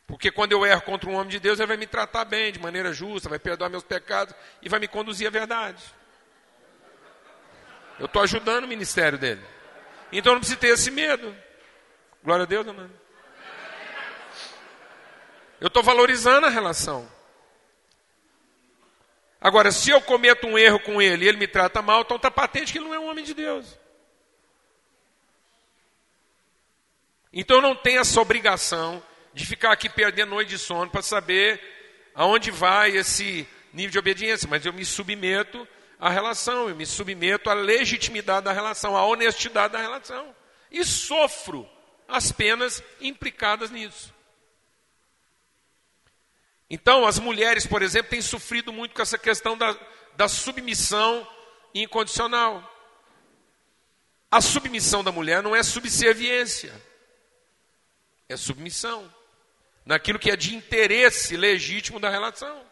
[0.07, 2.59] Porque quando eu erro contra um homem de Deus, ele vai me tratar bem, de
[2.59, 5.83] maneira justa, vai perdoar meus pecados e vai me conduzir à verdade.
[7.99, 9.43] Eu estou ajudando o ministério dele.
[10.11, 11.35] Então não precisa ter esse medo.
[12.23, 12.91] Glória a Deus, amado.
[15.59, 17.09] Eu estou valorizando a relação.
[19.39, 22.29] Agora, se eu cometo um erro com ele e ele me trata mal, então está
[22.29, 23.79] patente que ele não é um homem de Deus.
[27.31, 29.03] Então não tem essa obrigação
[29.35, 31.61] de ficar aqui perdendo noite de sono para saber
[32.15, 35.67] aonde vai esse nível de obediência, mas eu me submeto
[35.99, 40.33] a relação, eu me submeto à legitimidade da relação, à honestidade da relação.
[40.71, 41.69] E sofro
[42.07, 44.13] as penas implicadas nisso.
[46.69, 49.77] Então, as mulheres, por exemplo, têm sofrido muito com essa questão da,
[50.15, 51.27] da submissão
[51.73, 52.63] incondicional.
[54.31, 56.73] A submissão da mulher não é subserviência,
[58.29, 59.13] é submissão
[59.85, 62.65] naquilo que é de interesse legítimo da relação.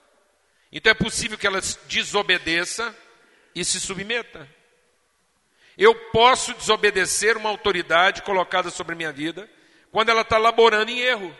[0.71, 2.95] Então é possível que ela desobedeça
[3.53, 4.49] e se submeta.
[5.77, 9.49] Eu posso desobedecer uma autoridade colocada sobre a minha vida
[9.91, 11.35] quando ela está laborando em erro.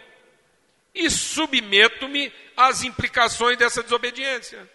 [0.94, 4.70] E submeto-me às implicações dessa desobediência.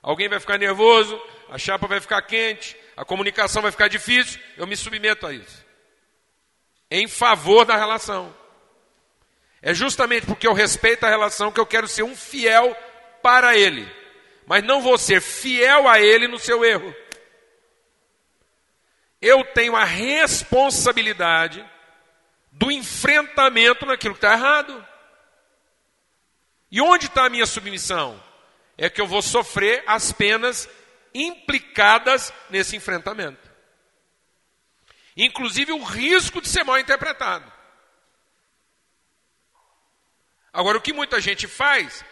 [0.00, 1.20] Alguém vai ficar nervoso,
[1.50, 5.66] a chapa vai ficar quente, a comunicação vai ficar difícil, eu me submeto a isso.
[6.90, 8.34] Em favor da relação.
[9.60, 12.76] É justamente porque eu respeito a relação que eu quero ser um fiel
[13.22, 13.98] para ele
[14.48, 16.94] mas não vou ser fiel a Ele no seu erro.
[19.20, 21.62] Eu tenho a responsabilidade
[22.50, 24.86] do enfrentamento naquilo que está errado.
[26.70, 28.18] E onde está a minha submissão?
[28.78, 30.66] É que eu vou sofrer as penas
[31.12, 33.50] implicadas nesse enfrentamento.
[35.14, 37.52] Inclusive o risco de ser mal interpretado.
[40.58, 42.04] Agora, o que muita gente faz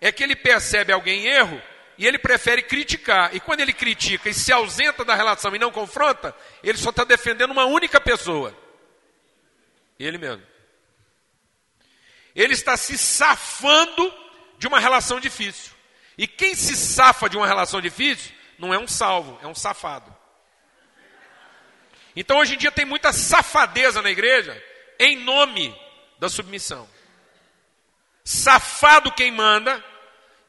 [0.00, 1.62] é que ele percebe alguém em erro
[1.96, 3.32] e ele prefere criticar.
[3.32, 6.34] E quando ele critica e se ausenta da relação e não confronta,
[6.64, 8.58] ele só está defendendo uma única pessoa.
[10.00, 10.44] Ele mesmo.
[12.34, 14.12] Ele está se safando
[14.58, 15.72] de uma relação difícil.
[16.18, 20.12] E quem se safa de uma relação difícil não é um salvo, é um safado.
[22.16, 24.60] Então hoje em dia tem muita safadeza na igreja
[24.98, 25.72] em nome
[26.18, 26.90] da submissão.
[28.24, 29.84] Safado quem manda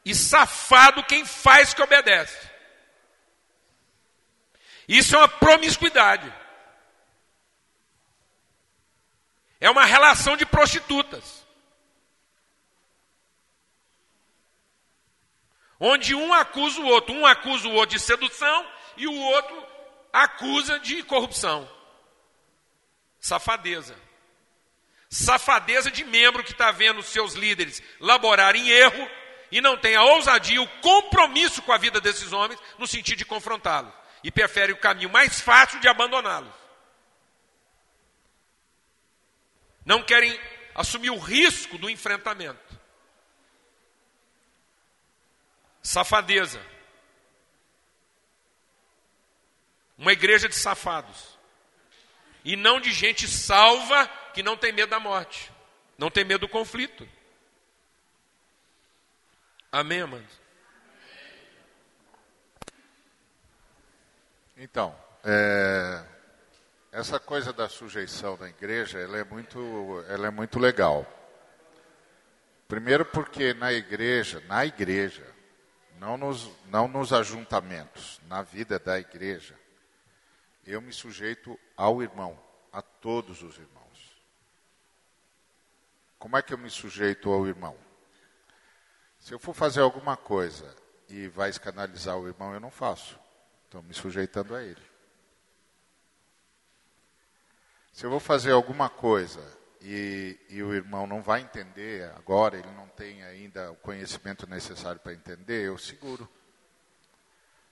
[0.04, 2.50] e safado quem faz que obedece.
[4.86, 6.32] Isso é uma promiscuidade.
[9.60, 11.44] É uma relação de prostitutas.
[15.80, 19.66] Onde um acusa o outro, um acusa o outro de sedução e o outro
[20.12, 21.68] acusa de corrupção.
[23.18, 24.03] Safadeza.
[25.14, 29.08] Safadeza de membro que está vendo seus líderes laborar em erro
[29.48, 33.24] e não tem a ousadia, o compromisso com a vida desses homens no sentido de
[33.24, 33.94] confrontá-los.
[34.24, 36.52] E prefere o caminho mais fácil de abandoná-los.
[39.84, 40.36] Não querem
[40.74, 42.76] assumir o risco do enfrentamento.
[45.80, 46.60] Safadeza.
[49.96, 51.38] Uma igreja de safados.
[52.44, 55.50] E não de gente salva que não tem medo da morte,
[55.96, 57.08] não tem medo do conflito.
[59.70, 60.40] Amém, amados?
[64.56, 64.94] Então,
[65.24, 66.04] é,
[66.92, 71.06] essa coisa da sujeição na igreja, ela é muito, ela é muito legal.
[72.68, 75.26] Primeiro porque na igreja, na igreja,
[75.98, 79.58] não nos, não nos ajuntamentos, na vida da igreja,
[80.66, 82.38] eu me sujeito ao irmão,
[82.72, 83.83] a todos os irmãos.
[86.24, 87.76] Como é que eu me sujeito ao irmão?
[89.18, 90.74] Se eu for fazer alguma coisa
[91.06, 93.20] e vai escandalizar o irmão, eu não faço.
[93.66, 94.80] Estou me sujeitando a ele.
[97.92, 99.38] Se eu vou fazer alguma coisa
[99.82, 105.02] e, e, o irmão não vai entender agora, ele não tem ainda o conhecimento necessário
[105.02, 106.26] para entender, eu seguro.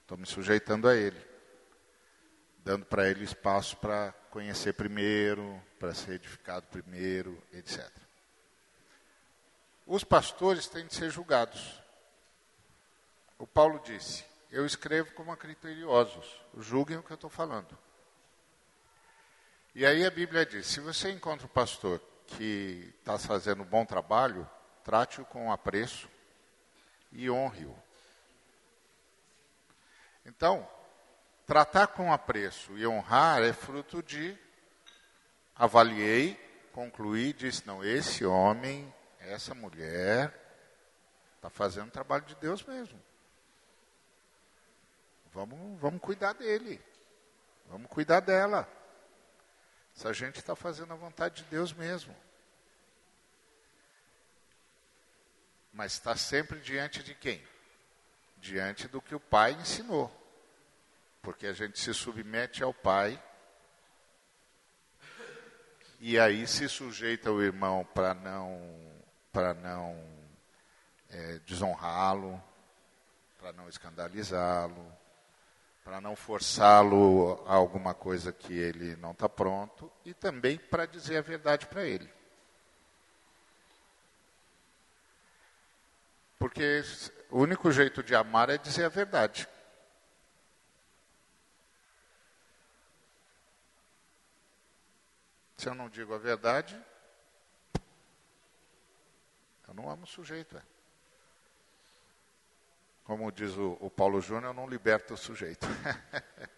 [0.03, 1.27] Estou me sujeitando a ele,
[2.59, 8.02] dando para ele espaço para conhecer primeiro, para ser edificado primeiro, etc.
[9.87, 11.81] Os pastores têm de ser julgados.
[13.39, 17.77] O Paulo disse: Eu escrevo como a criteriosos, julguem o que eu estou falando.
[19.75, 23.85] E aí a Bíblia diz: se você encontra um pastor que está fazendo um bom
[23.85, 24.49] trabalho,
[24.85, 26.09] trate-o com apreço
[27.11, 27.77] e honre-o.
[30.25, 30.69] Então,
[31.47, 34.39] tratar com apreço e honrar é fruto de
[35.55, 36.39] avaliei,
[36.73, 38.93] concluí, disse: não, esse homem,
[39.31, 40.33] essa mulher,
[41.37, 43.01] está fazendo o trabalho de Deus mesmo.
[45.33, 46.81] Vamos, vamos cuidar dele,
[47.67, 48.69] vamos cuidar dela.
[49.95, 52.15] Se a gente está fazendo a vontade de Deus mesmo.
[55.73, 57.43] Mas está sempre diante de quem?
[58.39, 60.11] Diante do que o Pai ensinou.
[61.23, 63.23] Porque a gente se submete ao Pai
[66.05, 68.92] e aí se sujeita o irmão para não
[69.33, 69.97] para não
[71.09, 72.43] é, desonrá-lo,
[73.39, 74.87] para não escandalizá-lo,
[75.83, 81.17] para não forçá-lo a alguma coisa que ele não está pronto e também para dizer
[81.17, 82.13] a verdade para ele.
[86.39, 86.83] Porque
[87.31, 89.49] o único jeito de amar é dizer a verdade.
[95.57, 96.77] Se eu não digo a verdade,
[99.73, 100.57] eu não amo o sujeito.
[100.57, 100.63] É.
[103.05, 105.67] Como diz o, o Paulo Júnior, eu não liberto o sujeito.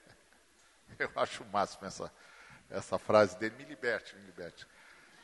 [0.98, 2.12] eu acho o máximo essa,
[2.68, 4.66] essa frase dele, me liberte, me liberte.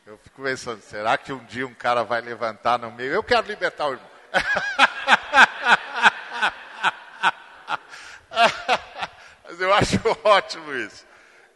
[0.05, 3.11] Eu fico pensando, será que um dia um cara vai levantar no meio?
[3.11, 4.09] Eu quero libertar o irmão.
[9.43, 11.05] Mas eu acho ótimo isso.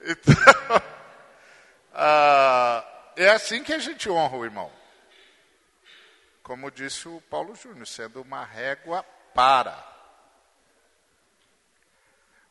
[0.01, 0.35] Então,
[1.93, 2.85] ah,
[3.15, 4.69] é assim que a gente honra o irmão.
[6.45, 9.01] Como disse o Paulo Júnior, sendo uma régua
[9.33, 9.83] para.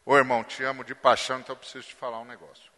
[0.05, 2.73] Ô irmão, te amo de paixão, então eu preciso te falar um negócio.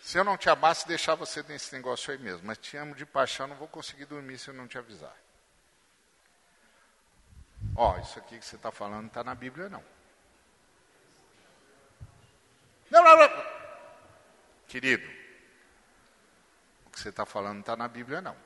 [0.00, 2.46] Se eu não te amasse, deixar você nesse negócio aí mesmo.
[2.46, 5.16] Mas te amo de paixão, não vou conseguir dormir se eu não te avisar.
[7.74, 9.82] Ó, isso aqui que você está falando não está na Bíblia, não.
[12.92, 13.44] Não, não, não.
[14.68, 15.19] Querido,
[16.90, 18.36] o que você está falando não está na Bíblia, não.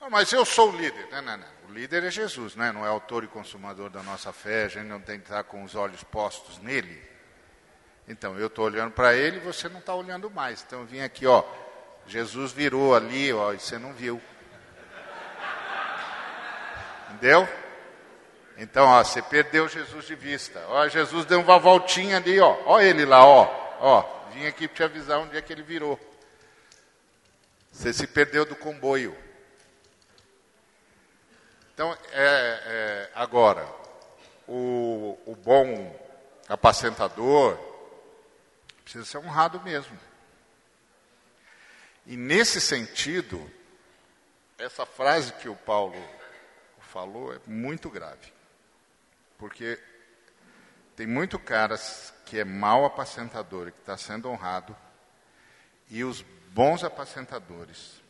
[0.00, 1.08] "Ah, mas eu sou o líder.
[1.10, 1.48] Não, não, não.
[1.68, 2.70] O líder é Jesus, né?
[2.70, 5.64] não é autor e consumador da nossa fé, a gente não tem que estar com
[5.64, 7.02] os olhos postos nele.
[8.08, 10.62] Então, eu estou olhando para ele e você não está olhando mais.
[10.64, 11.42] Então, eu vim aqui, ó,
[12.06, 14.22] Jesus virou ali, ó, e você não viu.
[17.10, 17.48] Entendeu?
[18.58, 20.62] Então, ó, você perdeu Jesus de vista.
[20.68, 22.56] Ó, Jesus deu uma voltinha ali, ó.
[22.64, 23.66] Ó ele lá, ó.
[23.80, 25.98] Ó, vim aqui te avisar onde é que ele virou.
[27.72, 29.16] Você se perdeu do comboio.
[31.72, 33.66] Então, é, é, agora,
[34.46, 35.98] o, o bom
[36.48, 37.58] apacentador
[38.82, 39.98] precisa ser honrado mesmo.
[42.04, 43.50] E nesse sentido,
[44.58, 45.96] essa frase que o Paulo
[46.78, 48.32] falou é muito grave.
[49.38, 49.78] Porque
[50.96, 54.74] tem muito caras que é mau apacentador e que está sendo honrado,
[55.88, 58.02] e os bons apacentadores,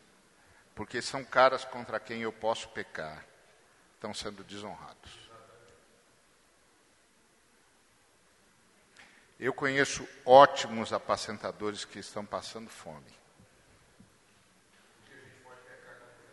[0.75, 3.27] porque são caras contra quem eu posso pecar,
[3.95, 5.27] estão sendo desonrados.
[9.39, 13.15] Eu conheço ótimos apacentadores que estão passando fome.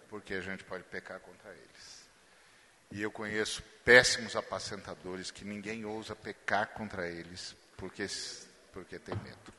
[0.08, 1.73] Porque a gente pode pecar contra eles.
[2.94, 8.06] E eu conheço péssimos apacentadores que ninguém ousa pecar contra eles porque,
[8.72, 9.52] porque tem medo.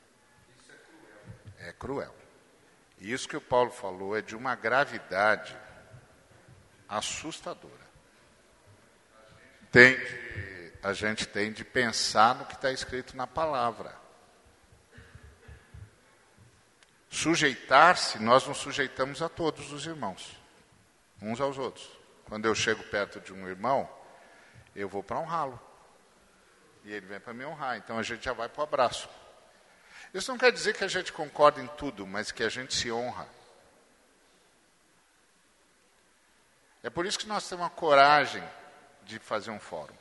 [1.58, 2.14] É cruel.
[3.00, 5.56] E isso que o Paulo falou é de uma gravidade
[6.88, 7.84] assustadora.
[9.72, 9.96] Tem
[10.80, 13.96] a gente tem de pensar no que está escrito na palavra.
[17.10, 20.40] Sujeitar-se, nós nos sujeitamos a todos os irmãos,
[21.20, 22.03] uns aos outros.
[22.28, 23.88] Quando eu chego perto de um irmão,
[24.74, 25.60] eu vou para honrá-lo.
[26.84, 27.76] E ele vem para me honrar.
[27.76, 29.08] Então a gente já vai para o abraço.
[30.12, 32.90] Isso não quer dizer que a gente concorda em tudo, mas que a gente se
[32.90, 33.26] honra.
[36.82, 38.44] É por isso que nós temos a coragem
[39.02, 39.94] de fazer um fórum.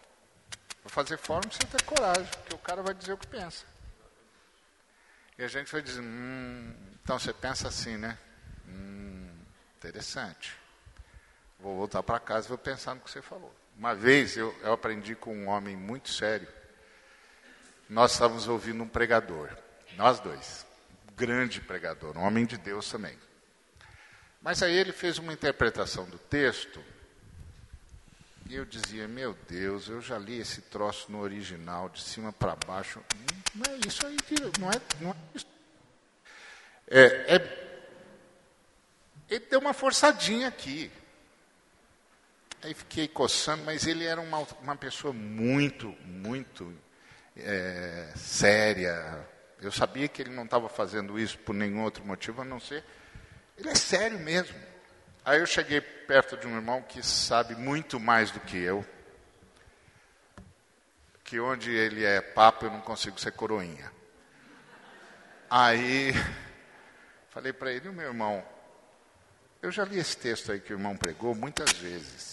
[0.82, 3.66] Para fazer fórum precisa ter coragem, porque o cara vai dizer o que pensa.
[5.38, 8.18] E a gente vai dizer, hum, então você pensa assim, né?
[8.68, 9.34] Hum,
[9.78, 10.63] interessante.
[11.64, 13.56] Vou voltar para casa e vou pensar no que você falou.
[13.78, 16.48] Uma vez eu, eu aprendi com um homem muito sério.
[17.90, 19.50] Nós estávamos ouvindo um pregador,
[19.96, 20.66] nós dois,
[21.10, 23.18] um grande pregador, um homem de Deus também.
[24.42, 26.84] Mas aí ele fez uma interpretação do texto
[28.50, 32.58] e eu dizia, meu Deus, eu já li esse troço no original, de cima para
[32.58, 33.02] baixo.
[33.56, 34.18] Não é isso aí,
[34.60, 35.48] não é, não é isso.
[36.88, 37.64] É, é,
[39.30, 40.92] ele deu uma forçadinha aqui.
[42.64, 46.74] Aí fiquei coçando, mas ele era uma, uma pessoa muito, muito
[47.36, 49.28] é, séria.
[49.62, 52.82] Eu sabia que ele não estava fazendo isso por nenhum outro motivo a não ser.
[53.58, 54.58] Ele é sério mesmo.
[55.26, 58.86] Aí eu cheguei perto de um irmão que sabe muito mais do que eu.
[61.22, 63.92] Que onde ele é papo eu não consigo ser coroinha.
[65.50, 66.14] Aí
[67.30, 68.42] falei para ele, meu irmão,
[69.62, 72.33] eu já li esse texto aí que o irmão pregou muitas vezes.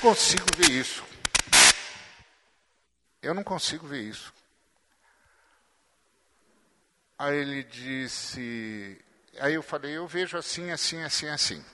[0.00, 1.04] Consigo ver isso.
[3.22, 4.32] Eu não consigo ver isso.
[7.18, 9.02] Aí ele disse.
[9.38, 11.64] Aí eu falei, eu vejo assim, assim, assim, assim.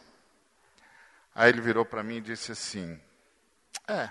[1.34, 3.00] Aí ele virou para mim e disse assim:
[3.88, 4.10] É,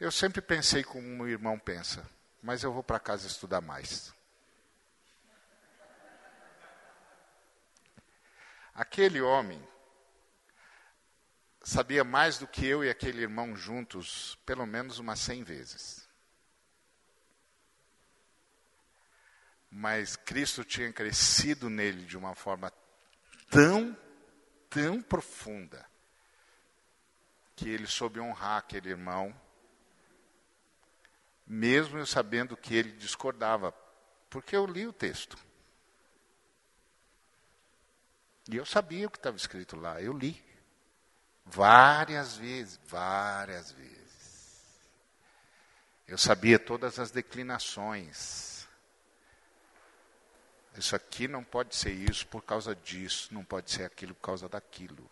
[0.00, 2.08] eu sempre pensei como o irmão pensa,
[2.42, 4.14] mas eu vou para casa estudar mais.
[8.74, 9.66] Aquele homem
[11.66, 16.08] sabia mais do que eu e aquele irmão juntos, pelo menos umas cem vezes.
[19.68, 22.72] Mas Cristo tinha crescido nele de uma forma
[23.50, 23.98] tão,
[24.70, 25.84] tão profunda,
[27.56, 29.34] que ele soube honrar aquele irmão,
[31.44, 33.72] mesmo eu sabendo que ele discordava,
[34.30, 35.36] porque eu li o texto.
[38.48, 40.45] E eu sabia o que estava escrito lá, eu li.
[41.46, 43.96] Várias vezes, várias vezes.
[46.06, 48.68] Eu sabia todas as declinações.
[50.76, 54.48] Isso aqui não pode ser isso por causa disso, não pode ser aquilo por causa
[54.48, 55.10] daquilo.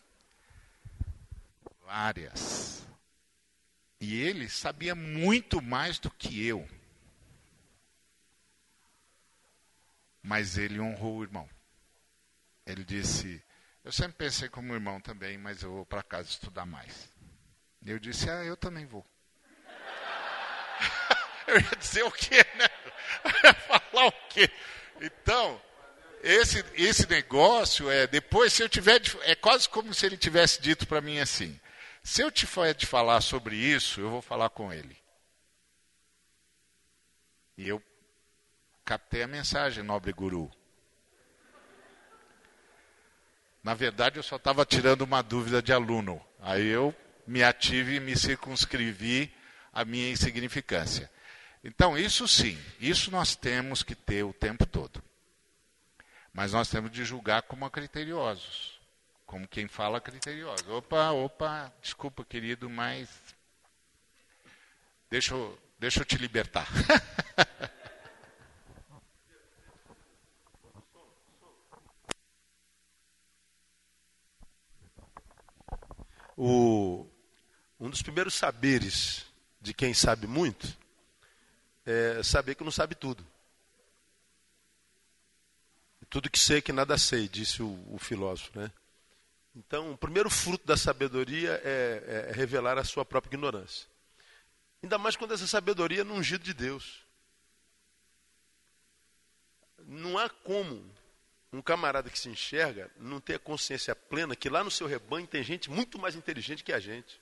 [1.84, 2.86] Várias.
[4.00, 6.68] E ele sabia muito mais do que eu.
[10.22, 11.48] Mas ele honrou o irmão.
[12.66, 13.42] Ele disse:
[13.84, 17.08] eu sempre pensei como irmão também, mas eu vou para casa estudar mais.
[17.84, 19.04] Eu disse, ah, eu também vou.
[21.46, 23.52] eu ia dizer o quê, né?
[23.68, 24.50] Falar o quê?
[25.02, 25.60] Então,
[26.22, 30.86] esse, esse negócio é depois se eu tiver é quase como se ele tivesse dito
[30.86, 31.60] para mim assim:
[32.02, 34.96] se eu te for de falar sobre isso, eu vou falar com ele.
[37.58, 37.82] E eu
[38.84, 40.50] captei a mensagem, nobre guru.
[43.64, 46.20] Na verdade, eu só estava tirando uma dúvida de aluno.
[46.38, 46.94] Aí eu
[47.26, 49.34] me ative e me circunscrevi
[49.72, 51.10] à minha insignificância.
[51.64, 55.02] Então, isso sim, isso nós temos que ter o tempo todo.
[56.30, 58.78] Mas nós temos de julgar como criteriosos.
[59.24, 60.70] Como quem fala criterioso.
[60.70, 63.08] Opa, opa, desculpa, querido, mas.
[65.08, 66.68] Deixa eu, deixa eu te libertar.
[76.36, 77.06] O,
[77.78, 79.26] um dos primeiros saberes
[79.60, 80.76] de quem sabe muito
[81.86, 83.24] é saber que não sabe tudo.
[86.10, 88.56] Tudo que sei que nada sei, disse o, o filósofo.
[88.56, 88.70] Né?
[89.56, 93.88] Então, o primeiro fruto da sabedoria é, é revelar a sua própria ignorância.
[94.82, 97.02] Ainda mais quando essa sabedoria é no ungido de Deus.
[99.86, 100.93] Não há como
[101.54, 105.26] um camarada que se enxerga não ter a consciência plena que lá no seu rebanho
[105.26, 107.20] tem gente muito mais inteligente que a gente.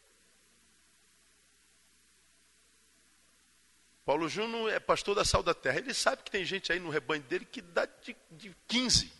[4.04, 5.78] Paulo Júnior é pastor da Sal da Terra.
[5.78, 9.12] Ele sabe que tem gente aí no rebanho dele que dá de, de 15.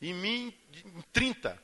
[0.00, 1.62] Em mim, de, em 30.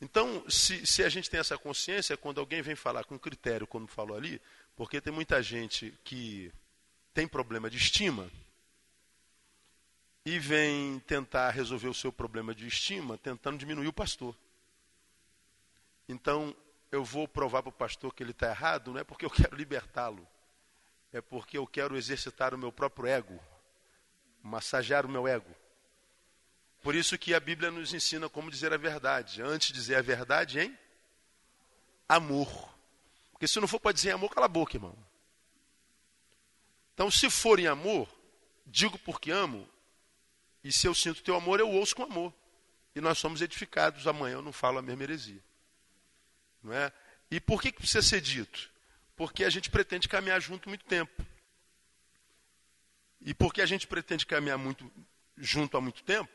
[0.00, 3.86] Então, se, se a gente tem essa consciência, quando alguém vem falar com critério, como
[3.86, 4.40] falou ali,
[4.74, 6.50] porque tem muita gente que
[7.12, 8.30] tem problema de estima
[10.24, 14.36] e vem tentar resolver o seu problema de estima tentando diminuir o pastor.
[16.08, 16.54] Então,
[16.90, 19.56] eu vou provar para o pastor que ele está errado, não é porque eu quero
[19.56, 20.26] libertá-lo,
[21.12, 23.38] é porque eu quero exercitar o meu próprio ego,
[24.42, 25.54] massagear o meu ego.
[26.82, 29.40] Por isso que a Bíblia nos ensina como dizer a verdade.
[29.40, 30.76] Antes de dizer a verdade, em
[32.08, 32.68] amor.
[33.30, 34.96] Porque se não for para dizer amor, cala a boca, irmão.
[36.92, 38.08] Então, se for em amor,
[38.66, 39.68] digo porque amo,
[40.62, 42.32] e se eu sinto teu amor, eu ouço com amor.
[42.94, 44.06] E nós somos edificados.
[44.06, 45.42] Amanhã eu não falo a mesma heresia.
[46.62, 46.92] Não é?
[47.30, 48.70] E por que, que precisa ser dito?
[49.16, 51.24] Porque a gente pretende caminhar junto muito tempo.
[53.20, 54.90] E porque a gente pretende caminhar muito
[55.36, 56.30] junto há muito tempo,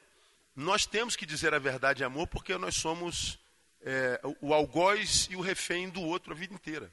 [0.55, 3.39] nós temos que dizer a verdade em amor, porque nós somos
[3.81, 6.91] é, o algoz e o refém do outro a vida inteira.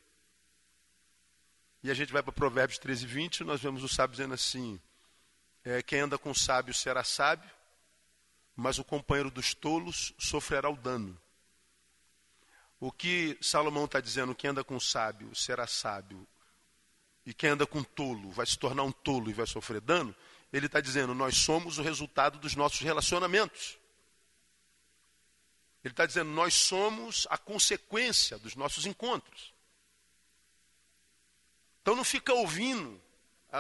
[1.83, 4.81] E a gente vai para Provérbios 13, 20, nós vemos o sábio dizendo assim:
[5.65, 7.51] é, quem anda com sábio será sábio,
[8.55, 11.19] mas o companheiro dos tolos sofrerá o dano.
[12.79, 16.27] O que Salomão está dizendo, quem anda com sábio será sábio,
[17.25, 20.15] e quem anda com tolo vai se tornar um tolo e vai sofrer dano,
[20.53, 23.79] ele está dizendo, nós somos o resultado dos nossos relacionamentos.
[25.83, 29.53] Ele está dizendo, nós somos a consequência dos nossos encontros.
[31.81, 33.01] Então não fica ouvindo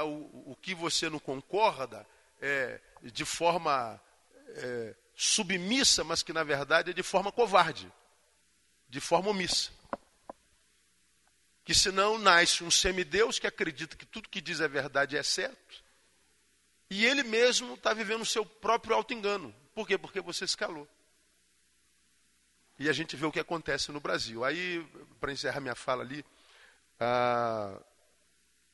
[0.02, 2.06] o, o, que você não concorda
[2.40, 4.00] é, de forma
[4.48, 7.90] é, submissa, mas que na verdade é de forma covarde
[8.94, 9.72] de forma omissa.
[11.64, 15.82] Que senão nasce um semideus que acredita que tudo que diz é verdade é certo,
[16.88, 19.52] e ele mesmo está vivendo o seu próprio auto-engano.
[19.74, 19.98] Por quê?
[19.98, 20.86] Porque você se calou.
[22.78, 24.44] E a gente vê o que acontece no Brasil.
[24.44, 24.86] Aí,
[25.18, 26.24] para encerrar minha fala ali,
[27.00, 27.76] a,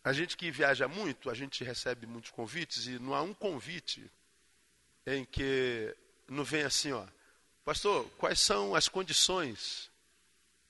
[0.03, 4.11] a gente que viaja muito, a gente recebe muitos convites, e não há um convite
[5.07, 5.95] em que
[6.29, 7.05] não vem assim, ó,
[7.65, 9.91] pastor, quais são as condições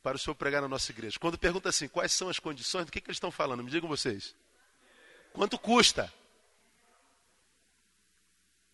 [0.03, 1.19] para o senhor pregar na nossa igreja.
[1.19, 3.63] Quando pergunta assim, quais são as condições, do que, que eles estão falando?
[3.63, 4.35] Me digam vocês.
[5.33, 6.13] Quanto custa?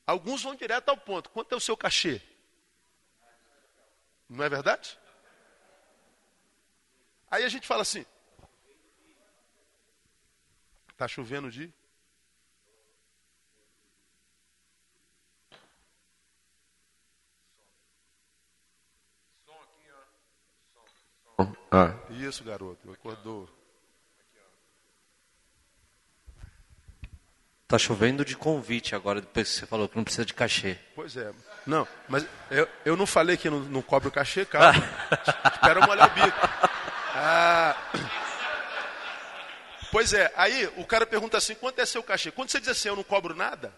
[0.06, 1.28] Alguns vão direto ao ponto.
[1.30, 2.22] Quanto é o seu cachê?
[4.28, 4.96] Não é verdade?
[7.30, 8.06] Aí a gente fala assim.
[10.96, 11.70] Está chovendo de?
[21.70, 21.92] Ah.
[22.08, 23.46] Isso, garoto, acordou.
[27.68, 30.78] Tá chovendo de convite agora, depois que você falou que não precisa de cachê.
[30.94, 31.30] Pois é.
[31.66, 34.82] Não, mas eu, eu não falei que não, não cobro cachê, calma.
[35.52, 36.38] Espera molhar o bico.
[37.14, 37.76] Ah.
[39.96, 42.30] Pois é, aí o cara pergunta assim, quanto é seu cachê?
[42.30, 43.74] Quando você diz assim, eu não cobro nada,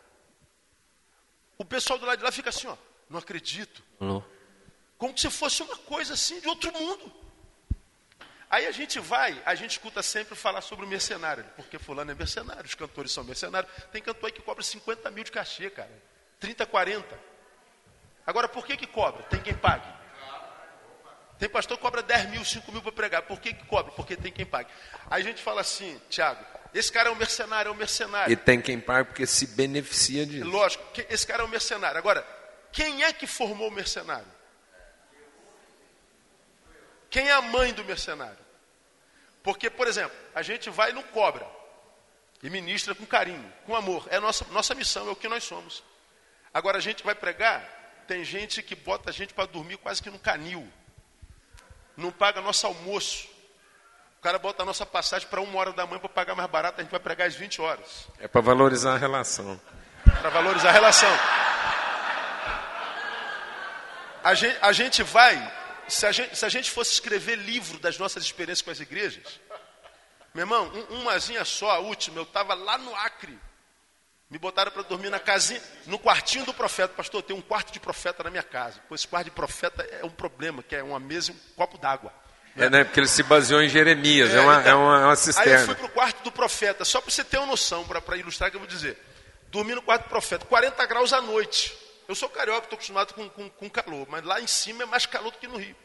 [1.56, 2.76] o pessoal do lado de lá fica assim, ó,
[3.08, 3.84] não acredito.
[4.00, 4.24] Alô?
[4.96, 7.12] Como se fosse uma coisa assim de outro mundo.
[8.50, 12.16] Aí a gente vai, a gente escuta sempre falar sobre o mercenário, porque fulano é
[12.16, 13.72] mercenário, os cantores são mercenários.
[13.92, 16.02] Tem cantor aí que cobra 50 mil de cachê, cara.
[16.40, 17.16] 30, 40.
[18.26, 19.22] Agora, por que que cobra?
[19.22, 19.86] Tem quem pague.
[21.38, 23.22] Tem pastor que cobra 10 mil, 5 mil para pregar.
[23.22, 23.92] Por que, que cobra?
[23.92, 24.68] Porque tem quem pague.
[25.08, 26.44] Aí a gente fala assim, Tiago,
[26.74, 28.32] esse cara é um mercenário, é um mercenário.
[28.32, 30.48] E tem quem paga porque se beneficia disso.
[30.48, 31.96] Lógico, esse cara é um mercenário.
[31.96, 32.26] Agora,
[32.72, 34.26] quem é que formou o mercenário?
[37.08, 38.38] Quem é a mãe do mercenário?
[39.42, 41.46] Porque, por exemplo, a gente vai não cobra.
[42.42, 44.06] E ministra com carinho, com amor.
[44.10, 45.82] É a nossa, nossa missão, é o que nós somos.
[46.52, 50.10] Agora a gente vai pregar, tem gente que bota a gente para dormir quase que
[50.10, 50.70] no canil.
[51.98, 53.26] Não paga nosso almoço.
[54.18, 56.80] O cara bota a nossa passagem para uma hora da manhã para pagar mais barato,
[56.80, 58.06] a gente vai pregar às 20 horas.
[58.20, 59.60] É para valorizar a relação.
[60.04, 61.10] Para valorizar a relação.
[64.22, 65.52] A gente, a gente vai,
[65.88, 69.40] se a gente, se a gente fosse escrever livro das nossas experiências com as igrejas,
[70.32, 73.36] meu irmão, um, umazinha só, a última, eu estava lá no Acre.
[74.30, 76.92] Me botaram para dormir na casinha, no quartinho do profeta.
[76.94, 78.80] Pastor, tem um quarto de profeta na minha casa.
[78.88, 81.78] Pois esse quarto de profeta é um problema, que é uma mesa e um copo
[81.78, 82.12] d'água.
[82.54, 82.84] É, né?
[82.84, 85.54] Porque ele se baseou em Jeremias, é, é uma, então, é uma, é uma cisterna.
[85.54, 88.16] Aí eu fui para o quarto do profeta, só para você ter uma noção, para
[88.16, 88.98] ilustrar o que eu vou dizer.
[89.48, 91.76] Dormi no quarto do profeta, 40 graus à noite.
[92.06, 95.06] Eu sou carioca, estou acostumado com, com, com, calor, mas lá em cima é mais
[95.06, 95.76] calor do que no Rio.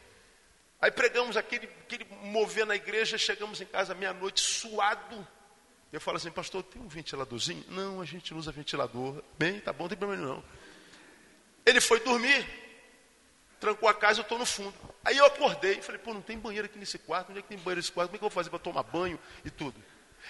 [0.80, 5.26] Aí pregamos aquele, aquele mover na igreja, chegamos em casa meia-noite, suado.
[5.94, 7.64] Eu falo assim, pastor, tem um ventiladorzinho?
[7.68, 9.22] Não, a gente não usa ventilador.
[9.38, 10.42] Bem, tá bom, não tem problema não.
[11.64, 12.44] Ele foi dormir,
[13.60, 14.74] trancou a casa, eu estou no fundo.
[15.04, 17.58] Aí eu acordei, falei, pô, não tem banheiro aqui nesse quarto, onde é que tem
[17.58, 18.08] banheiro nesse quarto?
[18.08, 19.80] Como é que eu vou fazer para tomar banho e tudo?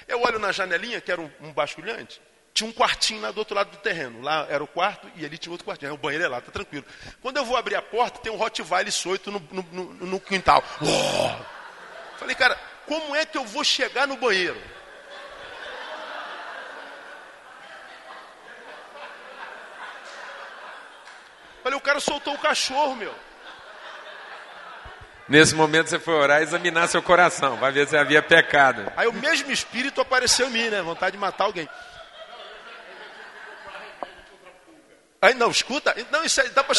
[0.06, 2.20] Eu olho na janelinha, que era um, um basculhante,
[2.52, 4.20] tinha um quartinho lá do outro lado do terreno.
[4.20, 5.94] Lá era o quarto e ali tinha outro quartinho.
[5.94, 6.84] O banheiro é lá, tá tranquilo.
[7.22, 10.62] Quando eu vou abrir a porta, tem um Rottweiler soito no, no, no, no quintal.
[10.82, 12.18] Oh!
[12.18, 12.54] Falei, cara,
[12.84, 14.60] como é que eu vou chegar no banheiro?
[21.64, 23.14] Falei, o cara soltou o cachorro, meu.
[25.26, 28.92] Nesse momento você foi orar e examinar seu coração, vai ver se havia pecado.
[28.94, 30.82] Aí o mesmo espírito apareceu em mim, né?
[30.82, 31.66] Vontade de matar alguém.
[35.22, 36.78] Aí não, escuta, não, isso aí dá para.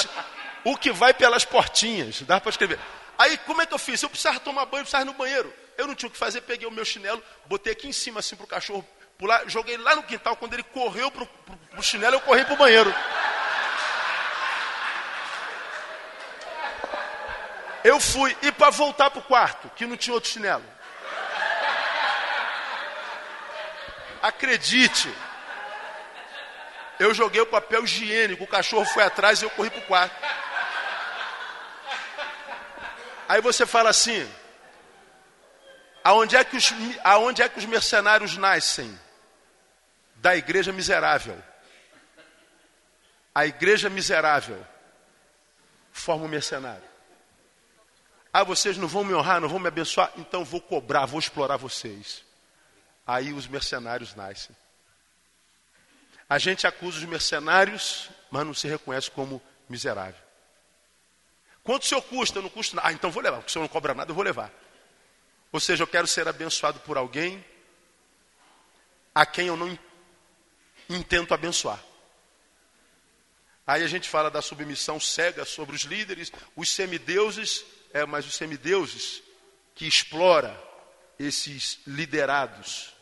[0.64, 2.78] O que vai pelas portinhas, dá para escrever.
[3.18, 4.04] Aí como é que eu fiz?
[4.04, 5.52] Eu precisava tomar banho, eu precisava ir no banheiro.
[5.80, 8.36] Eu não tinha o que fazer, peguei o meu chinelo, botei aqui em cima assim
[8.36, 8.88] pro cachorro
[9.18, 10.36] pular, joguei lá no quintal.
[10.36, 12.94] Quando ele correu pro, pro, pro chinelo, eu corri pro banheiro.
[17.86, 20.66] Eu fui, e para voltar para o quarto, que não tinha outro chinelo.
[24.24, 25.08] Acredite,
[27.00, 30.16] eu joguei o papel higiênico, o cachorro foi atrás e eu corri para o quarto.
[33.30, 34.28] Aí você fala assim:
[36.04, 39.00] aonde é, que os, aonde é que os mercenários nascem?
[40.16, 41.40] Da igreja miserável.
[43.36, 44.66] A igreja miserável
[45.92, 46.95] forma um mercenário.
[48.38, 51.56] Ah, vocês não vão me honrar, não vão me abençoar, então vou cobrar, vou explorar
[51.56, 52.22] vocês.
[53.08, 54.54] Aí os mercenários nascem.
[56.28, 60.22] A gente acusa os mercenários, mas não se reconhece como miserável.
[61.64, 62.42] Quanto o senhor custa?
[62.42, 62.90] Não custa nada.
[62.90, 64.52] Ah, então vou levar, porque o senhor não cobra nada, eu vou levar.
[65.50, 67.42] Ou seja, eu quero ser abençoado por alguém
[69.14, 69.80] a quem eu não
[70.90, 71.82] intento abençoar.
[73.66, 77.64] Aí a gente fala da submissão cega sobre os líderes, os semideuses
[77.96, 79.24] é, mas os semideuses
[79.74, 80.62] que explora
[81.18, 82.94] esses liderados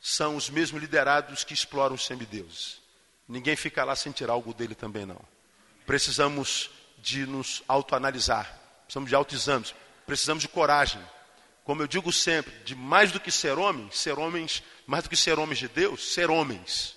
[0.00, 2.80] são os mesmos liderados que exploram os semideuses.
[3.28, 5.20] Ninguém fica lá sem tirar algo dele também não.
[5.84, 9.74] Precisamos de nos autoanalisar, precisamos de autoexames,
[10.06, 11.02] precisamos de coragem.
[11.62, 15.16] Como eu digo sempre, de mais do que ser homem, ser homens, mais do que
[15.16, 16.96] ser homens de Deus, ser homens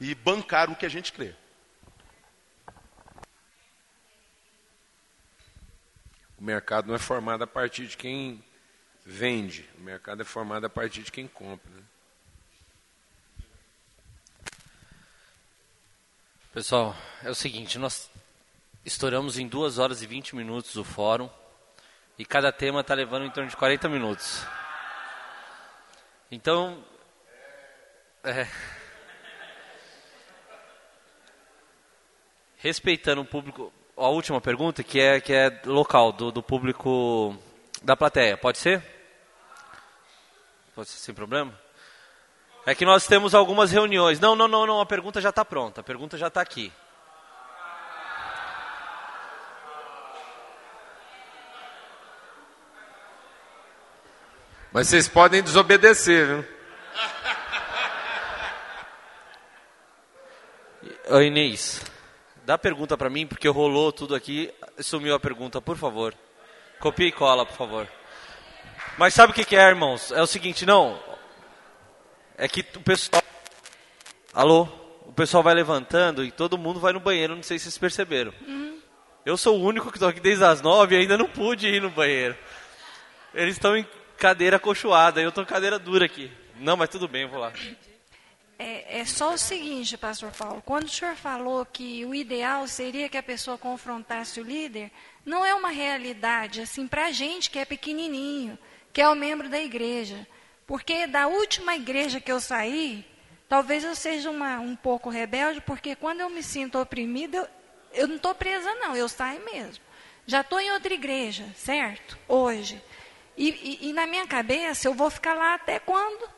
[0.00, 1.36] e bancar o que a gente crê.
[6.42, 8.42] O mercado não é formado a partir de quem
[9.06, 11.70] vende, o mercado é formado a partir de quem compra.
[11.70, 11.82] Né?
[16.52, 18.10] Pessoal, é o seguinte, nós
[18.84, 21.30] estouramos em 2 horas e 20 minutos o fórum
[22.18, 24.44] e cada tema está levando em torno de 40 minutos.
[26.28, 26.84] Então,
[28.24, 28.48] é,
[32.56, 33.72] respeitando o público,
[34.04, 37.36] a última pergunta, que é, que é local, do, do público
[37.82, 38.36] da plateia.
[38.36, 38.82] Pode ser?
[40.74, 41.52] Pode ser sem problema?
[42.64, 44.20] É que nós temos algumas reuniões.
[44.20, 45.80] Não, não, não, não, a pergunta já está pronta.
[45.80, 46.72] A pergunta já está aqui.
[54.72, 56.62] Mas vocês podem desobedecer, viu?
[61.20, 61.82] Inês,
[62.44, 66.14] dá a pergunta para mim, porque rolou tudo aqui, sumiu a pergunta, por favor.
[66.78, 67.88] Copia e cola, por favor.
[68.98, 70.10] Mas sabe o que, que é, irmãos?
[70.12, 70.98] É o seguinte, não.
[72.36, 73.22] É que o pessoal.
[74.34, 74.68] Alô?
[75.06, 78.32] O pessoal vai levantando e todo mundo vai no banheiro, não sei se vocês perceberam.
[79.24, 81.82] Eu sou o único que estou aqui desde as nove e ainda não pude ir
[81.82, 82.36] no banheiro.
[83.34, 83.86] Eles estão em
[84.16, 86.30] cadeira acolchoada, eu estou em cadeira dura aqui.
[86.56, 87.52] Não, mas tudo bem, eu vou lá.
[88.58, 93.08] É, é só o seguinte, pastor Paulo, quando o senhor falou que o ideal seria
[93.08, 94.90] que a pessoa confrontasse o líder,
[95.24, 98.58] não é uma realidade assim para a gente que é pequenininho,
[98.92, 100.26] que é o membro da igreja.
[100.66, 103.04] Porque da última igreja que eu saí,
[103.48, 107.48] talvez eu seja uma, um pouco rebelde, porque quando eu me sinto oprimida, eu,
[107.92, 109.82] eu não estou presa não, eu saio mesmo.
[110.26, 112.16] Já estou em outra igreja, certo?
[112.28, 112.82] Hoje.
[113.36, 113.48] E,
[113.82, 116.31] e, e na minha cabeça, eu vou ficar lá até quando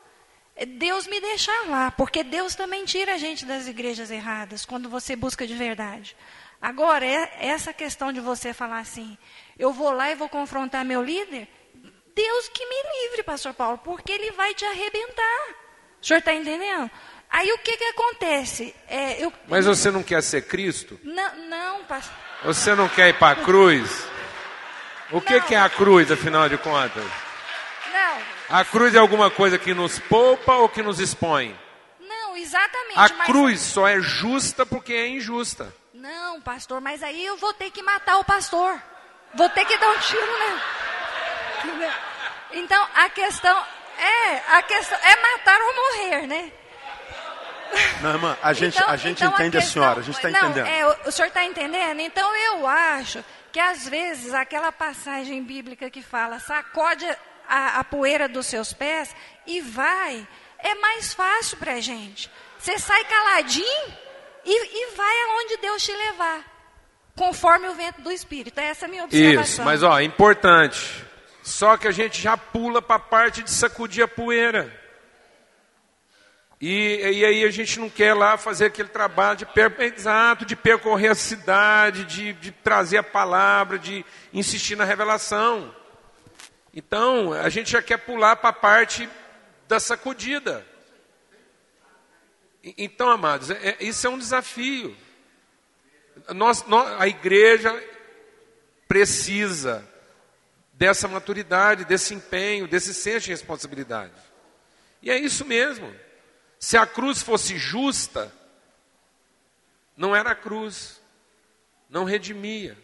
[0.63, 5.15] Deus me deixar lá, porque Deus também tira a gente das igrejas erradas, quando você
[5.15, 6.15] busca de verdade.
[6.61, 9.17] Agora, é, essa questão de você falar assim,
[9.59, 11.47] eu vou lá e vou confrontar meu líder,
[12.15, 15.55] Deus que me livre, pastor Paulo, porque ele vai te arrebentar.
[16.01, 16.89] O senhor está entendendo?
[17.29, 18.73] Aí o que, que acontece?
[18.87, 20.97] É, eu, Mas você não quer ser Cristo?
[21.03, 22.15] Não, não pastor.
[22.45, 24.07] Você não quer ir para a cruz?
[25.11, 25.41] O que, Não.
[25.41, 27.03] que é a cruz, afinal de contas?
[28.49, 31.57] A cruz é alguma coisa que nos poupa ou que nos expõe?
[32.07, 32.97] não, exatamente.
[32.99, 35.73] A mas- cruz só é justa porque é injusta.
[35.93, 38.79] Não, pastor, mas aí eu vou ter que matar o pastor.
[39.33, 40.61] Vou ter que dar um tiro nele.
[41.63, 41.91] Entendeu?
[42.53, 43.57] Então, a questão
[43.97, 46.51] é, a questão é matar ou morrer, né?
[48.01, 50.29] Não, irmã, a gente, Então- a gente então entende a, questão- senhora, a gente está
[50.29, 50.67] entendendo.
[50.67, 51.99] é, o, o senhor está entendendo?
[52.01, 57.05] Então eu acho que às vezes aquela passagem bíblica que fala sacode
[57.47, 59.15] a, a poeira dos seus pés
[59.45, 60.27] e vai,
[60.59, 62.29] é mais fácil para a gente.
[62.57, 63.93] Você sai caladinho
[64.45, 66.43] e, e vai aonde Deus te levar,
[67.15, 68.59] conforme o vento do Espírito.
[68.59, 69.43] Essa é a minha observação.
[69.43, 71.05] Isso, mas ó, importante.
[71.43, 74.85] Só que a gente já pula para a parte de sacudir a poeira.
[76.59, 80.55] E, e aí a gente não quer lá fazer aquele trabalho de, per, exato, de
[80.55, 85.71] percorrer a cidade, de, de trazer a palavra, de insistir na revelação.
[86.75, 89.09] Então, a gente já quer pular para a parte
[89.65, 90.65] da sacudida.
[92.61, 94.95] Então, amados, é- é- isso é um desafio.
[96.29, 97.71] Nós, nós- a igreja
[98.89, 99.87] precisa
[100.73, 104.13] dessa maturidade, desse empenho, desse senso de responsabilidade.
[105.01, 105.95] E é isso mesmo.
[106.59, 108.33] Se a cruz fosse justa,
[109.95, 110.99] não era a cruz,
[111.89, 112.77] não redimia.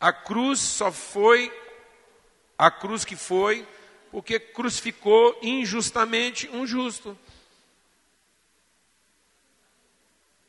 [0.00, 1.52] A cruz só foi
[2.56, 3.66] a cruz que foi
[4.10, 7.18] porque crucificou injustamente um justo.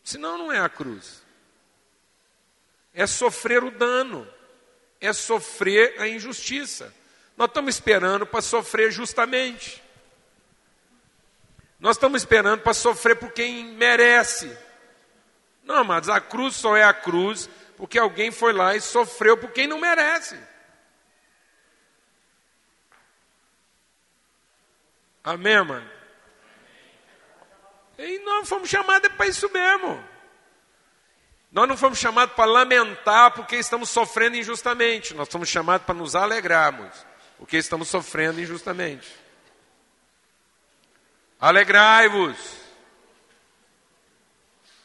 [0.03, 1.21] Senão não é a cruz.
[2.93, 4.27] É sofrer o dano,
[4.99, 6.93] é sofrer a injustiça.
[7.37, 9.81] Nós estamos esperando para sofrer justamente.
[11.79, 14.55] Nós estamos esperando para sofrer por quem merece.
[15.63, 19.53] Não, amados, a cruz só é a cruz porque alguém foi lá e sofreu por
[19.53, 20.37] quem não merece.
[25.23, 25.89] Amém, mano?
[27.97, 30.03] E nós fomos chamados para isso mesmo.
[31.49, 35.13] Nós não fomos chamados para lamentar porque estamos sofrendo injustamente.
[35.13, 36.93] Nós fomos chamados para nos alegrarmos
[37.37, 39.09] porque estamos sofrendo injustamente.
[41.39, 42.59] Alegrai-vos.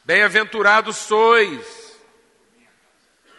[0.05, 1.84] Bem-aventurados sois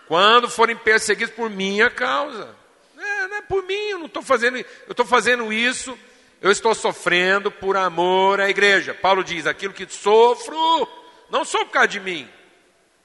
[0.06, 2.54] quando forem perseguidos por minha causa.
[2.98, 5.98] É, não é por mim, eu não estou fazendo, eu estou fazendo isso,
[6.40, 8.94] eu estou sofrendo por amor à igreja.
[8.94, 10.88] Paulo diz: aquilo que sofro,
[11.30, 12.28] não sou por causa de mim,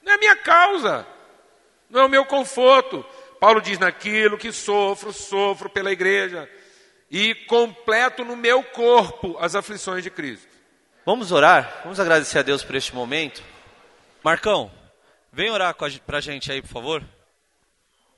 [0.02, 1.06] não é minha causa,
[1.90, 3.04] não é o meu conforto.
[3.38, 6.48] Paulo diz: naquilo que sofro, sofro pela igreja
[7.10, 10.48] e completo no meu corpo as aflições de Cristo.
[11.04, 11.80] Vamos orar?
[11.82, 13.42] Vamos agradecer a Deus por este momento?
[14.22, 14.70] Marcão,
[15.32, 17.04] vem orar com a, gente aí, por favor.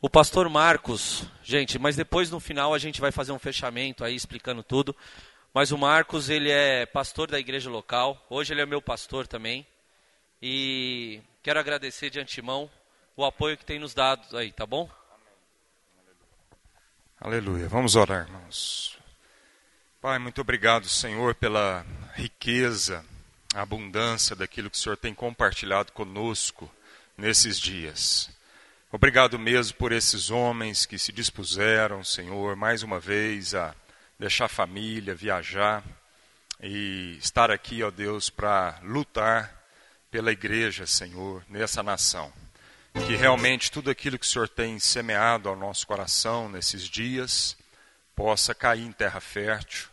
[0.01, 4.15] O pastor Marcos, gente, mas depois no final a gente vai fazer um fechamento aí
[4.15, 4.95] explicando tudo.
[5.55, 8.23] Mas o Marcos, ele é pastor da igreja local.
[8.29, 9.65] Hoje ele é meu pastor também.
[10.43, 12.69] E quero agradecer de antemão
[13.17, 14.91] o apoio que tem nos dado aí, tá bom?
[17.21, 17.69] Aleluia.
[17.69, 18.99] Vamos orar, irmãos.
[20.01, 23.03] Pai, muito obrigado, Senhor, pela riqueza,
[23.55, 26.71] a abundância daquilo que o Senhor tem compartilhado conosco
[27.17, 28.31] nesses dias.
[28.91, 33.75] Obrigado mesmo por esses homens que se dispuseram, Senhor, mais uma vez a
[34.19, 35.83] deixar a família, viajar
[36.63, 39.65] e estar aqui, ó Deus, para lutar
[40.11, 42.33] pela igreja, Senhor, nessa nação.
[43.07, 47.57] Que realmente tudo aquilo que o Senhor tem semeado ao nosso coração nesses dias
[48.15, 49.89] possa cair em terra fértil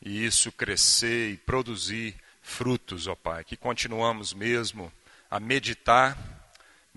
[0.00, 3.44] e isso crescer e produzir frutos, ó Pai.
[3.44, 4.90] Que continuamos mesmo
[5.30, 6.16] a meditar,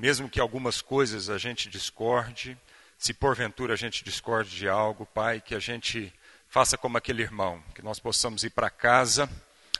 [0.02, 2.58] mesmo que algumas coisas a gente discorde,
[2.98, 6.12] se porventura a gente discorde de algo, Pai, que a gente
[6.50, 9.30] faça como aquele irmão, que nós possamos ir para casa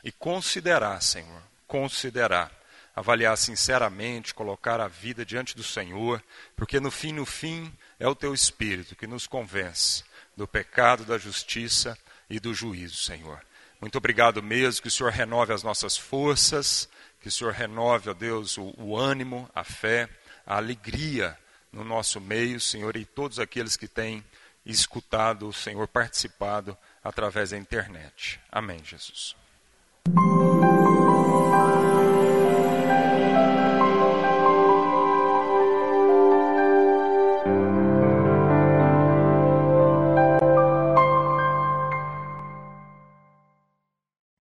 [0.04, 2.52] e considerar, Senhor, considerar
[2.94, 6.22] avaliar sinceramente, colocar a vida diante do Senhor,
[6.54, 10.04] porque no fim, no fim, é o teu espírito que nos convence
[10.36, 11.98] do pecado, da justiça
[12.30, 13.44] e do juízo, Senhor.
[13.80, 16.88] Muito obrigado mesmo, que o Senhor renove as nossas forças,
[17.22, 20.08] que o Senhor renove, ó Deus, o, o ânimo, a fé,
[20.44, 21.38] a alegria
[21.72, 24.24] no nosso meio, Senhor, e todos aqueles que têm
[24.66, 28.40] escutado Senhor, participado através da internet.
[28.50, 29.36] Amém, Jesus.